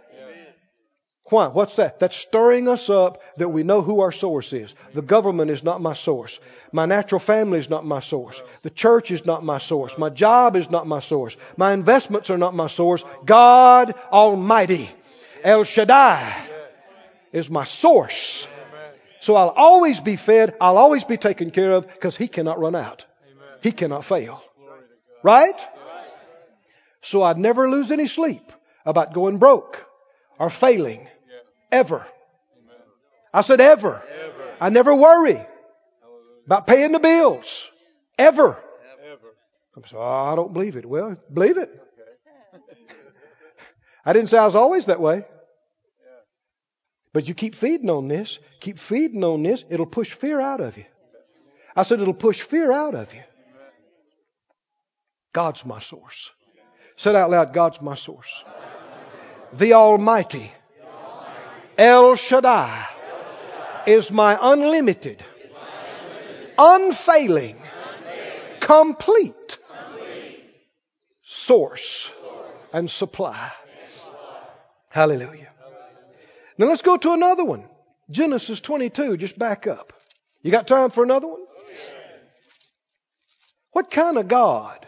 Why? 1.25 1.47
What's 1.47 1.75
that? 1.77 1.99
That's 1.99 2.15
stirring 2.15 2.67
us 2.67 2.89
up 2.89 3.21
that 3.37 3.49
we 3.49 3.63
know 3.63 3.81
who 3.81 4.01
our 4.01 4.11
source 4.11 4.51
is. 4.53 4.75
The 4.93 5.01
government 5.01 5.49
is 5.49 5.63
not 5.63 5.81
my 5.81 5.93
source. 5.93 6.37
My 6.71 6.85
natural 6.85 7.19
family 7.19 7.59
is 7.59 7.69
not 7.69 7.85
my 7.85 8.01
source. 8.01 8.41
The 8.61 8.69
church 8.69 9.09
is 9.09 9.25
not 9.25 9.43
my 9.43 9.57
source. 9.57 9.97
My 9.97 10.09
job 10.09 10.55
is 10.55 10.69
not 10.69 10.85
my 10.85 10.99
source. 10.99 11.35
My 11.55 11.73
investments 11.73 12.29
are 12.29 12.37
not 12.37 12.53
my 12.53 12.67
source. 12.67 13.03
God 13.25 13.95
Almighty, 14.11 14.91
El 15.43 15.63
Shaddai, 15.63 16.47
is 17.31 17.49
my 17.49 17.63
source. 17.63 18.45
So 19.21 19.35
I'll 19.35 19.49
always 19.49 20.01
be 20.01 20.17
fed. 20.17 20.55
I'll 20.59 20.77
always 20.77 21.05
be 21.05 21.17
taken 21.17 21.51
care 21.51 21.71
of 21.71 21.87
because 21.87 22.17
He 22.17 22.27
cannot 22.27 22.59
run 22.59 22.75
out. 22.75 23.05
He 23.61 23.71
cannot 23.71 24.03
fail. 24.03 24.43
Right? 25.23 25.59
So 27.01 27.21
I'd 27.23 27.37
never 27.37 27.69
lose 27.69 27.91
any 27.91 28.07
sleep 28.07 28.51
about 28.85 29.13
going 29.13 29.37
broke 29.37 29.83
or 30.39 30.49
failing. 30.49 31.07
Ever. 31.71 32.05
I 33.33 33.41
said 33.41 33.59
ever. 33.59 34.03
I 34.61 34.69
never 34.69 34.95
worry 34.95 35.43
about 36.45 36.67
paying 36.67 36.91
the 36.91 36.99
bills. 36.99 37.69
Ever. 38.17 38.57
Ever. 39.11 39.85
Saying, 39.87 40.01
oh, 40.01 40.31
I 40.31 40.35
don't 40.35 40.53
believe 40.53 40.75
it. 40.75 40.85
Well, 40.85 41.17
believe 41.33 41.57
it. 41.57 41.69
I 44.05 44.13
didn't 44.13 44.29
say 44.29 44.37
I 44.37 44.45
was 44.45 44.55
always 44.55 44.85
that 44.85 44.99
way. 44.99 45.25
But 47.11 47.27
you 47.27 47.35
keep 47.35 47.55
feeding 47.55 47.89
on 47.89 48.07
this, 48.07 48.39
keep 48.59 48.79
feeding 48.79 49.23
on 49.23 49.43
this, 49.43 49.63
it'll 49.69 49.85
push 49.85 50.13
fear 50.13 50.39
out 50.39 50.61
of 50.61 50.77
you. 50.77 50.85
I 51.75 51.83
said 51.83 52.01
it'll 52.01 52.13
push 52.13 52.41
fear 52.41 52.71
out 52.71 52.95
of 52.95 53.13
you. 53.13 53.21
God's 55.33 55.65
my 55.65 55.79
source. 55.79 56.29
Said 56.95 57.15
out 57.15 57.31
loud, 57.31 57.53
God's 57.53 57.81
my 57.81 57.95
source. 57.95 58.43
The 59.51 59.73
Almighty, 59.73 60.51
El 61.77 62.15
Shaddai, 62.15 62.87
is 63.87 64.11
my 64.11 64.37
unlimited, 64.39 65.23
unfailing, 66.57 67.57
complete 68.59 69.57
source 71.23 72.09
and 72.71 72.89
supply. 72.89 73.51
Hallelujah. 74.89 75.49
Now 76.57 76.67
let's 76.67 76.83
go 76.83 76.97
to 76.97 77.11
another 77.13 77.43
one. 77.43 77.67
Genesis 78.11 78.59
22, 78.61 79.17
just 79.17 79.39
back 79.39 79.65
up. 79.65 79.93
You 80.43 80.51
got 80.51 80.67
time 80.67 80.91
for 80.91 81.03
another 81.03 81.27
one? 81.27 81.41
What 83.71 83.89
kind 83.89 84.19
of 84.19 84.27
God 84.27 84.85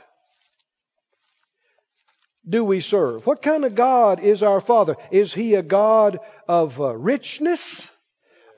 do 2.47 2.63
we 2.63 2.81
serve? 2.81 3.25
What 3.25 3.41
kind 3.41 3.65
of 3.65 3.75
God 3.75 4.19
is 4.19 4.43
our 4.43 4.61
Father? 4.61 4.95
Is 5.11 5.33
He 5.33 5.55
a 5.55 5.63
God 5.63 6.19
of 6.47 6.79
uh, 6.79 6.95
richness 6.95 7.89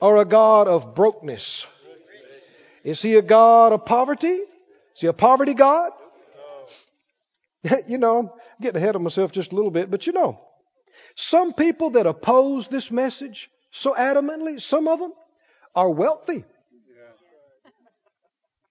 or 0.00 0.18
a 0.18 0.24
God 0.24 0.68
of 0.68 0.94
brokenness? 0.94 1.66
Is 2.84 3.02
He 3.02 3.16
a 3.16 3.22
God 3.22 3.72
of 3.72 3.84
poverty? 3.84 4.28
Is 4.28 5.00
He 5.00 5.06
a 5.06 5.12
poverty 5.12 5.54
God? 5.54 5.92
you 7.88 7.98
know, 7.98 8.18
I'm 8.18 8.30
getting 8.60 8.80
ahead 8.80 8.96
of 8.96 9.02
myself 9.02 9.32
just 9.32 9.52
a 9.52 9.54
little 9.54 9.70
bit, 9.70 9.90
but 9.90 10.06
you 10.06 10.12
know, 10.12 10.40
some 11.16 11.52
people 11.52 11.90
that 11.90 12.06
oppose 12.06 12.68
this 12.68 12.90
message 12.90 13.50
so 13.70 13.94
adamantly, 13.94 14.60
some 14.60 14.88
of 14.88 14.98
them 14.98 15.12
are 15.74 15.90
wealthy. 15.90 16.44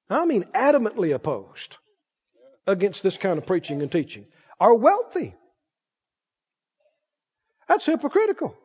I 0.09 0.25
mean, 0.25 0.45
adamantly 0.55 1.13
opposed 1.13 1.75
against 2.65 3.03
this 3.03 3.17
kind 3.17 3.37
of 3.37 3.45
preaching 3.45 3.81
and 3.81 3.91
teaching, 3.91 4.25
are 4.59 4.73
wealthy. 4.73 5.35
That's 7.67 7.85
hypocritical. 7.85 8.55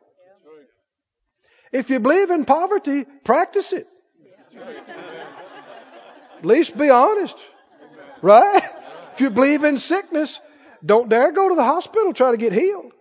If 1.73 1.91
you 1.91 2.01
believe 2.01 2.31
in 2.31 2.45
poverty, 2.45 3.05
practice 3.25 3.73
it. 3.73 3.89
At 6.39 6.45
least 6.45 6.77
be 6.77 6.91
honest. 6.91 7.37
Right? 8.21 8.63
If 9.15 9.21
you 9.21 9.31
believe 9.31 9.65
in 9.65 9.79
sickness, 9.79 10.39
don't 10.85 11.09
dare 11.09 11.33
go 11.33 11.49
to 11.49 11.55
the 11.55 11.65
hospital 11.65 12.13
try 12.13 12.31
to 12.31 12.37
get 12.37 12.53
healed. 12.53 12.93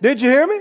Did 0.00 0.20
you 0.20 0.30
hear 0.30 0.46
me? 0.46 0.60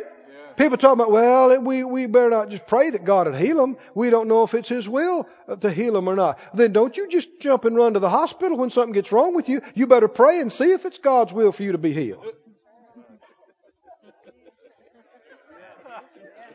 People 0.57 0.77
talking 0.77 0.99
about, 0.99 1.11
well, 1.11 1.59
we, 1.59 1.83
we 1.83 2.05
better 2.07 2.29
not 2.29 2.49
just 2.49 2.67
pray 2.67 2.89
that 2.89 3.03
God 3.03 3.27
would 3.27 3.39
heal 3.39 3.57
them. 3.57 3.77
We 3.95 4.09
don't 4.09 4.27
know 4.27 4.43
if 4.43 4.53
it's 4.53 4.69
His 4.69 4.87
will 4.87 5.27
uh, 5.47 5.55
to 5.57 5.71
heal 5.71 5.93
them 5.93 6.07
or 6.07 6.15
not. 6.15 6.39
Then 6.53 6.73
don't 6.73 6.95
you 6.95 7.07
just 7.07 7.39
jump 7.39 7.65
and 7.65 7.75
run 7.75 7.93
to 7.93 7.99
the 7.99 8.09
hospital 8.09 8.57
when 8.57 8.69
something 8.69 8.93
gets 8.93 9.11
wrong 9.11 9.35
with 9.35 9.49
you. 9.49 9.61
You 9.73 9.87
better 9.87 10.07
pray 10.07 10.39
and 10.39 10.51
see 10.51 10.71
if 10.71 10.85
it's 10.85 10.97
God's 10.97 11.33
will 11.33 11.51
for 11.51 11.63
you 11.63 11.71
to 11.71 11.77
be 11.77 11.93
healed. 11.93 12.25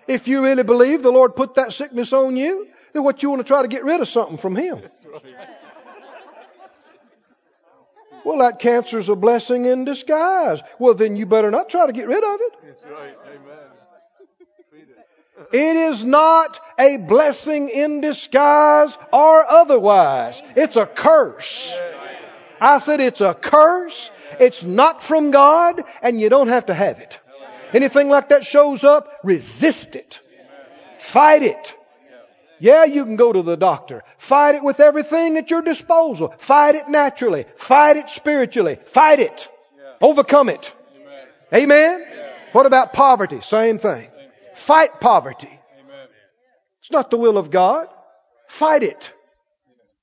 If 0.07 0.29
you 0.29 0.43
really 0.43 0.63
believe 0.63 1.03
the 1.03 1.11
Lord 1.11 1.35
put 1.35 1.57
that 1.57 1.73
sickness 1.73 2.13
on 2.13 2.37
you, 2.37 2.69
then 2.93 3.03
what 3.03 3.23
you 3.23 3.31
want 3.31 3.41
to 3.41 3.45
try 3.45 3.63
to 3.63 3.69
get 3.69 3.85
rid 3.85 4.01
of 4.01 4.09
something 4.09 4.39
from 4.39 4.55
Him. 4.55 4.83
Well, 8.25 8.39
that 8.39 8.59
cancer's 8.59 9.09
a 9.09 9.15
blessing 9.15 9.67
in 9.67 9.85
disguise. 9.85 10.61
Well, 10.81 10.95
then 10.95 11.15
you 11.15 11.27
better 11.27 11.51
not 11.53 11.69
try 11.69 11.87
to 11.87 11.93
get 11.93 12.09
rid 12.09 12.25
of 12.25 12.41
it. 12.41 12.53
That's 12.65 12.85
right. 12.85 13.15
Amen. 13.25 13.76
It 15.53 15.77
is 15.77 16.05
not 16.05 16.61
a 16.79 16.97
blessing 16.97 17.69
in 17.69 18.01
disguise 18.01 18.97
or 19.13 19.49
otherwise. 19.49 20.41
It's 20.55 20.77
a 20.77 20.87
curse. 20.87 21.73
I 22.61 22.79
said 22.79 23.01
it's 23.01 23.21
a 23.21 23.35
curse. 23.35 24.11
It's 24.41 24.63
not 24.63 25.03
from 25.03 25.31
God 25.31 25.85
and 26.03 26.21
you 26.21 26.29
don't 26.29 26.49
have 26.49 26.67
to 26.67 26.75
have 26.75 26.99
it. 26.99 27.21
Anything 27.73 28.09
like 28.09 28.31
that 28.31 28.45
shows 28.45 28.85
up, 28.85 29.11
resist 29.23 29.95
it. 29.95 30.21
Fight 30.99 31.43
it. 31.43 31.77
Yeah, 32.59 32.85
you 32.85 33.05
can 33.05 33.17
go 33.17 33.33
to 33.33 33.43
the 33.43 33.57
doctor. 33.57 34.03
Fight 34.17 34.55
it 34.55 34.65
with 34.65 34.81
everything 34.81 35.37
at 35.37 35.51
your 35.51 35.61
disposal. 35.61 36.35
Fight 36.39 36.75
it 36.75 36.89
naturally. 36.89 37.45
Fight 37.57 37.99
it 37.99 38.09
spiritually. 38.09 38.79
Fight 38.87 39.21
it. 39.21 39.49
Overcome 40.01 40.49
it. 40.49 40.73
Amen? 41.53 42.05
What 42.53 42.65
about 42.67 42.95
poverty? 42.95 43.41
Same 43.43 43.79
thing. 43.79 44.09
Fight 44.67 45.01
poverty. 45.01 45.61
Amen. 45.81 46.09
It's 46.81 46.91
not 46.91 47.11
the 47.11 47.17
will 47.17 47.39
of 47.39 47.51
God. 47.51 47.89
Fight 48.49 48.83
it. 48.83 49.13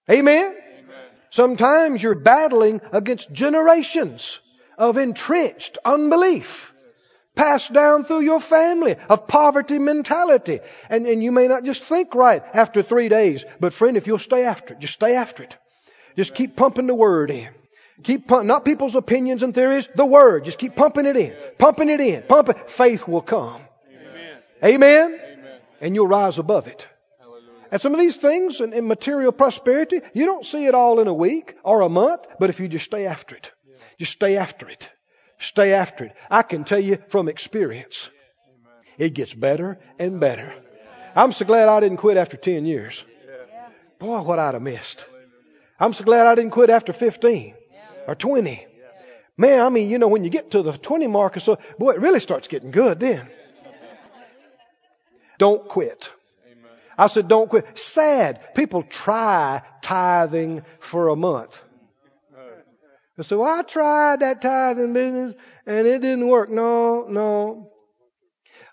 Amen? 0.09 0.45
Amen. 0.45 1.05
Sometimes 1.29 2.01
you're 2.01 2.15
battling 2.15 2.81
against 2.91 3.31
generations 3.31 4.39
of 4.77 4.97
entrenched 4.97 5.77
unbelief 5.85 6.73
passed 7.35 7.73
down 7.73 8.05
through 8.05 8.21
your 8.21 8.39
family 8.39 8.95
of 9.09 9.27
poverty 9.27 9.79
mentality. 9.79 10.59
And, 10.89 11.05
and 11.07 11.23
you 11.23 11.31
may 11.31 11.47
not 11.47 11.63
just 11.63 11.83
think 11.83 12.13
right 12.15 12.43
after 12.53 12.83
three 12.83 13.09
days, 13.09 13.43
but 13.59 13.73
friend, 13.73 13.97
if 13.97 14.07
you'll 14.07 14.19
stay 14.19 14.45
after 14.45 14.73
it, 14.73 14.79
just 14.79 14.93
stay 14.93 15.15
after 15.15 15.43
it. 15.43 15.57
Just 16.15 16.35
keep 16.35 16.55
pumping 16.55 16.87
the 16.87 16.95
word 16.95 17.31
in. 17.31 17.49
Keep 18.03 18.27
pump, 18.27 18.45
not 18.45 18.65
people's 18.65 18.95
opinions 18.95 19.43
and 19.43 19.53
theories, 19.53 19.87
the 19.95 20.05
word. 20.05 20.45
Just 20.45 20.59
keep 20.59 20.75
pumping 20.75 21.05
it 21.05 21.15
in, 21.15 21.35
pumping 21.57 21.89
it 21.89 22.01
in, 22.01 22.23
pump 22.23 22.49
it. 22.49 22.69
Faith 22.69 23.07
will 23.07 23.21
come. 23.21 23.61
Amen. 24.63 25.19
Amen? 25.21 25.59
And 25.81 25.95
you'll 25.95 26.07
rise 26.07 26.39
above 26.39 26.67
it. 26.67 26.87
Hallelujah. 27.19 27.49
And 27.71 27.81
some 27.81 27.93
of 27.93 27.99
these 27.99 28.17
things 28.17 28.61
in, 28.61 28.73
in 28.73 28.87
material 28.87 29.31
prosperity, 29.31 30.01
you 30.13 30.25
don't 30.25 30.45
see 30.45 30.65
it 30.65 30.75
all 30.75 30.99
in 30.99 31.07
a 31.07 31.13
week 31.13 31.55
or 31.63 31.81
a 31.81 31.89
month, 31.89 32.25
but 32.39 32.49
if 32.49 32.59
you 32.59 32.67
just 32.67 32.85
stay 32.85 33.05
after 33.05 33.35
it, 33.35 33.51
just 33.99 34.13
stay 34.13 34.37
after 34.37 34.69
it, 34.69 34.89
stay 35.39 35.73
after 35.73 36.05
it. 36.05 36.13
I 36.29 36.43
can 36.43 36.63
tell 36.63 36.79
you 36.79 36.97
from 37.09 37.27
experience, 37.27 38.09
it 38.97 39.13
gets 39.13 39.33
better 39.33 39.79
and 39.99 40.19
better. 40.19 40.53
I'm 41.15 41.31
so 41.31 41.45
glad 41.45 41.67
I 41.67 41.79
didn't 41.79 41.97
quit 41.97 42.17
after 42.17 42.37
10 42.37 42.65
years. 42.65 43.03
Boy, 43.99 44.21
what 44.21 44.39
I'd 44.39 44.53
have 44.53 44.63
missed. 44.63 45.05
I'm 45.79 45.93
so 45.93 46.03
glad 46.03 46.25
I 46.25 46.35
didn't 46.35 46.51
quit 46.51 46.69
after 46.69 46.93
15 46.93 47.55
or 48.07 48.15
20. 48.15 48.67
Man, 49.35 49.59
I 49.59 49.69
mean, 49.69 49.89
you 49.89 49.97
know, 49.97 50.07
when 50.07 50.23
you 50.23 50.29
get 50.29 50.51
to 50.51 50.61
the 50.61 50.73
20 50.73 51.07
mark 51.07 51.37
or 51.37 51.39
so, 51.39 51.57
boy, 51.79 51.91
it 51.91 52.01
really 52.01 52.19
starts 52.19 52.47
getting 52.47 52.71
good 52.71 52.99
then. 52.99 53.27
Don't 55.43 55.67
quit. 55.67 56.09
Amen. 56.49 56.71
I 56.97 57.07
said, 57.07 57.27
don't 57.27 57.49
quit. 57.49 57.77
Sad. 57.77 58.55
People 58.55 58.81
try 58.81 59.61
tithing 59.81 60.61
for 60.79 61.09
a 61.09 61.17
month. 61.17 61.61
I 63.17 63.23
said, 63.23 63.37
well, 63.37 63.59
I 63.59 63.61
tried 63.63 64.21
that 64.21 64.41
tithing 64.41 64.93
business 64.93 65.33
and 65.65 65.85
it 65.85 66.01
didn't 66.01 66.29
work. 66.29 66.49
No, 66.49 67.07
no. 67.09 67.73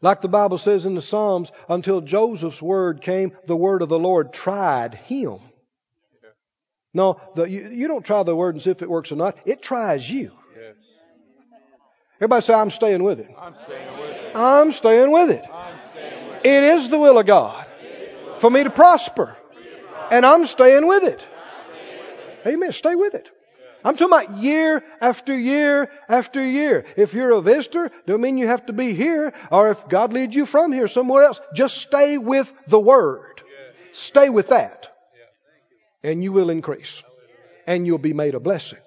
Like 0.01 0.21
the 0.21 0.29
Bible 0.29 0.59
says 0.59 0.87
in 0.87 0.95
the 0.95 1.03
Psalms, 1.03 1.51
until 1.69 2.03
Joseph's 2.03 2.63
word 2.63 3.03
came, 3.03 3.33
the 3.49 3.57
word 3.57 3.83
of 3.83 3.89
the 3.89 3.99
Lord 3.99 4.33
tried 4.33 4.95
him. 4.95 5.41
No, 6.95 7.21
the, 7.35 7.51
you, 7.51 7.69
you 7.69 7.89
don't 7.89 8.07
try 8.07 8.23
the 8.23 8.37
word 8.37 8.55
and 8.55 8.63
see 8.63 8.71
if 8.71 8.81
it 8.81 8.89
works 8.89 9.11
or 9.11 9.17
not. 9.17 9.37
It 9.45 9.61
tries 9.61 10.09
you. 10.09 10.31
Yes. 10.57 10.77
Everybody 12.19 12.47
say, 12.47 12.55
I'm 12.55 12.71
staying 12.71 13.03
with 13.03 13.19
it. 13.19 13.35
I'm 13.37 13.57
staying 13.67 13.99
with 13.99 14.11
it. 14.11 14.37
I'm 14.37 14.71
staying 14.71 15.11
with 15.11 15.31
it. 15.31 15.45
It 16.43 16.65
is 16.65 16.89
the 16.89 16.99
will 16.99 17.19
of 17.19 17.27
God 17.27 17.67
for 18.41 18.51
me 18.51 18.65
to 18.65 18.71
prosper. 18.71 19.37
And 20.11 20.27
I'm 20.27 20.47
staying 20.47 20.87
with 20.87 21.05
it. 21.05 21.27
Amen. 22.47 22.73
Stay 22.73 22.95
with 22.95 23.15
it. 23.15 23.31
I'm 23.85 23.97
talking 23.97 24.09
about 24.09 24.39
year 24.39 24.83
after 25.01 25.37
year 25.37 25.91
after 26.09 26.45
year. 26.45 26.85
If 26.97 27.15
you're 27.15 27.31
a 27.31 27.41
visitor, 27.41 27.91
don't 28.07 28.21
mean 28.21 28.37
you 28.37 28.47
have 28.47 28.67
to 28.67 28.73
be 28.73 28.93
here, 28.95 29.33
or 29.51 29.71
if 29.71 29.89
God 29.89 30.13
leads 30.13 30.37
you 30.37 30.45
from 30.45 30.73
here 30.73 30.87
somewhere 30.87 31.23
else, 31.23 31.41
just 31.55 31.79
stay 31.79 32.19
with 32.19 32.53
the 32.67 32.79
Word. 32.79 33.43
Stay 33.93 34.29
with 34.29 34.49
that. 34.49 34.89
And 36.03 36.23
you 36.23 36.33
will 36.33 36.51
increase. 36.51 37.03
And 37.67 37.87
you'll 37.87 37.99
be 37.99 38.13
made 38.13 38.35
a 38.35 38.41
blessing. 38.41 38.79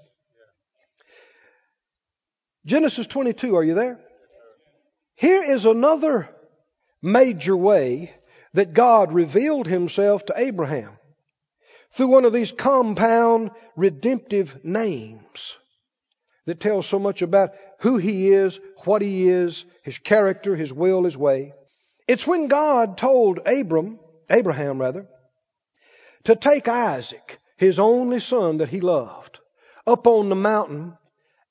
Genesis 2.66 3.08
22, 3.08 3.56
are 3.56 3.64
you 3.64 3.74
there? 3.74 4.00
Here 5.16 5.44
is 5.44 5.66
another 5.66 6.30
major 7.04 7.56
way 7.56 8.12
that 8.54 8.74
God 8.74 9.14
revealed 9.14 9.68
Himself 9.68 10.26
to 10.26 10.34
Abraham 10.36 10.98
through 11.92 12.08
one 12.08 12.26
of 12.26 12.34
these 12.34 12.52
compound 12.52 13.52
redemptive 13.76 14.64
names 14.66 15.56
that 16.46 16.60
tells 16.60 16.88
so 16.88 16.98
much 16.98 17.22
about 17.22 17.52
who 17.80 17.98
He 17.98 18.32
is, 18.32 18.60
what 18.86 19.02
He 19.02 19.30
is, 19.30 19.66
His 19.84 20.00
character, 20.00 20.56
His 20.56 20.74
will, 20.74 21.04
His 21.04 21.18
way. 21.18 21.54
It's 22.08 22.26
when 22.26 22.48
God 22.48 22.98
told 22.98 23.40
Abram, 23.46 24.00
Abraham 24.30 24.80
rather, 24.80 25.08
to 26.26 26.36
take 26.36 26.68
Isaac, 26.68 27.40
his 27.58 27.80
only 27.80 28.20
son 28.20 28.58
that 28.58 28.70
he 28.70 28.82
loved, 28.82 29.40
up 29.86 30.08
on 30.08 30.30
the 30.30 30.36
mountain 30.36 30.98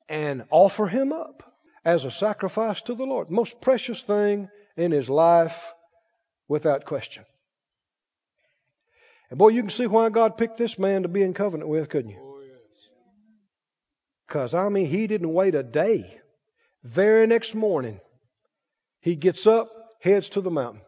and 0.09 0.44
offer 0.50 0.86
him 0.86 1.12
up 1.12 1.42
as 1.84 2.05
a 2.05 2.11
sacrifice 2.11 2.80
to 2.82 2.94
the 2.94 3.05
Lord. 3.05 3.28
The 3.28 3.34
most 3.34 3.61
precious 3.61 4.03
thing 4.03 4.48
in 4.76 4.90
his 4.90 5.08
life 5.08 5.74
without 6.48 6.84
question. 6.84 7.24
And 9.30 9.38
boy, 9.38 9.48
you 9.48 9.62
can 9.62 9.70
see 9.70 9.86
why 9.86 10.08
God 10.10 10.36
picked 10.36 10.58
this 10.58 10.78
man 10.78 11.02
to 11.02 11.08
be 11.08 11.22
in 11.22 11.34
covenant 11.34 11.68
with, 11.70 11.88
couldn't 11.88 12.10
you? 12.10 12.18
Oh. 12.20 12.32
Because, 14.32 14.54
I 14.54 14.70
mean, 14.70 14.86
he 14.86 15.06
didn't 15.06 15.34
wait 15.34 15.54
a 15.54 15.62
day. 15.62 16.18
Very 16.82 17.26
next 17.26 17.54
morning, 17.54 18.00
he 19.00 19.14
gets 19.14 19.46
up, 19.46 19.70
heads 20.00 20.30
to 20.30 20.40
the 20.40 20.50
mountain. 20.50 20.80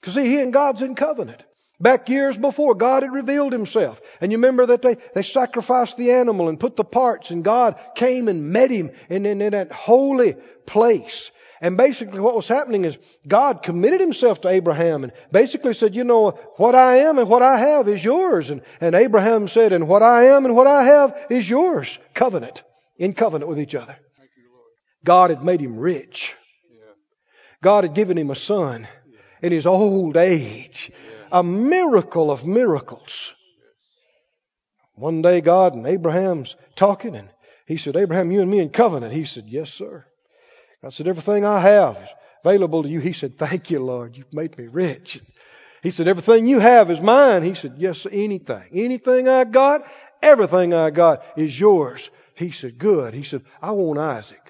Because, 0.00 0.14
see, 0.14 0.26
he 0.26 0.38
and 0.38 0.52
God's 0.52 0.80
in 0.80 0.94
covenant. 0.94 1.42
Back 1.80 2.08
years 2.08 2.38
before, 2.38 2.76
God 2.76 3.02
had 3.02 3.12
revealed 3.12 3.52
himself. 3.52 4.00
And 4.20 4.30
you 4.30 4.38
remember 4.38 4.66
that 4.66 4.82
they, 4.82 4.96
they 5.12 5.22
sacrificed 5.22 5.96
the 5.96 6.12
animal 6.12 6.48
and 6.48 6.60
put 6.60 6.76
the 6.76 6.84
parts, 6.84 7.32
and 7.32 7.42
God 7.42 7.80
came 7.96 8.28
and 8.28 8.50
met 8.50 8.70
him 8.70 8.92
in, 9.10 9.26
in, 9.26 9.42
in 9.42 9.50
that 9.50 9.72
holy 9.72 10.36
place. 10.66 11.32
And 11.62 11.76
basically 11.76 12.18
what 12.18 12.34
was 12.34 12.48
happening 12.48 12.84
is 12.84 12.98
God 13.26 13.62
committed 13.62 14.00
himself 14.00 14.40
to 14.40 14.48
Abraham 14.48 15.04
and 15.04 15.12
basically 15.30 15.74
said, 15.74 15.94
you 15.94 16.02
know, 16.02 16.30
what 16.56 16.74
I 16.74 16.96
am 16.96 17.20
and 17.20 17.28
what 17.28 17.42
I 17.42 17.56
have 17.56 17.86
is 17.86 18.02
yours. 18.02 18.50
And, 18.50 18.62
and 18.80 18.96
Abraham 18.96 19.46
said, 19.46 19.72
and 19.72 19.86
what 19.86 20.02
I 20.02 20.24
am 20.24 20.44
and 20.44 20.56
what 20.56 20.66
I 20.66 20.82
have 20.82 21.16
is 21.30 21.48
yours. 21.48 22.00
Covenant. 22.14 22.64
In 22.98 23.14
covenant 23.14 23.48
with 23.48 23.60
each 23.60 23.76
other. 23.76 23.96
Thank 24.18 24.30
you, 24.36 24.50
Lord. 24.52 24.66
God 25.04 25.30
had 25.30 25.44
made 25.44 25.60
him 25.60 25.78
rich. 25.78 26.34
Yeah. 26.68 26.94
God 27.62 27.84
had 27.84 27.94
given 27.94 28.18
him 28.18 28.30
a 28.30 28.36
son 28.36 28.88
in 29.40 29.52
his 29.52 29.64
old 29.64 30.16
age. 30.16 30.90
A 31.30 31.44
miracle 31.44 32.32
of 32.32 32.44
miracles. 32.44 33.32
One 34.96 35.22
day 35.22 35.40
God 35.40 35.74
and 35.74 35.86
Abraham's 35.86 36.56
talking 36.74 37.14
and 37.14 37.28
he 37.66 37.76
said, 37.76 37.94
Abraham, 37.94 38.32
you 38.32 38.42
and 38.42 38.50
me 38.50 38.58
in 38.58 38.70
covenant. 38.70 39.12
He 39.12 39.24
said, 39.24 39.44
yes, 39.46 39.72
sir. 39.72 40.06
God 40.82 40.92
said, 40.92 41.06
everything 41.06 41.44
I 41.44 41.60
have 41.60 41.96
is 41.96 42.08
available 42.44 42.82
to 42.82 42.88
you. 42.88 43.00
He 43.00 43.12
said, 43.12 43.38
thank 43.38 43.70
you, 43.70 43.78
Lord. 43.78 44.16
You've 44.16 44.32
made 44.32 44.58
me 44.58 44.66
rich. 44.66 45.20
He 45.82 45.90
said, 45.90 46.08
everything 46.08 46.46
you 46.46 46.58
have 46.58 46.90
is 46.90 47.00
mine. 47.00 47.42
He 47.42 47.54
said, 47.54 47.74
yes, 47.78 48.06
anything. 48.10 48.68
Anything 48.72 49.28
I 49.28 49.44
got, 49.44 49.84
everything 50.22 50.74
I 50.74 50.90
got 50.90 51.22
is 51.36 51.58
yours. 51.58 52.10
He 52.34 52.50
said, 52.50 52.78
good. 52.78 53.14
He 53.14 53.22
said, 53.22 53.42
I 53.60 53.70
want 53.72 53.98
Isaac. 53.98 54.40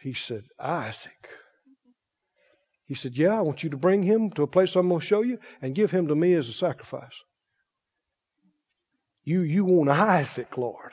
He 0.00 0.14
said, 0.14 0.44
Isaac. 0.58 1.12
He 2.86 2.94
said, 2.94 3.16
yeah, 3.16 3.36
I 3.36 3.40
want 3.40 3.64
you 3.64 3.70
to 3.70 3.76
bring 3.76 4.02
him 4.02 4.30
to 4.32 4.42
a 4.42 4.46
place 4.46 4.76
I'm 4.76 4.88
going 4.88 5.00
to 5.00 5.06
show 5.06 5.22
you 5.22 5.38
and 5.60 5.74
give 5.74 5.90
him 5.90 6.08
to 6.08 6.14
me 6.14 6.34
as 6.34 6.48
a 6.48 6.52
sacrifice. 6.52 7.14
You, 9.24 9.40
you 9.40 9.64
want 9.64 9.90
Isaac, 9.90 10.56
Lord. 10.56 10.92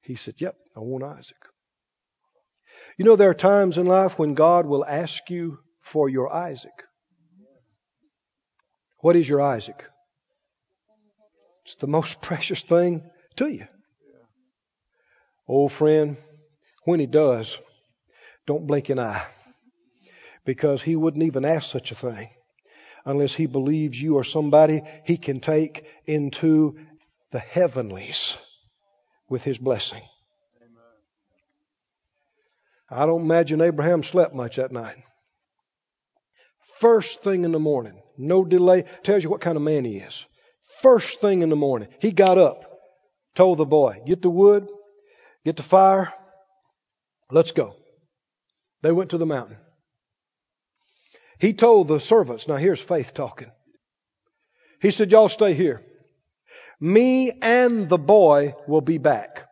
He 0.00 0.14
said, 0.14 0.34
yep, 0.38 0.56
I 0.74 0.80
want 0.80 1.04
Isaac. 1.04 1.36
You 2.98 3.04
know, 3.04 3.16
there 3.16 3.30
are 3.30 3.34
times 3.34 3.78
in 3.78 3.86
life 3.86 4.18
when 4.18 4.34
God 4.34 4.66
will 4.66 4.84
ask 4.84 5.30
you 5.30 5.58
for 5.80 6.08
your 6.08 6.32
Isaac. 6.32 6.84
What 9.00 9.16
is 9.16 9.28
your 9.28 9.40
Isaac? 9.40 9.84
It's 11.64 11.76
the 11.76 11.86
most 11.86 12.20
precious 12.22 12.62
thing 12.62 13.02
to 13.36 13.48
you. 13.48 13.66
Old 15.48 15.72
friend, 15.72 16.16
when 16.84 17.00
he 17.00 17.06
does, 17.06 17.58
don't 18.46 18.66
blink 18.66 18.88
an 18.88 18.98
eye. 18.98 19.24
Because 20.44 20.82
he 20.82 20.96
wouldn't 20.96 21.24
even 21.24 21.44
ask 21.44 21.70
such 21.70 21.92
a 21.92 21.94
thing 21.94 22.30
unless 23.04 23.34
he 23.34 23.46
believes 23.46 24.00
you 24.00 24.18
are 24.18 24.24
somebody 24.24 24.82
he 25.04 25.16
can 25.16 25.40
take 25.40 25.84
into 26.06 26.76
the 27.30 27.38
heavenlies 27.38 28.34
with 29.28 29.42
his 29.42 29.58
blessing. 29.58 30.02
I 32.92 33.06
don't 33.06 33.22
imagine 33.22 33.60
Abraham 33.60 34.02
slept 34.02 34.34
much 34.34 34.56
that 34.56 34.72
night. 34.72 34.96
First 36.78 37.22
thing 37.22 37.44
in 37.44 37.52
the 37.52 37.58
morning. 37.58 38.00
No 38.18 38.44
delay. 38.44 38.84
Tells 39.02 39.22
you 39.22 39.30
what 39.30 39.40
kind 39.40 39.56
of 39.56 39.62
man 39.62 39.84
he 39.84 39.96
is. 39.96 40.26
First 40.82 41.20
thing 41.20 41.42
in 41.42 41.48
the 41.48 41.56
morning. 41.56 41.88
He 42.00 42.10
got 42.10 42.38
up, 42.38 42.64
told 43.34 43.58
the 43.58 43.64
boy, 43.64 44.00
get 44.06 44.20
the 44.20 44.30
wood, 44.30 44.68
get 45.44 45.56
the 45.56 45.62
fire, 45.62 46.12
let's 47.30 47.52
go. 47.52 47.76
They 48.82 48.90
went 48.90 49.10
to 49.10 49.18
the 49.18 49.26
mountain. 49.26 49.58
He 51.38 51.52
told 51.52 51.88
the 51.88 52.00
servants, 52.00 52.48
now 52.48 52.56
here's 52.56 52.80
faith 52.80 53.14
talking. 53.14 53.50
He 54.80 54.90
said, 54.90 55.12
y'all 55.12 55.28
stay 55.28 55.54
here. 55.54 55.82
Me 56.80 57.30
and 57.40 57.88
the 57.88 57.98
boy 57.98 58.54
will 58.66 58.80
be 58.80 58.98
back. 58.98 59.46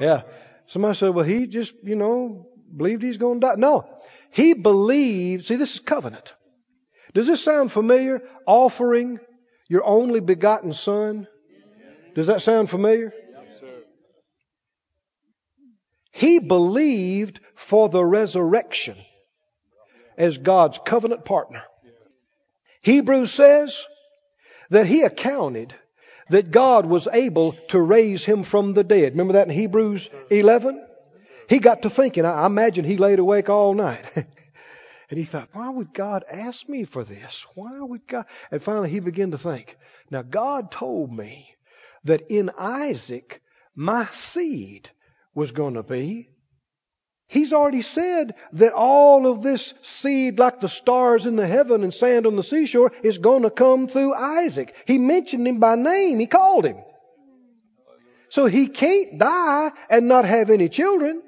Yeah. 0.00 0.22
Somebody 0.66 0.96
said, 0.96 1.10
well, 1.10 1.24
he 1.24 1.46
just, 1.46 1.74
you 1.82 1.96
know, 1.96 2.46
believed 2.76 3.02
he's 3.02 3.18
going 3.18 3.40
to 3.40 3.46
die. 3.46 3.54
No. 3.56 3.88
He 4.30 4.54
believed, 4.54 5.44
see, 5.44 5.56
this 5.56 5.74
is 5.74 5.80
covenant. 5.80 6.34
Does 7.14 7.26
this 7.26 7.42
sound 7.42 7.70
familiar? 7.72 8.22
Offering 8.46 9.18
your 9.68 9.84
only 9.84 10.20
begotten 10.20 10.72
son? 10.72 11.26
Does 12.14 12.26
that 12.28 12.42
sound 12.42 12.70
familiar? 12.70 13.12
He 16.12 16.38
believed 16.38 17.40
for 17.54 17.88
the 17.88 18.04
resurrection 18.04 18.96
as 20.16 20.38
God's 20.38 20.78
covenant 20.84 21.24
partner. 21.24 21.62
Hebrews 22.82 23.32
says 23.32 23.86
that 24.70 24.86
he 24.86 25.02
accounted 25.02 25.74
that 26.32 26.50
God 26.50 26.86
was 26.86 27.08
able 27.12 27.52
to 27.68 27.80
raise 27.80 28.24
him 28.24 28.42
from 28.42 28.72
the 28.72 28.82
dead. 28.82 29.12
Remember 29.12 29.34
that 29.34 29.48
in 29.48 29.54
Hebrews 29.54 30.08
11? 30.30 30.82
He 31.48 31.58
got 31.58 31.82
to 31.82 31.90
thinking. 31.90 32.24
I 32.24 32.46
imagine 32.46 32.86
he 32.86 32.96
laid 32.96 33.18
awake 33.18 33.50
all 33.50 33.74
night. 33.74 34.04
and 34.16 35.18
he 35.18 35.24
thought, 35.24 35.50
why 35.52 35.68
would 35.68 35.92
God 35.92 36.24
ask 36.30 36.66
me 36.68 36.84
for 36.84 37.04
this? 37.04 37.46
Why 37.54 37.78
would 37.78 38.06
God? 38.06 38.24
And 38.50 38.62
finally 38.62 38.88
he 38.88 39.00
began 39.00 39.32
to 39.32 39.38
think, 39.38 39.76
now 40.10 40.22
God 40.22 40.72
told 40.72 41.12
me 41.12 41.54
that 42.04 42.22
in 42.30 42.50
Isaac 42.58 43.42
my 43.74 44.08
seed 44.12 44.88
was 45.34 45.52
going 45.52 45.74
to 45.74 45.82
be 45.82 46.30
He's 47.32 47.54
already 47.54 47.80
said 47.80 48.34
that 48.52 48.74
all 48.74 49.26
of 49.26 49.42
this 49.42 49.72
seed, 49.80 50.38
like 50.38 50.60
the 50.60 50.68
stars 50.68 51.24
in 51.24 51.34
the 51.34 51.46
heaven 51.46 51.82
and 51.82 51.94
sand 51.94 52.26
on 52.26 52.36
the 52.36 52.42
seashore, 52.42 52.92
is 53.02 53.16
going 53.16 53.44
to 53.44 53.50
come 53.50 53.88
through 53.88 54.12
Isaac. 54.12 54.74
He 54.84 54.98
mentioned 54.98 55.48
him 55.48 55.58
by 55.58 55.76
name. 55.76 56.18
He 56.18 56.26
called 56.26 56.66
him. 56.66 56.76
So 58.28 58.44
he 58.44 58.66
can't 58.66 59.18
die 59.18 59.72
and 59.88 60.08
not 60.08 60.26
have 60.26 60.50
any 60.50 60.68
children. 60.68 61.22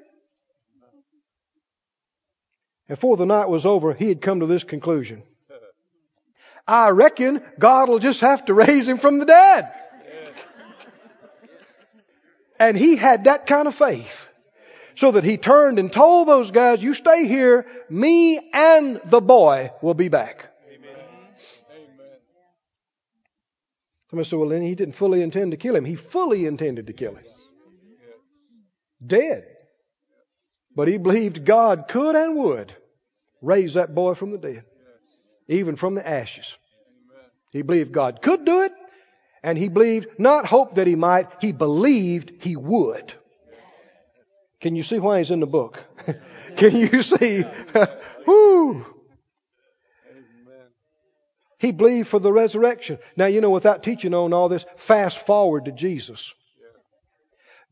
Before 2.86 3.16
the 3.16 3.24
night 3.24 3.48
was 3.48 3.64
over, 3.64 3.94
he 3.94 4.10
had 4.10 4.20
come 4.20 4.40
to 4.40 4.46
this 4.46 4.62
conclusion. 4.62 5.22
I 6.68 6.90
reckon 6.90 7.40
God 7.58 7.88
will 7.88 7.98
just 7.98 8.20
have 8.20 8.44
to 8.44 8.52
raise 8.52 8.86
him 8.86 8.98
from 8.98 9.20
the 9.20 9.24
dead. 9.24 9.72
And 12.60 12.76
he 12.76 12.94
had 12.96 13.24
that 13.24 13.46
kind 13.46 13.66
of 13.66 13.74
faith. 13.74 14.28
So 14.96 15.10
that 15.12 15.24
he 15.24 15.36
turned 15.36 15.78
and 15.78 15.92
told 15.92 16.28
those 16.28 16.50
guys, 16.50 16.82
you 16.82 16.94
stay 16.94 17.26
here, 17.26 17.66
me 17.90 18.50
and 18.52 19.00
the 19.04 19.20
boy 19.20 19.70
will 19.82 19.94
be 19.94 20.08
back. 20.08 20.46
Amen. 20.72 20.96
Somebody 24.08 24.28
said, 24.28 24.38
well, 24.38 24.48
then 24.48 24.62
he 24.62 24.74
didn't 24.74 24.94
fully 24.94 25.22
intend 25.22 25.50
to 25.50 25.56
kill 25.56 25.74
him. 25.74 25.84
He 25.84 25.96
fully 25.96 26.46
intended 26.46 26.86
to 26.86 26.92
kill 26.92 27.16
him. 27.16 27.24
Dead. 29.04 29.44
But 30.76 30.88
he 30.88 30.98
believed 30.98 31.44
God 31.44 31.86
could 31.88 32.14
and 32.14 32.36
would 32.36 32.74
raise 33.42 33.74
that 33.74 33.94
boy 33.94 34.14
from 34.14 34.30
the 34.30 34.38
dead, 34.38 34.64
even 35.48 35.76
from 35.76 35.94
the 35.94 36.08
ashes. 36.08 36.56
He 37.50 37.62
believed 37.62 37.92
God 37.92 38.22
could 38.22 38.44
do 38.44 38.62
it, 38.62 38.72
and 39.42 39.58
he 39.58 39.68
believed, 39.68 40.08
not 40.18 40.46
hope 40.46 40.76
that 40.76 40.86
he 40.86 40.94
might, 40.96 41.28
he 41.40 41.52
believed 41.52 42.32
he 42.40 42.56
would. 42.56 43.14
Can 44.64 44.74
you 44.76 44.82
see 44.82 44.98
why 44.98 45.18
he's 45.18 45.30
in 45.30 45.40
the 45.40 45.46
book? 45.46 45.84
Can 46.56 46.74
you 46.74 47.02
see? 47.02 47.44
Whoo! 48.26 48.86
He 51.58 51.70
believed 51.70 52.08
for 52.08 52.18
the 52.18 52.32
resurrection. 52.32 52.96
Now, 53.14 53.26
you 53.26 53.42
know, 53.42 53.50
without 53.50 53.82
teaching 53.82 54.14
on 54.14 54.32
all 54.32 54.48
this, 54.48 54.64
fast 54.78 55.18
forward 55.26 55.66
to 55.66 55.72
Jesus. 55.72 56.32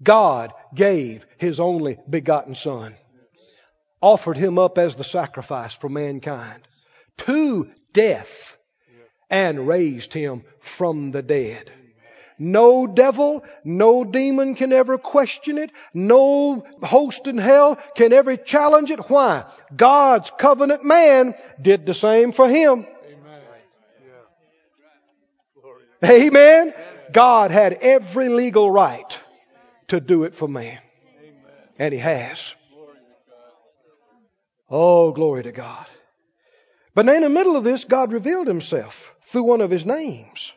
God 0.02 0.52
gave 0.74 1.24
His 1.38 1.60
only 1.60 1.96
begotten 2.10 2.54
Son, 2.54 2.94
offered 4.02 4.36
Him 4.36 4.58
up 4.58 4.76
as 4.76 4.94
the 4.94 5.02
sacrifice 5.02 5.72
for 5.72 5.88
mankind 5.88 6.68
to 7.20 7.70
death, 7.94 8.58
and 9.30 9.66
raised 9.66 10.12
Him 10.12 10.44
from 10.60 11.10
the 11.10 11.22
dead. 11.22 11.72
No 12.44 12.88
devil, 12.88 13.44
no 13.62 14.02
demon 14.02 14.56
can 14.56 14.72
ever 14.72 14.98
question 14.98 15.58
it. 15.58 15.70
No 15.94 16.66
host 16.82 17.28
in 17.28 17.38
hell 17.38 17.78
can 17.94 18.12
ever 18.12 18.36
challenge 18.36 18.90
it. 18.90 18.98
Why? 19.08 19.44
God's 19.76 20.32
covenant 20.36 20.84
man 20.84 21.36
did 21.60 21.86
the 21.86 21.94
same 21.94 22.32
for 22.32 22.48
him. 22.48 22.84
Amen. 26.02 26.10
Amen. 26.10 26.74
God 27.12 27.52
had 27.52 27.74
every 27.74 28.28
legal 28.28 28.68
right 28.68 29.20
to 29.86 30.00
do 30.00 30.24
it 30.24 30.34
for 30.34 30.48
man. 30.48 30.80
And 31.78 31.94
he 31.94 32.00
has. 32.00 32.56
Oh, 34.68 35.12
glory 35.12 35.44
to 35.44 35.52
God. 35.52 35.86
But 36.92 37.08
in 37.08 37.22
the 37.22 37.28
middle 37.28 37.56
of 37.56 37.62
this, 37.62 37.84
God 37.84 38.12
revealed 38.12 38.48
himself 38.48 39.14
through 39.28 39.44
one 39.44 39.60
of 39.60 39.70
his 39.70 39.86
names. 39.86 40.52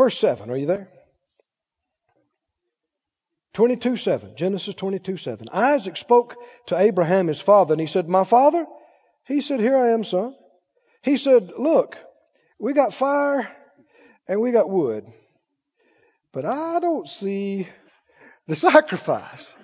Verse 0.00 0.18
7, 0.18 0.48
are 0.48 0.56
you 0.56 0.64
there? 0.64 0.88
22 3.52 3.98
7, 3.98 4.34
Genesis 4.34 4.74
22 4.74 5.18
7. 5.18 5.48
Isaac 5.52 5.98
spoke 5.98 6.36
to 6.68 6.78
Abraham 6.78 7.26
his 7.26 7.42
father, 7.42 7.74
and 7.74 7.80
he 7.82 7.86
said, 7.86 8.08
My 8.08 8.24
father? 8.24 8.64
He 9.26 9.42
said, 9.42 9.60
Here 9.60 9.76
I 9.76 9.88
am, 9.90 10.02
son. 10.02 10.34
He 11.02 11.18
said, 11.18 11.50
Look, 11.58 11.98
we 12.58 12.72
got 12.72 12.94
fire 12.94 13.54
and 14.26 14.40
we 14.40 14.52
got 14.52 14.70
wood, 14.70 15.04
but 16.32 16.46
I 16.46 16.80
don't 16.80 17.06
see 17.06 17.68
the 18.46 18.56
sacrifice. 18.56 19.54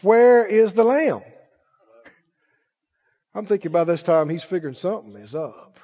Where 0.00 0.44
is 0.44 0.72
the 0.72 0.82
lamb? 0.82 1.22
I'm 3.36 3.46
thinking 3.46 3.70
by 3.70 3.84
this 3.84 4.02
time 4.02 4.28
he's 4.28 4.42
figuring 4.42 4.74
something 4.74 5.14
is 5.14 5.36
up. 5.36 5.78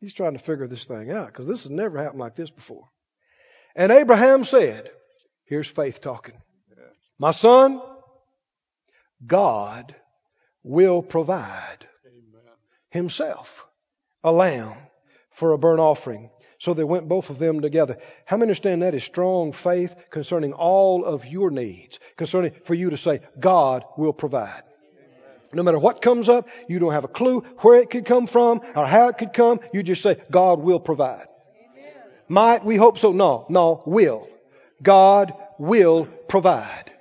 He's 0.00 0.14
trying 0.14 0.34
to 0.34 0.38
figure 0.38 0.66
this 0.68 0.84
thing 0.84 1.10
out 1.10 1.26
because 1.26 1.46
this 1.46 1.64
has 1.64 1.70
never 1.70 1.98
happened 1.98 2.20
like 2.20 2.36
this 2.36 2.50
before. 2.50 2.88
And 3.74 3.90
Abraham 3.92 4.44
said, 4.44 4.90
here's 5.44 5.68
faith 5.68 6.00
talking. 6.00 6.34
My 7.18 7.32
son, 7.32 7.80
God 9.26 9.94
will 10.62 11.02
provide 11.02 11.86
himself 12.90 13.66
a 14.22 14.30
lamb 14.32 14.74
for 15.32 15.52
a 15.52 15.58
burnt 15.58 15.80
offering. 15.80 16.30
So 16.60 16.74
they 16.74 16.84
went 16.84 17.08
both 17.08 17.30
of 17.30 17.38
them 17.38 17.60
together. 17.60 17.98
How 18.24 18.36
many 18.36 18.48
understand 18.48 18.82
that 18.82 18.94
is 18.94 19.04
strong 19.04 19.52
faith 19.52 19.94
concerning 20.10 20.52
all 20.52 21.04
of 21.04 21.24
your 21.24 21.50
needs? 21.50 22.00
Concerning 22.16 22.52
for 22.64 22.74
you 22.74 22.90
to 22.90 22.96
say, 22.96 23.20
God 23.38 23.84
will 23.96 24.12
provide. 24.12 24.62
No 25.52 25.62
matter 25.62 25.78
what 25.78 26.02
comes 26.02 26.28
up, 26.28 26.48
you 26.68 26.78
don't 26.78 26.92
have 26.92 27.04
a 27.04 27.08
clue 27.08 27.40
where 27.58 27.78
it 27.78 27.90
could 27.90 28.04
come 28.04 28.26
from 28.26 28.60
or 28.76 28.86
how 28.86 29.08
it 29.08 29.18
could 29.18 29.32
come. 29.32 29.60
You 29.72 29.82
just 29.82 30.02
say, 30.02 30.20
God 30.30 30.60
will 30.60 30.80
provide. 30.80 31.26
Amen. 31.74 31.92
Might 32.28 32.64
we 32.64 32.76
hope 32.76 32.98
so? 32.98 33.12
No, 33.12 33.46
no, 33.48 33.82
will. 33.86 34.28
God 34.82 35.32
will 35.58 36.04
provide. 36.04 36.92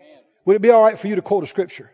Would 0.45 0.55
it 0.55 0.61
be 0.61 0.69
all 0.69 0.81
right 0.81 0.97
for 0.97 1.07
you 1.07 1.15
to 1.15 1.21
quote 1.21 1.43
a 1.43 1.47
scripture? 1.47 1.91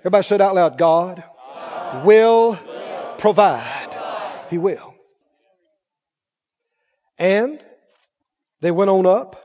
Everybody 0.00 0.22
said 0.22 0.40
out 0.40 0.54
loud, 0.54 0.78
God, 0.78 1.24
God 1.36 2.06
will, 2.06 2.50
will 2.50 3.14
provide. 3.18 3.90
provide. 3.90 4.46
He 4.50 4.58
will. 4.58 4.94
And 7.18 7.60
they 8.60 8.70
went 8.70 8.90
on 8.90 9.04
up 9.06 9.42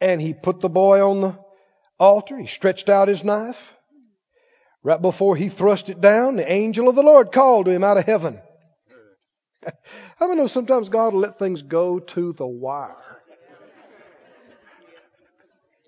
and 0.00 0.22
he 0.22 0.34
put 0.34 0.60
the 0.60 0.68
boy 0.68 1.04
on 1.04 1.20
the 1.20 1.38
altar. 1.98 2.38
He 2.38 2.46
stretched 2.46 2.88
out 2.88 3.08
his 3.08 3.24
knife. 3.24 3.74
Right 4.82 5.00
before 5.00 5.36
he 5.36 5.48
thrust 5.48 5.88
it 5.88 6.00
down, 6.00 6.36
the 6.36 6.50
angel 6.50 6.88
of 6.88 6.94
the 6.94 7.02
Lord 7.02 7.32
called 7.32 7.66
to 7.66 7.72
him 7.72 7.84
out 7.84 7.98
of 7.98 8.04
heaven. 8.04 8.40
How 10.16 10.28
many 10.28 10.40
know 10.40 10.46
sometimes 10.46 10.88
God 10.88 11.12
will 11.12 11.20
let 11.20 11.38
things 11.38 11.62
go 11.62 11.98
to 11.98 12.32
the 12.32 12.46
wire? 12.46 12.94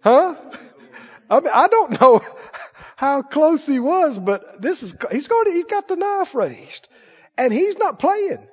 Huh? 0.03 0.35
I 1.29 1.41
mean, 1.41 1.51
I 1.53 1.69
don't 1.69 2.01
know 2.01 2.23
how 2.97 3.21
close 3.21 3.67
he 3.67 3.79
was, 3.79 4.19
but 4.19 4.63
this 4.63 4.83
is, 4.83 4.95
he's 5.13 5.29
going 5.29 5.45
to, 5.45 5.53
he's 5.53 5.65
got 5.65 5.89
the 5.89 5.97
knife 5.97 6.35
raised. 6.35 6.89
And 7.37 7.53
he's 7.53 7.77
not 7.77 7.99
playing. 7.99 8.47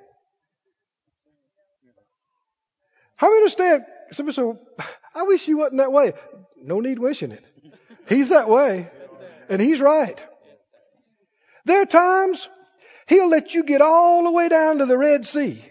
How 3.16 3.28
many 3.28 3.38
understand? 3.38 3.84
Somebody 4.10 4.34
said, 4.34 4.58
I 5.14 5.24
wish 5.24 5.44
he 5.44 5.54
wasn't 5.54 5.78
that 5.78 5.90
way. 5.90 6.12
No 6.62 6.80
need 6.80 6.98
wishing 6.98 7.32
it. 7.32 7.44
He's 8.08 8.28
that 8.28 8.48
way. 8.48 8.90
And 9.48 9.60
he's 9.60 9.80
right. 9.80 10.22
There 11.68 11.82
are 11.82 11.86
times 11.86 12.48
he'll 13.08 13.28
let 13.28 13.54
you 13.54 13.62
get 13.62 13.82
all 13.82 14.24
the 14.24 14.30
way 14.30 14.48
down 14.48 14.78
to 14.78 14.86
the 14.86 14.96
Red 14.96 15.26
Sea. 15.26 15.62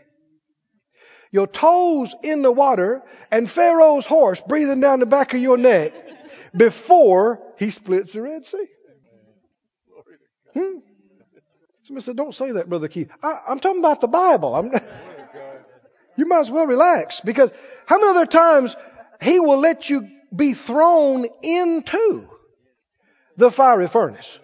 Your 1.31 1.47
toes 1.47 2.13
in 2.21 2.43
the 2.43 2.51
water 2.51 3.01
and 3.31 3.49
Pharaoh's 3.49 4.05
horse 4.05 4.39
breathing 4.47 4.79
down 4.79 4.99
the 4.99 5.07
back 5.07 5.33
of 5.33 5.39
your 5.39 5.57
neck 5.57 5.93
before 6.55 7.41
he 7.57 7.71
splits 7.71 8.13
the 8.13 8.21
Red 8.21 8.45
Sea. 8.45 8.65
Hmm? 10.53 10.77
Somebody 11.83 12.03
said, 12.03 12.15
don't 12.15 12.35
say 12.35 12.51
that, 12.51 12.69
Brother 12.69 12.89
Keith. 12.89 13.09
I, 13.23 13.39
am 13.49 13.59
talking 13.59 13.79
about 13.79 13.99
the 13.99 14.07
Bible. 14.07 14.71
You 16.19 16.25
might 16.25 16.39
as 16.39 16.49
well 16.49 16.65
relax 16.65 17.21
because 17.21 17.51
how 17.85 17.99
many 17.99 18.09
other 18.09 18.25
times 18.25 18.75
he 19.21 19.39
will 19.39 19.59
let 19.59 19.87
you 19.87 20.09
be 20.35 20.55
thrown 20.55 21.27
into 21.43 22.27
the 23.37 23.51
fiery 23.51 23.87
furnace? 23.87 24.39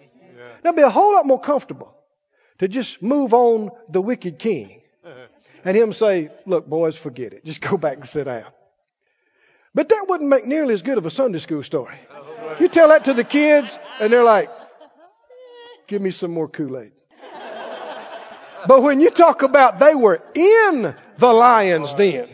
That'd 0.63 0.77
be 0.77 0.81
a 0.81 0.89
whole 0.89 1.13
lot 1.13 1.25
more 1.25 1.39
comfortable 1.39 1.93
to 2.59 2.67
just 2.67 3.01
move 3.01 3.33
on 3.33 3.71
the 3.89 4.01
wicked 4.01 4.39
king 4.39 4.81
and 5.65 5.77
him 5.77 5.93
say, 5.93 6.31
look, 6.45 6.67
boys, 6.67 6.95
forget 6.95 7.33
it. 7.33 7.45
Just 7.45 7.61
go 7.61 7.77
back 7.77 7.97
and 7.97 8.07
sit 8.07 8.23
down. 8.23 8.45
But 9.75 9.89
that 9.89 10.05
wouldn't 10.07 10.29
make 10.29 10.45
nearly 10.45 10.73
as 10.73 10.81
good 10.81 10.97
of 10.97 11.05
a 11.05 11.09
Sunday 11.09 11.39
school 11.39 11.63
story. 11.63 11.97
You 12.59 12.67
tell 12.69 12.89
that 12.89 13.05
to 13.05 13.13
the 13.13 13.23
kids 13.23 13.77
and 13.99 14.13
they're 14.13 14.23
like, 14.23 14.49
give 15.87 16.01
me 16.01 16.11
some 16.11 16.31
more 16.31 16.47
Kool-Aid. 16.47 16.91
But 18.65 18.81
when 18.81 19.01
you 19.01 19.09
talk 19.09 19.41
about 19.41 19.79
they 19.79 19.93
were 19.93 20.23
in 20.33 20.95
the 21.17 21.33
lion's 21.33 21.93
den, 21.95 22.29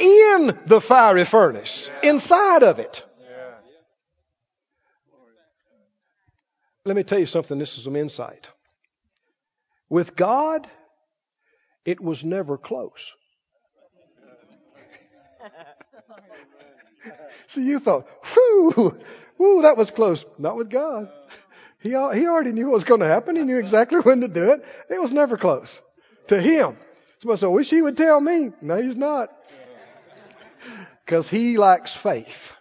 in 0.00 0.58
the 0.66 0.80
fiery 0.80 1.24
furnace, 1.24 1.88
inside 2.02 2.64
of 2.64 2.80
it. 2.80 3.04
Let 6.84 6.96
me 6.96 7.02
tell 7.02 7.18
you 7.18 7.26
something. 7.26 7.58
This 7.58 7.76
is 7.76 7.84
some 7.84 7.96
insight. 7.96 8.48
With 9.88 10.16
God, 10.16 10.66
it 11.84 12.00
was 12.00 12.24
never 12.24 12.58
close. 12.58 13.12
See, 17.46 17.62
you 17.62 17.78
thought, 17.78 18.06
whew, 18.34 18.98
whew, 19.36 19.62
that 19.62 19.76
was 19.76 19.90
close. 19.90 20.24
Not 20.38 20.56
with 20.56 20.70
God. 20.70 21.10
He, 21.80 21.90
he 21.90 21.94
already 21.96 22.52
knew 22.52 22.66
what 22.66 22.74
was 22.74 22.84
going 22.84 23.00
to 23.00 23.06
happen. 23.06 23.36
He 23.36 23.42
knew 23.42 23.58
exactly 23.58 24.00
when 24.02 24.20
to 24.20 24.28
do 24.28 24.50
it. 24.52 24.64
It 24.90 25.00
was 25.00 25.12
never 25.12 25.36
close 25.38 25.80
to 26.28 26.40
him. 26.40 26.76
Somebody 27.20 27.40
said, 27.40 27.46
I 27.46 27.50
wish 27.50 27.70
he 27.70 27.82
would 27.82 27.96
tell 27.96 28.20
me. 28.20 28.52
No, 28.60 28.80
he's 28.80 28.96
not. 28.96 29.30
Because 31.04 31.28
he 31.28 31.56
lacks 31.56 31.92
faith. 31.92 32.52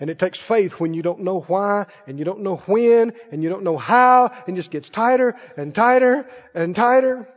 And 0.00 0.10
it 0.10 0.18
takes 0.18 0.38
faith 0.38 0.74
when 0.74 0.94
you 0.94 1.02
don't 1.02 1.20
know 1.20 1.40
why 1.40 1.86
and 2.06 2.18
you 2.18 2.24
don't 2.24 2.40
know 2.40 2.56
when 2.66 3.12
and 3.32 3.42
you 3.42 3.48
don't 3.48 3.64
know 3.64 3.76
how 3.76 4.32
and 4.46 4.56
just 4.56 4.70
gets 4.70 4.88
tighter 4.88 5.36
and 5.56 5.74
tighter 5.74 6.28
and 6.54 6.74
tighter. 6.74 7.28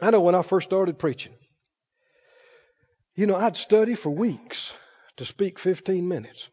I 0.00 0.10
know 0.10 0.20
when 0.20 0.34
I 0.34 0.42
first 0.42 0.68
started 0.68 0.98
preaching, 0.98 1.32
you 3.14 3.26
know, 3.26 3.36
I'd 3.36 3.56
study 3.56 3.94
for 3.94 4.10
weeks 4.10 4.72
to 5.18 5.24
speak 5.24 5.58
15 5.58 6.08
minutes. 6.08 6.48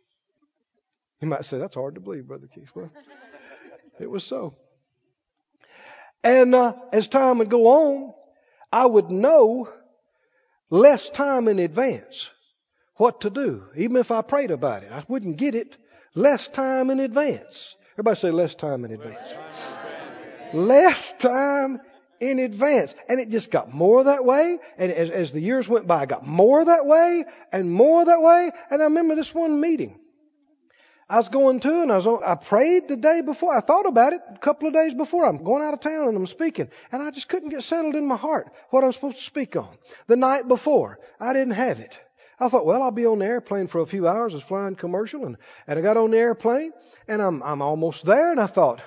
You 1.19 1.27
might 1.27 1.45
say, 1.45 1.57
that's 1.57 1.75
hard 1.75 1.95
to 1.95 2.01
believe, 2.01 2.27
Brother 2.27 2.47
Keith. 2.53 2.69
Well, 2.75 2.91
it 3.99 4.09
was 4.09 4.23
so. 4.23 4.55
And 6.23 6.53
uh, 6.53 6.73
as 6.93 7.07
time 7.07 7.39
would 7.39 7.49
go 7.49 7.67
on, 7.67 8.13
I 8.71 8.85
would 8.85 9.09
know 9.09 9.69
less 10.69 11.09
time 11.09 11.47
in 11.47 11.59
advance 11.59 12.29
what 12.99 13.21
to 13.21 13.29
do. 13.29 13.63
Even 13.77 13.95
if 13.95 14.11
I 14.11 14.21
prayed 14.21 14.51
about 14.51 14.83
it, 14.83 14.91
I 14.91 15.03
wouldn't 15.07 15.37
get 15.37 15.55
it 15.55 15.77
less 16.15 16.49
time 16.49 16.89
in 16.89 16.99
advance. 16.99 17.75
Everybody 17.93 18.15
say 18.17 18.31
less 18.31 18.55
time 18.55 18.83
in 18.83 18.91
advance. 18.91 19.33
Less 20.53 21.13
time 21.13 21.79
in 22.19 22.39
advance. 22.39 22.93
And 23.07 23.21
it 23.21 23.29
just 23.29 23.51
got 23.51 23.73
more 23.73 24.03
that 24.03 24.25
way. 24.25 24.59
And 24.77 24.91
as, 24.91 25.09
as 25.09 25.31
the 25.31 25.39
years 25.39 25.67
went 25.69 25.87
by, 25.87 26.01
I 26.01 26.05
got 26.07 26.27
more 26.27 26.65
that 26.65 26.85
way 26.85 27.23
and 27.53 27.71
more 27.71 28.03
that 28.03 28.21
way. 28.21 28.51
And 28.69 28.81
I 28.81 28.85
remember 28.85 29.15
this 29.15 29.33
one 29.33 29.61
meeting. 29.61 29.97
I 31.09 31.17
was 31.17 31.29
going 31.29 31.61
to, 31.61 31.81
and 31.81 31.91
I 31.91 31.95
was 31.95 32.05
on, 32.05 32.21
I 32.23 32.35
prayed 32.35 32.89
the 32.89 32.97
day 32.97 33.21
before. 33.21 33.55
I 33.55 33.61
thought 33.61 33.87
about 33.87 34.13
it 34.13 34.21
a 34.35 34.37
couple 34.39 34.67
of 34.67 34.73
days 34.73 34.93
before. 34.93 35.25
I'm 35.25 35.43
going 35.43 35.63
out 35.63 35.73
of 35.73 35.79
town 35.79 36.07
and 36.07 36.17
I'm 36.17 36.27
speaking, 36.27 36.69
and 36.91 37.01
I 37.01 37.09
just 37.09 37.29
couldn't 37.29 37.49
get 37.49 37.63
settled 37.63 37.95
in 37.95 38.05
my 38.05 38.17
heart 38.17 38.51
what 38.69 38.83
I'm 38.83 38.91
supposed 38.91 39.17
to 39.17 39.23
speak 39.23 39.55
on. 39.55 39.75
The 40.05 40.17
night 40.17 40.47
before, 40.47 40.99
I 41.19 41.33
didn't 41.33 41.53
have 41.53 41.79
it. 41.79 41.97
I 42.39 42.47
thought, 42.47 42.65
well, 42.65 42.81
I'll 42.81 42.91
be 42.91 43.05
on 43.05 43.19
the 43.19 43.25
airplane 43.25 43.67
for 43.67 43.81
a 43.81 43.85
few 43.85 44.07
hours. 44.07 44.33
I 44.33 44.37
was 44.37 44.43
flying 44.43 44.75
commercial, 44.75 45.25
and, 45.25 45.37
and 45.67 45.77
I 45.77 45.81
got 45.81 45.97
on 45.97 46.11
the 46.11 46.17
airplane, 46.17 46.71
and 47.07 47.21
I'm 47.21 47.43
I'm 47.43 47.61
almost 47.61 48.05
there, 48.05 48.31
and 48.31 48.39
I 48.39 48.47
thought, 48.47 48.81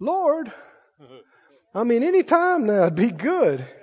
Lord, 0.00 0.52
I 1.74 1.84
mean, 1.84 2.02
any 2.02 2.22
time 2.22 2.66
now 2.66 2.84
would 2.84 2.94
be 2.94 3.10
good. 3.10 3.66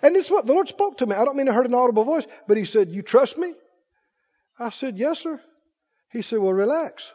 And 0.00 0.16
this 0.16 0.24
is 0.24 0.30
what 0.30 0.46
the 0.46 0.54
Lord 0.54 0.68
spoke 0.68 0.96
to 0.98 1.06
me. 1.06 1.14
I 1.14 1.22
don't 1.26 1.36
mean 1.36 1.50
I 1.50 1.52
heard 1.52 1.66
an 1.66 1.74
audible 1.74 2.04
voice, 2.04 2.24
but 2.48 2.56
He 2.56 2.64
said, 2.64 2.88
"You 2.88 3.02
trust 3.02 3.36
me?" 3.36 3.52
I 4.58 4.70
said, 4.70 4.96
"Yes, 4.96 5.18
sir." 5.18 5.38
He 6.12 6.20
said, 6.20 6.38
Well, 6.40 6.52
relax. 6.52 7.10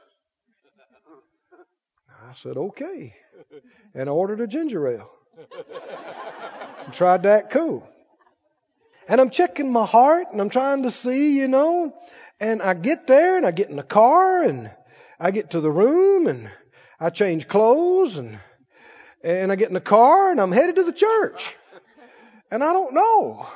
I 2.10 2.34
said, 2.34 2.58
Okay. 2.58 3.14
And 3.94 4.10
I 4.10 4.12
ordered 4.12 4.42
a 4.42 4.48
ginger 4.48 4.88
ale. 4.88 5.12
And 6.86 6.94
tried 6.94 7.24
to 7.24 7.30
act 7.30 7.52
cool. 7.52 7.88
And 9.08 9.22
I'm 9.22 9.30
checking 9.30 9.72
my 9.72 9.86
heart 9.86 10.28
and 10.32 10.41
I'm 10.41 10.49
trying 10.49 10.84
to 10.84 10.91
see, 10.91 11.38
you 11.38 11.47
know. 11.47 11.93
And 12.39 12.62
I 12.62 12.74
get 12.74 13.08
there 13.08 13.38
and 13.38 13.45
I 13.45 13.51
get 13.51 13.70
in 13.70 13.78
the 13.78 13.84
car 13.84 14.43
and 14.43 14.70
I 15.20 15.32
get 15.32 15.51
to 15.51 15.62
the 15.62 15.72
room 15.72 16.28
and 16.28 16.51
I 16.99 17.10
change 17.10 17.47
clothes 17.47 18.18
and 18.18 18.39
and 19.24 19.51
I 19.51 19.55
get 19.55 19.70
in 19.70 19.74
the 19.74 19.82
car 19.82 20.32
and 20.32 20.39
I'm 20.39 20.51
headed 20.51 20.76
to 20.76 20.84
the 20.84 20.93
church. 20.93 21.55
And 22.51 22.64
I 22.64 22.72
don't 22.74 22.93
know. 22.93 23.47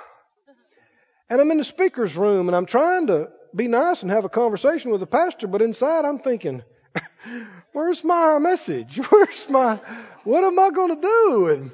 And 1.29 1.39
I'm 1.39 1.51
in 1.51 1.57
the 1.57 1.63
speaker's 1.63 2.15
room 2.15 2.49
and 2.49 2.55
I'm 2.55 2.65
trying 2.65 3.07
to 3.07 3.29
be 3.55 3.67
nice 3.67 4.01
and 4.01 4.11
have 4.11 4.25
a 4.25 4.29
conversation 4.29 4.91
with 4.91 4.99
the 5.01 5.07
pastor, 5.07 5.47
but 5.47 5.61
inside 5.61 6.03
I'm 6.03 6.19
thinking, 6.19 6.63
where's 7.73 8.03
my 8.03 8.37
message? 8.39 8.97
Where's 9.09 9.49
my, 9.49 9.79
what 10.23 10.43
am 10.43 10.59
I 10.59 10.69
going 10.71 10.95
to 10.95 11.01
do? 11.01 11.47
And 11.49 11.71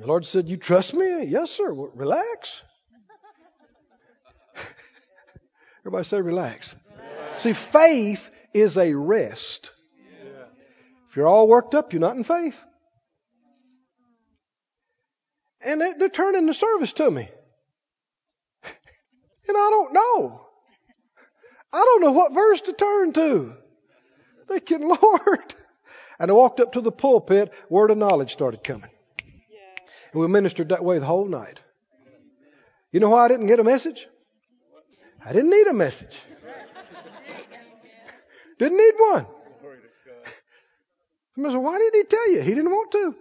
the 0.00 0.06
Lord 0.06 0.26
said, 0.26 0.48
you 0.48 0.56
trust 0.56 0.94
me? 0.94 1.24
Yes, 1.24 1.50
sir. 1.50 1.72
Well, 1.72 1.90
relax. 1.94 2.62
Everybody 5.80 6.04
say 6.04 6.20
relax. 6.20 6.74
relax. 6.96 7.42
See, 7.42 7.52
faith 7.52 8.30
is 8.52 8.76
a 8.76 8.94
rest. 8.94 9.70
Yeah. 9.96 10.44
If 11.08 11.16
you're 11.16 11.28
all 11.28 11.48
worked 11.48 11.74
up, 11.74 11.92
you're 11.92 12.00
not 12.00 12.16
in 12.16 12.24
faith. 12.24 12.62
And 15.60 15.80
they're 15.80 16.08
turning 16.08 16.46
the 16.46 16.54
service 16.54 16.92
to 16.94 17.10
me. 17.10 17.28
And 19.48 19.56
I 19.56 19.70
don't 19.70 19.94
know. 19.94 20.46
I 21.72 21.82
don't 21.82 22.02
know 22.02 22.12
what 22.12 22.34
verse 22.34 22.60
to 22.62 22.74
turn 22.74 23.14
to. 23.14 23.54
Thinking, 24.46 24.88
Lord. 25.02 25.54
And 26.18 26.30
I 26.30 26.34
walked 26.34 26.60
up 26.60 26.72
to 26.72 26.82
the 26.82 26.92
pulpit, 26.92 27.52
word 27.70 27.90
of 27.90 27.96
knowledge 27.96 28.32
started 28.32 28.62
coming. 28.62 28.90
We 30.18 30.26
ministered 30.26 30.70
that 30.70 30.84
way 30.84 30.98
the 30.98 31.06
whole 31.06 31.26
night. 31.26 31.60
You 32.90 32.98
know 32.98 33.10
why 33.10 33.26
I 33.26 33.28
didn't 33.28 33.46
get 33.46 33.60
a 33.60 33.64
message? 33.64 34.08
I 35.24 35.32
didn't 35.32 35.50
need 35.50 35.68
a 35.68 35.72
message. 35.72 36.20
didn't 38.58 38.78
need 38.78 38.94
one. 38.98 39.26
I 41.46 41.50
said, 41.50 41.58
why 41.58 41.78
did 41.78 41.94
he 41.94 42.02
tell 42.02 42.32
you? 42.32 42.40
He 42.40 42.50
didn't 42.50 42.70
want 42.70 42.90
to. 42.92 43.14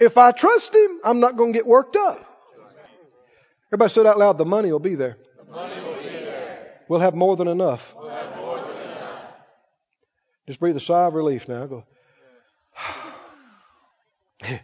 If 0.00 0.16
I 0.16 0.32
trust 0.32 0.74
him, 0.74 1.00
I'm 1.04 1.20
not 1.20 1.36
going 1.36 1.52
to 1.52 1.58
get 1.58 1.66
worked 1.66 1.96
up. 1.96 2.24
Everybody 3.70 3.92
said 3.92 4.06
out 4.06 4.18
loud, 4.18 4.38
the 4.38 4.46
money 4.46 4.72
will 4.72 4.78
be 4.78 4.94
there. 4.94 5.18
Money 5.50 5.82
will 5.82 5.96
be 5.96 6.08
there. 6.08 6.80
We'll 6.88 7.00
have 7.00 7.14
more 7.14 7.36
than 7.36 7.48
enough. 7.48 7.94
We'll 7.94 8.08
have 8.08 8.34
more 8.36 8.56
than 8.60 8.76
enough. 8.78 9.22
Just 10.46 10.58
breathe 10.58 10.76
a 10.76 10.80
sigh 10.80 11.04
of 11.04 11.12
relief 11.12 11.48
now. 11.48 11.66
Go. 11.66 11.84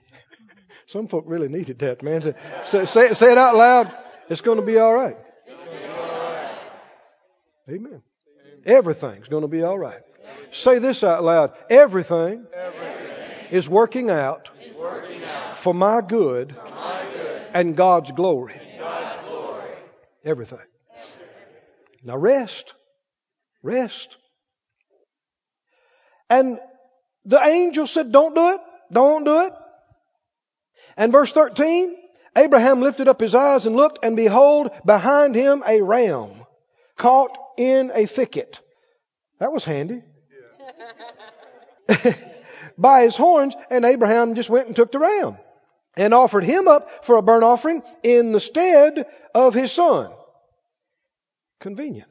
Some 0.87 1.09
folk 1.09 1.25
really 1.27 1.49
needed 1.49 1.79
that, 1.81 2.03
man. 2.03 2.23
Say, 2.65 2.85
say, 2.85 3.15
say 3.15 3.33
it 3.33 3.39
out 3.39 3.57
loud. 3.57 3.93
It's 4.29 4.41
going 4.41 4.59
to 4.59 4.67
be 4.67 4.79
all 4.79 4.95
right. 4.95 5.17
Amen. 7.69 8.03
Everything's 8.67 9.29
going 9.29 9.43
to 9.43 9.49
be 9.49 9.63
all 9.63 9.79
right. 9.79 10.01
Say 10.53 10.79
this 10.79 11.03
out 11.03 11.25
loud. 11.25 11.53
Everything, 11.69 12.47
Everything 12.55 13.49
is 13.51 13.69
working 13.69 14.11
out, 14.11 14.51
is 14.63 14.77
working 14.77 15.23
out 15.25 15.59
for 15.59 15.75
my 15.75 16.01
good, 16.01 16.55
for 16.55 16.71
my 16.71 17.07
good 17.13 17.43
and 17.55 17.77
God's 17.77 18.13
glory. 18.13 18.55
and 18.55 18.79
God's 18.79 19.29
glory. 19.29 19.71
Everything. 20.25 20.59
Now 22.05 22.17
rest. 22.17 22.75
Rest. 23.63 24.17
And 26.29 26.59
the 27.25 27.41
angel 27.43 27.87
said, 27.87 28.13
Don't 28.13 28.35
do 28.35 28.49
it. 28.51 28.61
Don't 28.93 29.25
do 29.25 29.41
it. 29.41 29.53
And 30.97 31.13
verse 31.13 31.33
13, 31.33 31.97
Abraham 32.37 32.81
lifted 32.81 33.09
up 33.09 33.21
his 33.21 33.35
eyes 33.35 33.67
and 33.67 33.77
looked, 33.77 33.99
and 34.03 34.17
behold, 34.17 34.71
behind 34.85 35.35
him 35.35 35.63
a 35.67 35.81
ram 35.83 36.31
caught 36.97 37.37
in 37.57 37.91
a 37.95 38.07
thicket. 38.07 38.61
That 39.39 39.53
was 39.53 39.65
handy. 39.65 40.03
By 42.79 43.03
his 43.03 43.17
horns, 43.17 43.55
and 43.71 43.85
Abraham 43.85 44.35
just 44.35 44.51
went 44.51 44.67
and 44.67 44.75
took 44.75 44.91
the 44.91 44.99
ram 44.99 45.37
and 45.97 46.13
offered 46.13 46.45
him 46.45 46.67
up 46.67 47.05
for 47.05 47.17
a 47.17 47.23
burnt 47.23 47.45
offering 47.45 47.83
in 48.03 48.33
the 48.33 48.41
stead 48.41 49.07
of 49.35 49.55
his 49.55 49.71
son. 49.71 50.11
Convenient. 51.61 52.11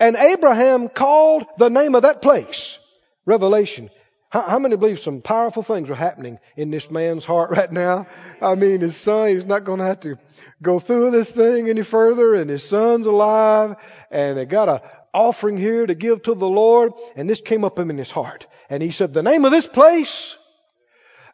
And 0.00 0.16
Abraham 0.16 0.88
called 0.88 1.44
the 1.58 1.68
name 1.68 1.94
of 1.94 2.02
that 2.02 2.22
place 2.22 2.78
Revelation. 3.26 3.90
How, 4.32 4.40
how, 4.40 4.58
many 4.58 4.76
believe 4.76 4.98
some 4.98 5.20
powerful 5.20 5.62
things 5.62 5.90
are 5.90 5.94
happening 5.94 6.38
in 6.56 6.70
this 6.70 6.90
man's 6.90 7.22
heart 7.22 7.50
right 7.50 7.70
now? 7.70 8.06
I 8.40 8.54
mean, 8.54 8.80
his 8.80 8.96
son, 8.96 9.28
he's 9.28 9.44
not 9.44 9.64
going 9.64 9.78
to 9.78 9.84
have 9.84 10.00
to 10.00 10.16
go 10.62 10.80
through 10.80 11.10
this 11.10 11.30
thing 11.30 11.68
any 11.68 11.82
further, 11.82 12.34
and 12.34 12.48
his 12.48 12.62
son's 12.62 13.06
alive, 13.06 13.76
and 14.10 14.38
they 14.38 14.46
got 14.46 14.70
a 14.70 14.82
offering 15.12 15.58
here 15.58 15.84
to 15.84 15.94
give 15.94 16.22
to 16.22 16.34
the 16.34 16.48
Lord, 16.48 16.94
and 17.14 17.28
this 17.28 17.42
came 17.42 17.62
up 17.62 17.78
in 17.78 17.98
his 17.98 18.10
heart. 18.10 18.46
And 18.70 18.82
he 18.82 18.90
said, 18.90 19.12
the 19.12 19.22
name 19.22 19.44
of 19.44 19.50
this 19.50 19.68
place 19.68 20.34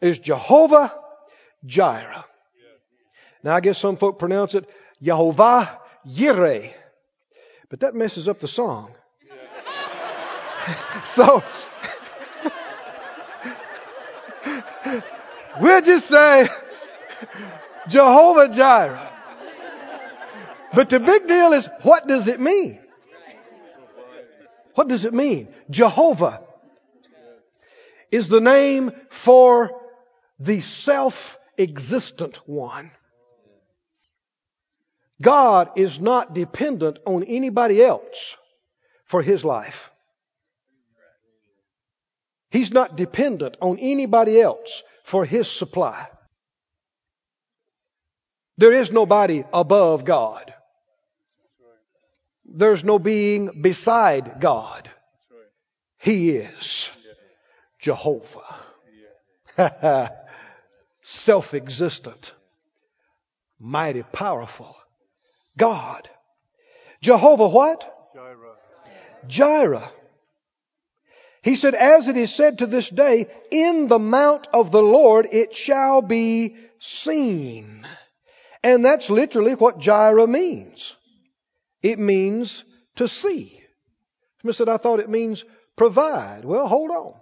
is 0.01 0.19
Jehovah 0.19 0.93
Jireh. 1.67 2.25
Now 3.45 3.55
I 3.55 3.61
guess 3.61 3.79
some 3.79 3.97
folk 3.97 4.19
pronounce 4.19 4.57
it 4.57 4.69
Jehovah 5.01 5.79
Yireh. 6.05 6.73
But 7.69 7.81
that 7.81 7.95
messes 7.95 8.29
up 8.29 8.41
the 8.41 8.49
song. 8.49 8.91
so, 11.07 11.45
we'll 15.61 15.83
just 15.83 16.07
say 16.07 16.49
Jehovah 17.89 18.49
Jireh. 18.49 19.13
But 20.75 20.91
the 20.91 21.01
big 21.01 21.27
deal 21.27 21.53
is 21.53 21.69
what 21.83 22.07
does 22.07 22.29
it 22.29 22.41
mean? 22.41 22.81
What 24.75 24.89
does 24.89 25.05
it 25.05 25.15
mean? 25.15 25.49
Jehovah 25.71 26.41
is 28.11 28.29
the 28.29 28.41
name 28.41 28.93
for 29.11 29.71
the 30.39 30.61
self 30.61 31.39
existent 31.57 32.37
one. 32.47 32.91
God 35.21 35.71
is 35.77 35.99
not 35.99 36.33
dependent 36.33 37.01
on 37.05 37.25
anybody 37.25 37.83
else 37.83 38.37
for 39.07 39.21
his 39.21 39.45
life. 39.45 39.91
He's 42.51 42.73
not 42.73 42.97
dependent 42.97 43.57
on 43.61 43.79
anybody 43.79 44.41
else 44.41 44.83
for 45.09 45.25
his 45.25 45.51
supply. 45.51 46.07
There 48.59 48.73
is 48.73 48.91
nobody 48.91 49.43
above 49.53 50.05
God. 50.05 50.53
There's 52.45 52.85
no 52.85 52.99
being 52.99 53.63
beside 53.63 54.41
God. 54.41 54.91
He 55.99 56.31
is 56.31 56.91
Jehovah. 57.79 58.55
Self 61.03 61.55
existent, 61.55 62.35
mighty 63.59 64.03
powerful 64.03 64.77
God. 65.57 66.11
Jehovah 67.01 67.49
what? 67.49 68.11
Jireh. 68.15 68.57
Jireh. 69.27 69.93
He 71.49 71.57
said, 71.57 71.75
as 71.75 72.09
it 72.09 72.19
is 72.19 72.31
said 72.31 72.59
to 72.59 72.67
this 72.67 72.91
day, 72.91 73.27
in 73.51 73.89
the 73.89 73.99
mount 73.99 74.47
of 74.53 74.71
the 74.71 74.83
Lord 74.83 75.27
it 75.33 75.57
shall 75.57 76.03
be 76.03 76.57
seen. 76.79 77.87
And 78.63 78.85
that's 78.85 79.09
literally 79.09 79.55
what 79.55 79.79
Jireh 79.79 80.27
means. 80.27 80.95
It 81.81 81.99
means 81.99 82.65
to 82.97 83.09
see. 83.09 83.63
Smith 84.43 84.57
said, 84.57 84.69
I 84.69 84.77
thought 84.77 85.01
it 85.01 85.09
means 85.09 85.43
provide. 85.75 86.45
Well, 86.45 86.69
hold 86.69 86.91
on. 86.91 87.15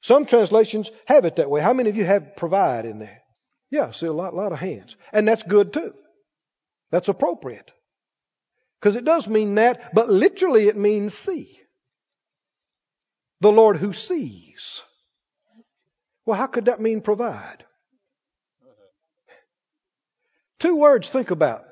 Some 0.00 0.26
translations 0.26 0.90
have 1.06 1.26
it 1.26 1.36
that 1.36 1.48
way. 1.48 1.60
How 1.60 1.74
many 1.74 1.90
of 1.90 1.96
you 1.96 2.04
have 2.04 2.34
provide 2.34 2.86
in 2.86 2.98
there? 2.98 3.22
Yeah, 3.70 3.92
see 3.92 4.06
a 4.06 4.12
lot, 4.12 4.34
lot 4.34 4.50
of 4.50 4.58
hands. 4.58 4.96
And 5.12 5.28
that's 5.28 5.44
good 5.44 5.72
too. 5.72 5.94
That's 6.90 7.08
appropriate. 7.08 7.70
Because 8.80 8.96
it 8.96 9.04
does 9.04 9.28
mean 9.28 9.54
that, 9.54 9.94
but 9.94 10.08
literally 10.10 10.66
it 10.66 10.76
means 10.76 11.14
see. 11.14 11.60
The 13.40 13.52
Lord 13.52 13.76
who 13.76 13.92
sees. 13.92 14.82
Well, 16.24 16.38
how 16.38 16.46
could 16.46 16.66
that 16.66 16.80
mean 16.80 17.00
provide? 17.00 17.64
Two 20.58 20.76
words 20.76 21.10
think 21.10 21.30
about 21.30 21.64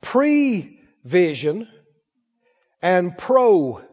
pre-vision 0.00 1.66
and 2.80 3.18
pro-vision. 3.18 3.86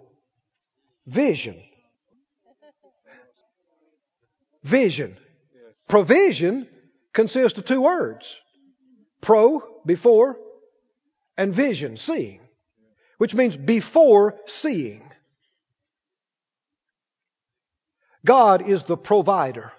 Vision. 4.64 5.18
Provision 5.88 6.68
consists 7.14 7.58
of 7.58 7.66
two 7.66 7.82
words. 7.82 8.36
Pro, 9.22 9.64
before, 9.86 10.38
and 11.38 11.56
vision, 11.56 11.98
seeing. 11.98 12.42
Which 13.18 13.34
means 13.34 13.56
before 13.58 14.36
seeing. 14.46 15.07
God 18.28 18.68
is 18.68 18.84
the 18.84 18.98
provider. 18.98 19.72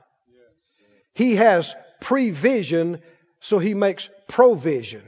He 1.12 1.36
has 1.36 1.74
prevision, 2.00 3.02
so 3.40 3.58
He 3.58 3.74
makes 3.74 4.08
provision 4.26 5.02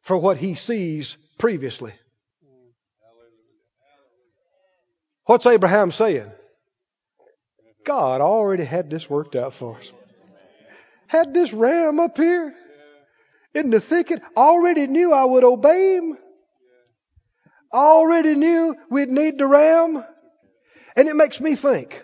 for 0.00 0.16
what 0.16 0.38
He 0.38 0.54
sees 0.54 1.18
previously. 1.38 1.92
What's 5.26 5.44
Abraham 5.44 5.92
saying? 5.92 6.32
God 7.84 8.22
already 8.22 8.64
had 8.64 8.88
this 8.88 9.08
worked 9.08 9.36
out 9.36 9.52
for 9.52 9.76
us. 9.76 9.92
Had 11.08 11.34
this 11.34 11.52
ram 11.52 12.00
up 12.00 12.16
here 12.16 12.54
in 13.54 13.68
the 13.68 13.80
thicket, 13.80 14.22
already 14.34 14.86
knew 14.86 15.12
I 15.12 15.24
would 15.24 15.44
obey 15.44 15.96
him. 15.96 16.16
Already 17.70 18.34
knew 18.34 18.76
we'd 18.88 19.10
need 19.10 19.36
the 19.36 19.46
ram. 19.46 20.02
And 20.96 21.06
it 21.06 21.16
makes 21.16 21.38
me 21.38 21.54
think, 21.54 22.02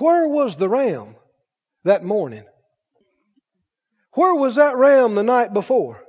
where 0.00 0.26
was 0.26 0.56
the 0.56 0.68
ram 0.68 1.14
that 1.84 2.02
morning? 2.02 2.44
Where 4.14 4.34
was 4.34 4.56
that 4.56 4.76
ram 4.76 5.14
the 5.14 5.22
night 5.22 5.52
before? 5.52 6.02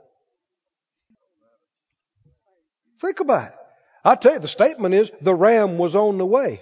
Think 2.99 3.19
about 3.19 3.49
it. 3.49 3.55
I 4.03 4.15
tell 4.15 4.33
you, 4.33 4.39
the 4.39 4.47
statement 4.47 4.95
is 4.95 5.11
the 5.21 5.35
ram 5.35 5.77
was 5.77 5.95
on 5.95 6.17
the 6.17 6.25
way. 6.25 6.61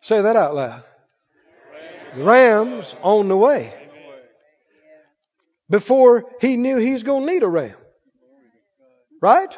Say 0.00 0.20
that 0.20 0.36
out 0.36 0.54
loud. 0.54 0.84
The 2.16 2.24
ram's 2.24 2.94
on 3.02 3.28
the 3.28 3.36
way. 3.36 3.74
Before 5.70 6.24
he 6.40 6.56
knew 6.56 6.76
he 6.76 6.92
was 6.92 7.02
going 7.02 7.26
to 7.26 7.32
need 7.32 7.42
a 7.42 7.48
ram. 7.48 7.76
Right? 9.20 9.56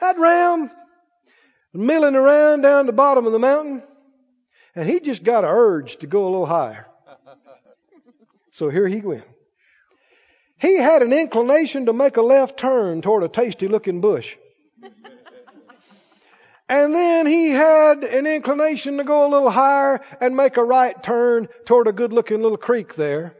That 0.00 0.18
ram 0.18 0.70
milling 1.76 2.16
around 2.16 2.62
down 2.62 2.86
the 2.86 2.92
bottom 2.92 3.26
of 3.26 3.32
the 3.32 3.38
mountain, 3.38 3.82
and 4.74 4.88
he 4.88 5.00
just 5.00 5.22
got 5.22 5.44
an 5.44 5.50
urge 5.50 5.96
to 5.98 6.06
go 6.06 6.24
a 6.24 6.30
little 6.30 6.46
higher. 6.46 6.86
So 8.50 8.68
here 8.70 8.88
he 8.88 9.00
went. 9.00 9.24
He 10.58 10.76
had 10.76 11.02
an 11.02 11.12
inclination 11.12 11.86
to 11.86 11.92
make 11.92 12.16
a 12.16 12.22
left 12.22 12.58
turn 12.58 13.02
toward 13.02 13.22
a 13.22 13.28
tasty 13.28 13.68
looking 13.68 14.00
bush. 14.00 14.36
And 16.68 16.94
then 16.94 17.26
he 17.26 17.50
had 17.50 18.02
an 18.02 18.26
inclination 18.26 18.98
to 18.98 19.04
go 19.04 19.26
a 19.26 19.30
little 19.30 19.50
higher 19.50 20.00
and 20.20 20.34
make 20.34 20.56
a 20.56 20.64
right 20.64 21.00
turn 21.00 21.48
toward 21.64 21.86
a 21.86 21.92
good 21.92 22.12
looking 22.12 22.42
little 22.42 22.56
creek 22.56 22.96
there. 22.96 23.36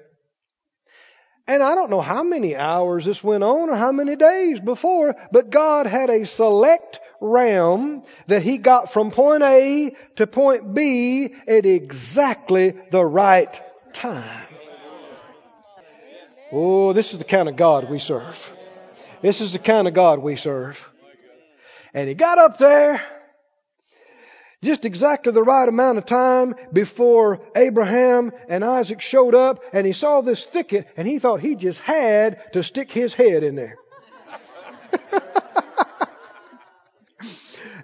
And 1.49 1.63
I 1.63 1.75
don't 1.75 1.91
know 1.91 2.01
how 2.01 2.23
many 2.23 2.57
hours 2.57 3.05
this 3.05 3.25
went 3.25 3.43
on 3.43 3.71
or 3.71 3.77
how 3.77 3.93
many 3.93 4.17
days 4.17 4.61
before, 4.61 5.17
but 5.33 5.51
God 5.51 5.87
had 5.87 6.11
a 6.11 6.27
select 6.27 7.01
ram 7.21 8.03
that 8.27 8.43
he 8.43 8.59
got 8.59 8.93
from 8.93 9.11
point 9.11 9.43
A 9.43 9.95
to 10.17 10.27
point 10.27 10.75
B 10.75 11.35
at 11.47 11.67
exactly 11.67 12.75
the 12.91 13.05
right 13.05 13.61
time. 13.93 14.47
Oh, 16.53 16.93
this 16.93 17.13
is 17.13 17.19
the 17.19 17.25
kind 17.25 17.49
of 17.49 17.57
God 17.57 17.91
we 17.91 17.99
serve. 17.99 18.39
This 19.23 19.41
is 19.41 19.53
the 19.53 19.59
kind 19.59 19.89
of 19.89 19.95
God 19.95 20.21
we 20.21 20.37
serve. 20.37 20.85
And 21.93 22.09
he 22.09 22.15
got 22.15 22.39
up 22.39 22.59
there 22.59 23.03
just 24.63 24.85
exactly 24.85 25.33
the 25.33 25.43
right 25.43 25.69
amount 25.69 25.99
of 25.99 26.07
time 26.07 26.55
before 26.73 27.41
Abraham 27.55 28.33
and 28.49 28.65
Isaac 28.65 29.01
showed 29.01 29.35
up 29.35 29.63
and 29.73 29.87
he 29.87 29.93
saw 29.93 30.21
this 30.21 30.45
thicket 30.45 30.89
and 30.97 31.07
he 31.07 31.19
thought 31.19 31.41
he 31.41 31.55
just 31.55 31.81
had 31.81 32.53
to 32.53 32.63
stick 32.63 32.91
his 32.91 33.15
head 33.15 33.43
in 33.43 33.55
there. 33.55 33.77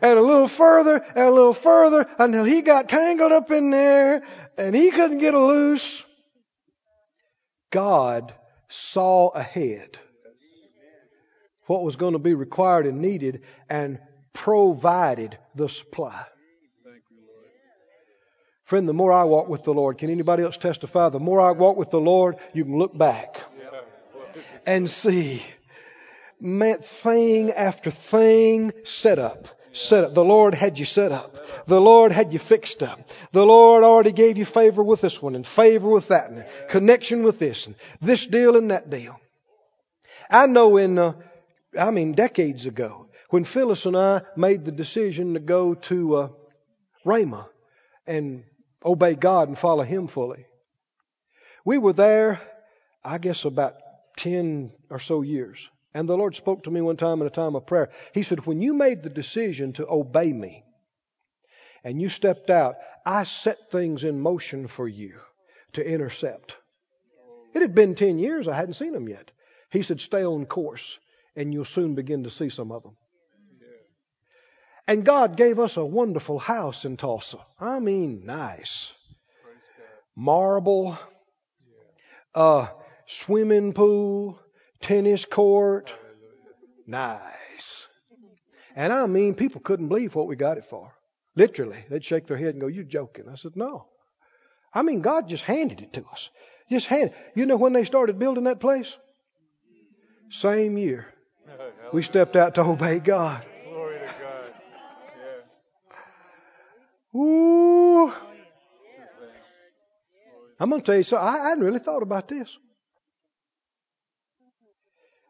and 0.02 0.18
a 0.18 0.22
little 0.22 0.48
further 0.48 0.96
and 0.96 1.18
a 1.18 1.30
little 1.30 1.54
further 1.54 2.06
until 2.18 2.44
he 2.44 2.60
got 2.60 2.88
tangled 2.88 3.32
up 3.32 3.50
in 3.50 3.70
there 3.70 4.22
and 4.58 4.74
he 4.74 4.90
couldn't 4.90 5.18
get 5.18 5.32
loose. 5.32 6.04
God 7.70 8.34
saw 8.68 9.28
ahead 9.28 9.98
what 11.66 11.84
was 11.84 11.96
going 11.96 12.14
to 12.14 12.18
be 12.18 12.34
required 12.34 12.86
and 12.86 13.00
needed 13.00 13.42
and 13.70 13.98
provided 14.32 15.38
the 15.54 15.68
supply. 15.68 16.24
Friend, 18.64 18.88
the 18.88 18.94
more 18.94 19.12
I 19.12 19.24
walk 19.24 19.48
with 19.48 19.62
the 19.64 19.74
Lord, 19.74 19.98
can 19.98 20.10
anybody 20.10 20.42
else 20.42 20.56
testify? 20.56 21.10
The 21.10 21.20
more 21.20 21.40
I 21.40 21.52
walk 21.52 21.76
with 21.76 21.90
the 21.90 22.00
Lord, 22.00 22.36
you 22.52 22.64
can 22.64 22.78
look 22.78 22.96
back 22.96 23.40
and 24.66 24.88
see 24.90 25.42
man, 26.40 26.78
thing 26.82 27.52
after 27.52 27.90
thing 27.90 28.72
set 28.84 29.18
up. 29.18 29.48
Set 29.72 30.04
up. 30.04 30.14
The 30.14 30.24
Lord 30.24 30.54
had 30.54 30.78
you 30.78 30.84
set 30.84 31.12
up. 31.12 31.36
The 31.66 31.80
Lord 31.80 32.12
had 32.12 32.32
you 32.32 32.38
fixed 32.38 32.82
up. 32.82 33.08
The 33.32 33.44
Lord 33.44 33.84
already 33.84 34.12
gave 34.12 34.36
you 34.36 34.44
favor 34.44 34.82
with 34.82 35.00
this 35.00 35.20
one 35.20 35.34
and 35.34 35.46
favor 35.46 35.88
with 35.88 36.08
that 36.08 36.30
and 36.30 36.44
connection 36.68 37.22
with 37.22 37.38
this 37.38 37.66
and 37.66 37.74
this 38.00 38.26
deal 38.26 38.56
and 38.56 38.70
that 38.70 38.90
deal. 38.90 39.18
I 40.30 40.46
know 40.46 40.76
in, 40.76 40.98
uh, 40.98 41.14
I 41.78 41.90
mean, 41.90 42.12
decades 42.12 42.66
ago, 42.66 43.06
when 43.30 43.44
Phyllis 43.44 43.86
and 43.86 43.96
I 43.96 44.22
made 44.36 44.64
the 44.64 44.72
decision 44.72 45.34
to 45.34 45.40
go 45.40 45.74
to 45.74 46.16
uh, 46.16 46.28
Rhema 47.06 47.46
and 48.06 48.44
obey 48.84 49.14
God 49.14 49.48
and 49.48 49.58
follow 49.58 49.84
Him 49.84 50.06
fully, 50.06 50.44
we 51.64 51.78
were 51.78 51.94
there, 51.94 52.40
I 53.02 53.18
guess, 53.18 53.46
about 53.46 53.76
10 54.18 54.72
or 54.90 54.98
so 54.98 55.22
years. 55.22 55.66
And 55.94 56.08
the 56.08 56.16
Lord 56.16 56.34
spoke 56.34 56.64
to 56.64 56.70
me 56.70 56.80
one 56.80 56.96
time 56.96 57.20
in 57.20 57.26
a 57.26 57.30
time 57.30 57.54
of 57.54 57.66
prayer. 57.66 57.90
He 58.14 58.22
said, 58.22 58.46
When 58.46 58.62
you 58.62 58.72
made 58.72 59.02
the 59.02 59.10
decision 59.10 59.72
to 59.74 59.88
obey 59.88 60.32
me 60.32 60.64
and 61.84 62.00
you 62.00 62.08
stepped 62.08 62.50
out, 62.50 62.76
I 63.04 63.24
set 63.24 63.70
things 63.70 64.04
in 64.04 64.20
motion 64.20 64.68
for 64.68 64.88
you 64.88 65.14
to 65.74 65.86
intercept. 65.86 66.56
It 67.54 67.60
had 67.60 67.74
been 67.74 67.94
10 67.94 68.18
years, 68.18 68.48
I 68.48 68.54
hadn't 68.54 68.74
seen 68.74 68.92
them 68.92 69.08
yet. 69.08 69.30
He 69.70 69.82
said, 69.82 70.00
Stay 70.00 70.24
on 70.24 70.46
course 70.46 70.98
and 71.36 71.52
you'll 71.52 71.64
soon 71.64 71.94
begin 71.94 72.24
to 72.24 72.30
see 72.30 72.48
some 72.48 72.72
of 72.72 72.82
them. 72.82 72.96
And 74.86 75.04
God 75.04 75.36
gave 75.36 75.58
us 75.58 75.76
a 75.76 75.84
wonderful 75.84 76.38
house 76.38 76.84
in 76.84 76.96
Tulsa. 76.96 77.38
I 77.60 77.78
mean, 77.78 78.26
nice. 78.26 78.92
Marble, 80.16 80.98
uh, 82.34 82.66
swimming 83.06 83.72
pool, 83.72 84.41
tennis 84.82 85.24
court. 85.24 85.94
Nice. 86.86 87.88
And 88.74 88.92
I 88.92 89.06
mean, 89.06 89.34
people 89.34 89.60
couldn't 89.60 89.88
believe 89.88 90.14
what 90.14 90.26
we 90.26 90.36
got 90.36 90.58
it 90.58 90.64
for. 90.64 90.92
Literally, 91.36 91.84
they'd 91.88 92.04
shake 92.04 92.26
their 92.26 92.36
head 92.36 92.54
and 92.54 92.60
go, 92.60 92.66
You're 92.66 92.84
joking?" 92.84 93.28
I 93.30 93.36
said, 93.36 93.56
"No." 93.56 93.86
I 94.74 94.82
mean, 94.82 95.00
God 95.00 95.28
just 95.28 95.44
handed 95.44 95.80
it 95.80 95.92
to 95.94 96.04
us. 96.10 96.30
Just 96.70 96.86
hand. 96.86 97.12
You 97.34 97.46
know 97.46 97.56
when 97.56 97.72
they 97.72 97.84
started 97.84 98.18
building 98.18 98.44
that 98.44 98.60
place? 98.60 98.96
Same 100.30 100.78
year. 100.78 101.06
We 101.92 102.02
stepped 102.02 102.36
out 102.36 102.54
to 102.54 102.62
obey 102.62 102.98
God. 102.98 103.44
Glory 103.64 103.98
to 103.98 104.06
God. 104.06 104.54
Yeah. 107.14 107.20
Ooh. 107.20 108.12
I'm 110.58 110.70
going 110.70 110.80
to 110.80 110.86
tell 110.86 110.96
you 110.96 111.02
something. 111.02 111.28
I 111.28 111.48
hadn't 111.48 111.64
really 111.64 111.80
thought 111.80 112.02
about 112.02 112.28
this. 112.28 112.56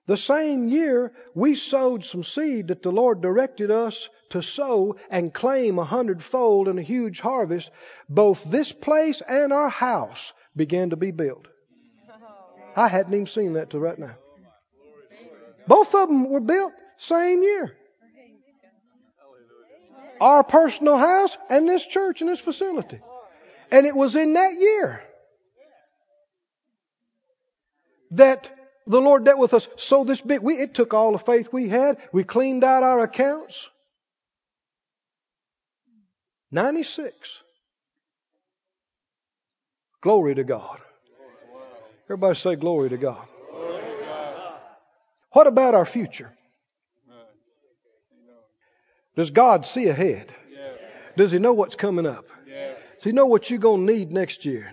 The 0.06 0.16
same 0.16 0.68
year, 0.68 1.12
we 1.34 1.54
sowed 1.54 2.04
some 2.04 2.24
seed 2.24 2.68
that 2.68 2.82
the 2.82 2.90
Lord 2.90 3.20
directed 3.20 3.70
us 3.70 4.08
to 4.30 4.42
sow 4.42 4.96
and 5.10 5.32
claim 5.32 5.78
a 5.78 5.84
hundredfold 5.84 6.66
and 6.66 6.78
a 6.78 6.82
huge 6.82 7.20
harvest. 7.20 7.70
Both 8.08 8.42
this 8.44 8.72
place 8.72 9.22
and 9.26 9.52
our 9.52 9.68
house 9.68 10.32
began 10.56 10.90
to 10.90 10.96
be 10.96 11.12
built. 11.12 11.46
I 12.74 12.88
hadn't 12.88 13.14
even 13.14 13.26
seen 13.26 13.52
that 13.52 13.70
till 13.70 13.80
right 13.80 13.98
now. 13.98 14.16
Both 15.68 15.94
of 15.94 16.08
them 16.08 16.28
were 16.28 16.40
built 16.40 16.72
same 16.96 17.42
year. 17.42 17.76
Our 20.20 20.42
personal 20.42 20.96
house 20.96 21.36
and 21.48 21.68
this 21.68 21.86
church 21.86 22.20
and 22.20 22.30
this 22.30 22.40
facility. 22.40 23.00
And 23.70 23.86
it 23.86 23.94
was 23.94 24.16
in 24.16 24.34
that 24.34 24.54
year 24.58 25.02
that 28.12 28.50
the 28.86 29.00
Lord 29.00 29.24
dealt 29.24 29.38
with 29.38 29.54
us 29.54 29.68
so 29.76 30.04
this 30.04 30.20
big. 30.20 30.40
We, 30.40 30.54
it 30.54 30.74
took 30.74 30.94
all 30.94 31.12
the 31.12 31.18
faith 31.18 31.52
we 31.52 31.68
had. 31.68 31.98
We 32.12 32.24
cleaned 32.24 32.64
out 32.64 32.82
our 32.82 33.00
accounts. 33.00 33.68
96. 36.50 37.42
Glory 40.02 40.34
to 40.34 40.44
God. 40.44 40.78
Everybody 42.06 42.38
say 42.38 42.56
glory 42.56 42.90
to 42.90 42.98
God. 42.98 43.24
What 45.32 45.46
about 45.46 45.74
our 45.74 45.86
future? 45.86 46.30
Does 49.16 49.30
God 49.30 49.64
see 49.64 49.88
ahead? 49.88 50.34
Does 51.16 51.30
He 51.32 51.38
know 51.38 51.52
what's 51.52 51.76
coming 51.76 52.06
up? 52.06 52.26
Does 52.96 53.04
He 53.04 53.12
know 53.12 53.26
what 53.26 53.48
you're 53.48 53.58
going 53.58 53.86
to 53.86 53.92
need 53.92 54.10
next 54.12 54.44
year? 54.44 54.72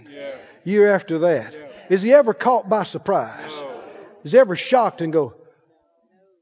Year 0.66 0.94
after 0.94 1.20
that? 1.20 1.56
Is 1.90 2.02
He 2.02 2.14
ever 2.14 2.34
caught 2.34 2.68
by 2.70 2.84
surprise? 2.84 3.52
Is 4.24 4.36
ever 4.36 4.56
shocked 4.56 5.02
and 5.02 5.14
go, 5.14 5.36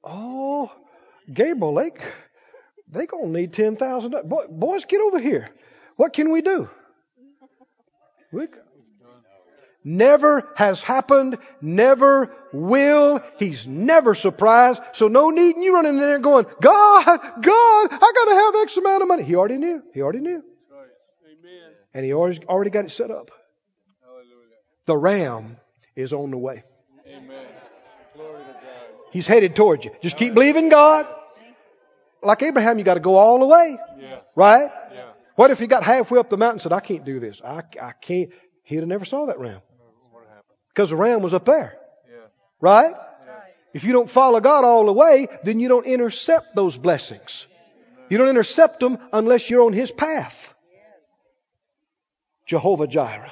Oh, 0.03 0.71
Gabriel, 1.31 1.75
they, 1.75 1.91
they 2.89 3.05
going 3.05 3.33
to 3.33 3.39
need 3.39 3.51
$10,000. 3.51 4.49
Boys, 4.49 4.85
get 4.85 5.01
over 5.01 5.19
here. 5.19 5.45
What 5.95 6.13
can 6.13 6.31
we 6.31 6.41
do? 6.41 6.69
We, 8.31 8.47
Never 9.83 10.51
has 10.55 10.81
happened, 10.81 11.37
never 11.61 12.35
will. 12.51 13.23
He's 13.37 13.65
never 13.65 14.15
surprised. 14.15 14.81
So 14.91 15.07
no 15.07 15.29
need 15.29 15.55
in 15.55 15.63
you 15.63 15.73
running 15.73 15.93
in 15.93 15.99
there 15.99 16.19
going, 16.19 16.45
God, 16.61 17.05
God, 17.05 17.87
I 17.89 18.11
gotta 18.15 18.35
have 18.35 18.55
X 18.63 18.75
amount 18.75 19.01
of 19.01 19.07
money. 19.07 19.23
He 19.23 19.35
already 19.35 19.57
knew. 19.57 19.81
He 19.93 20.01
already 20.01 20.19
knew. 20.19 20.43
Amen. 21.23 21.71
And 21.93 22.05
he 22.05 22.11
already, 22.11 22.45
already 22.47 22.69
got 22.69 22.83
it 22.83 22.91
set 22.91 23.11
up. 23.11 23.31
Hallelujah. 24.03 24.57
The 24.87 24.97
ram 24.97 25.55
is 25.95 26.11
on 26.11 26.31
the 26.31 26.37
way. 26.37 26.63
Amen. 27.07 27.45
To. 29.07 29.17
He's 29.17 29.27
headed 29.27 29.55
towards 29.55 29.85
you. 29.85 29.91
Just 30.01 30.17
keep 30.17 30.33
believing 30.33 30.69
God. 30.69 31.07
Like 32.21 32.41
Abraham, 32.43 32.77
you 32.79 32.83
gotta 32.83 32.99
go 32.99 33.15
all 33.15 33.39
the 33.39 33.45
way. 33.45 33.77
Yeah. 33.99 34.19
Right? 34.35 34.69
Yeah. 34.93 35.11
What 35.35 35.51
if 35.51 35.59
he 35.59 35.67
got 35.67 35.83
halfway 35.83 36.19
up 36.19 36.29
the 36.29 36.37
mountain 36.37 36.55
and 36.55 36.61
said, 36.61 36.73
I 36.73 36.79
can't 36.79 37.05
do 37.05 37.19
this. 37.19 37.41
I, 37.43 37.61
I 37.81 37.91
can't. 37.93 38.31
He'd 38.63 38.77
have 38.77 38.87
never 38.87 39.05
saw 39.05 39.27
that 39.27 39.39
ram. 39.39 39.61
Because 40.69 40.89
the 40.89 40.95
ram 40.95 41.21
was 41.21 41.33
up 41.33 41.45
there. 41.45 41.77
Yeah. 42.09 42.25
Right? 42.59 42.93
If 43.73 43.83
you 43.83 43.93
don't 43.93 44.09
follow 44.09 44.39
God 44.39 44.63
all 44.63 44.85
the 44.85 44.93
way, 44.93 45.27
then 45.43 45.59
you 45.59 45.67
don't 45.67 45.85
intercept 45.85 46.55
those 46.55 46.77
blessings. 46.77 47.45
You 48.09 48.17
don't 48.17 48.29
intercept 48.29 48.79
them 48.79 48.97
unless 49.11 49.49
you're 49.49 49.63
on 49.63 49.73
His 49.73 49.91
path. 49.91 50.35
Jehovah 52.47 52.87
Jireh. 52.87 53.31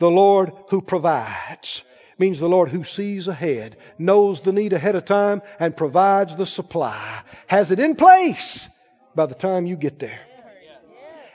The 0.00 0.10
Lord 0.10 0.52
who 0.70 0.80
provides. 0.80 1.84
Means 2.18 2.38
the 2.38 2.48
Lord 2.48 2.68
who 2.68 2.84
sees 2.84 3.26
ahead, 3.28 3.76
knows 3.98 4.40
the 4.40 4.52
need 4.52 4.72
ahead 4.72 4.94
of 4.94 5.04
time, 5.04 5.42
and 5.58 5.76
provides 5.76 6.36
the 6.36 6.46
supply. 6.46 7.22
Has 7.46 7.70
it 7.70 7.80
in 7.80 7.96
place 7.96 8.68
by 9.14 9.26
the 9.26 9.34
time 9.34 9.66
you 9.66 9.76
get 9.76 9.98
there. 9.98 10.20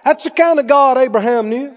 That's 0.06 0.24
the 0.24 0.32
kind 0.32 0.60
of 0.60 0.68
God 0.68 0.98
Abraham 0.98 1.50
knew. 1.50 1.76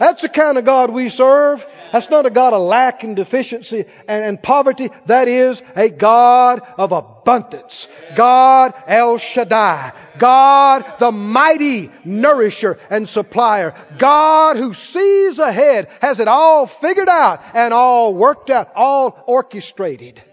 That's 0.00 0.22
the 0.22 0.30
kind 0.30 0.56
of 0.56 0.64
God 0.64 0.90
we 0.90 1.10
serve. 1.10 1.64
That's 1.92 2.08
not 2.08 2.24
a 2.24 2.30
God 2.30 2.54
of 2.54 2.62
lack 2.62 3.04
and 3.04 3.14
deficiency 3.14 3.84
and, 4.08 4.24
and, 4.24 4.42
poverty. 4.42 4.88
That 5.04 5.28
is 5.28 5.60
a 5.76 5.90
God 5.90 6.62
of 6.78 6.92
abundance. 6.92 7.86
God 8.16 8.72
El 8.86 9.18
Shaddai. 9.18 9.92
God 10.18 10.94
the 11.00 11.12
mighty 11.12 11.90
nourisher 12.06 12.78
and 12.88 13.06
supplier. 13.06 13.74
God 13.98 14.56
who 14.56 14.72
sees 14.72 15.38
ahead, 15.38 15.88
has 16.00 16.18
it 16.18 16.28
all 16.28 16.66
figured 16.66 17.10
out 17.10 17.42
and 17.52 17.74
all 17.74 18.14
worked 18.14 18.48
out, 18.48 18.72
all 18.74 19.22
orchestrated. 19.26 20.24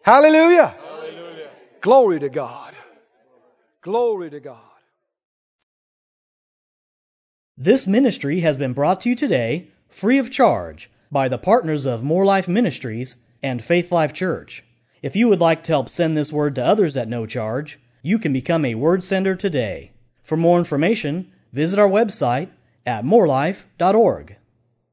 Hallelujah. 0.00 0.68
Hallelujah. 0.68 1.50
Glory 1.82 2.18
to 2.20 2.30
God. 2.30 2.74
Glory 3.82 4.30
to 4.30 4.40
God. 4.40 4.71
This 7.58 7.86
ministry 7.86 8.40
has 8.40 8.56
been 8.56 8.72
brought 8.72 9.02
to 9.02 9.10
you 9.10 9.14
today 9.14 9.68
free 9.90 10.16
of 10.16 10.30
charge 10.30 10.90
by 11.10 11.28
the 11.28 11.36
partners 11.36 11.84
of 11.84 12.02
Moore 12.02 12.24
Life 12.24 12.48
Ministries 12.48 13.14
and 13.42 13.62
Faith 13.62 13.92
Life 13.92 14.14
Church. 14.14 14.64
If 15.02 15.16
you 15.16 15.28
would 15.28 15.42
like 15.42 15.64
to 15.64 15.72
help 15.72 15.90
send 15.90 16.16
this 16.16 16.32
word 16.32 16.54
to 16.54 16.64
others 16.64 16.96
at 16.96 17.10
no 17.10 17.26
charge, 17.26 17.78
you 18.00 18.18
can 18.18 18.32
become 18.32 18.64
a 18.64 18.74
word 18.74 19.04
sender 19.04 19.34
today. 19.34 19.90
For 20.22 20.38
more 20.38 20.58
information, 20.58 21.30
visit 21.52 21.78
our 21.78 21.90
website 21.90 22.48
at 22.86 23.04
moorelife.org. 23.04 24.36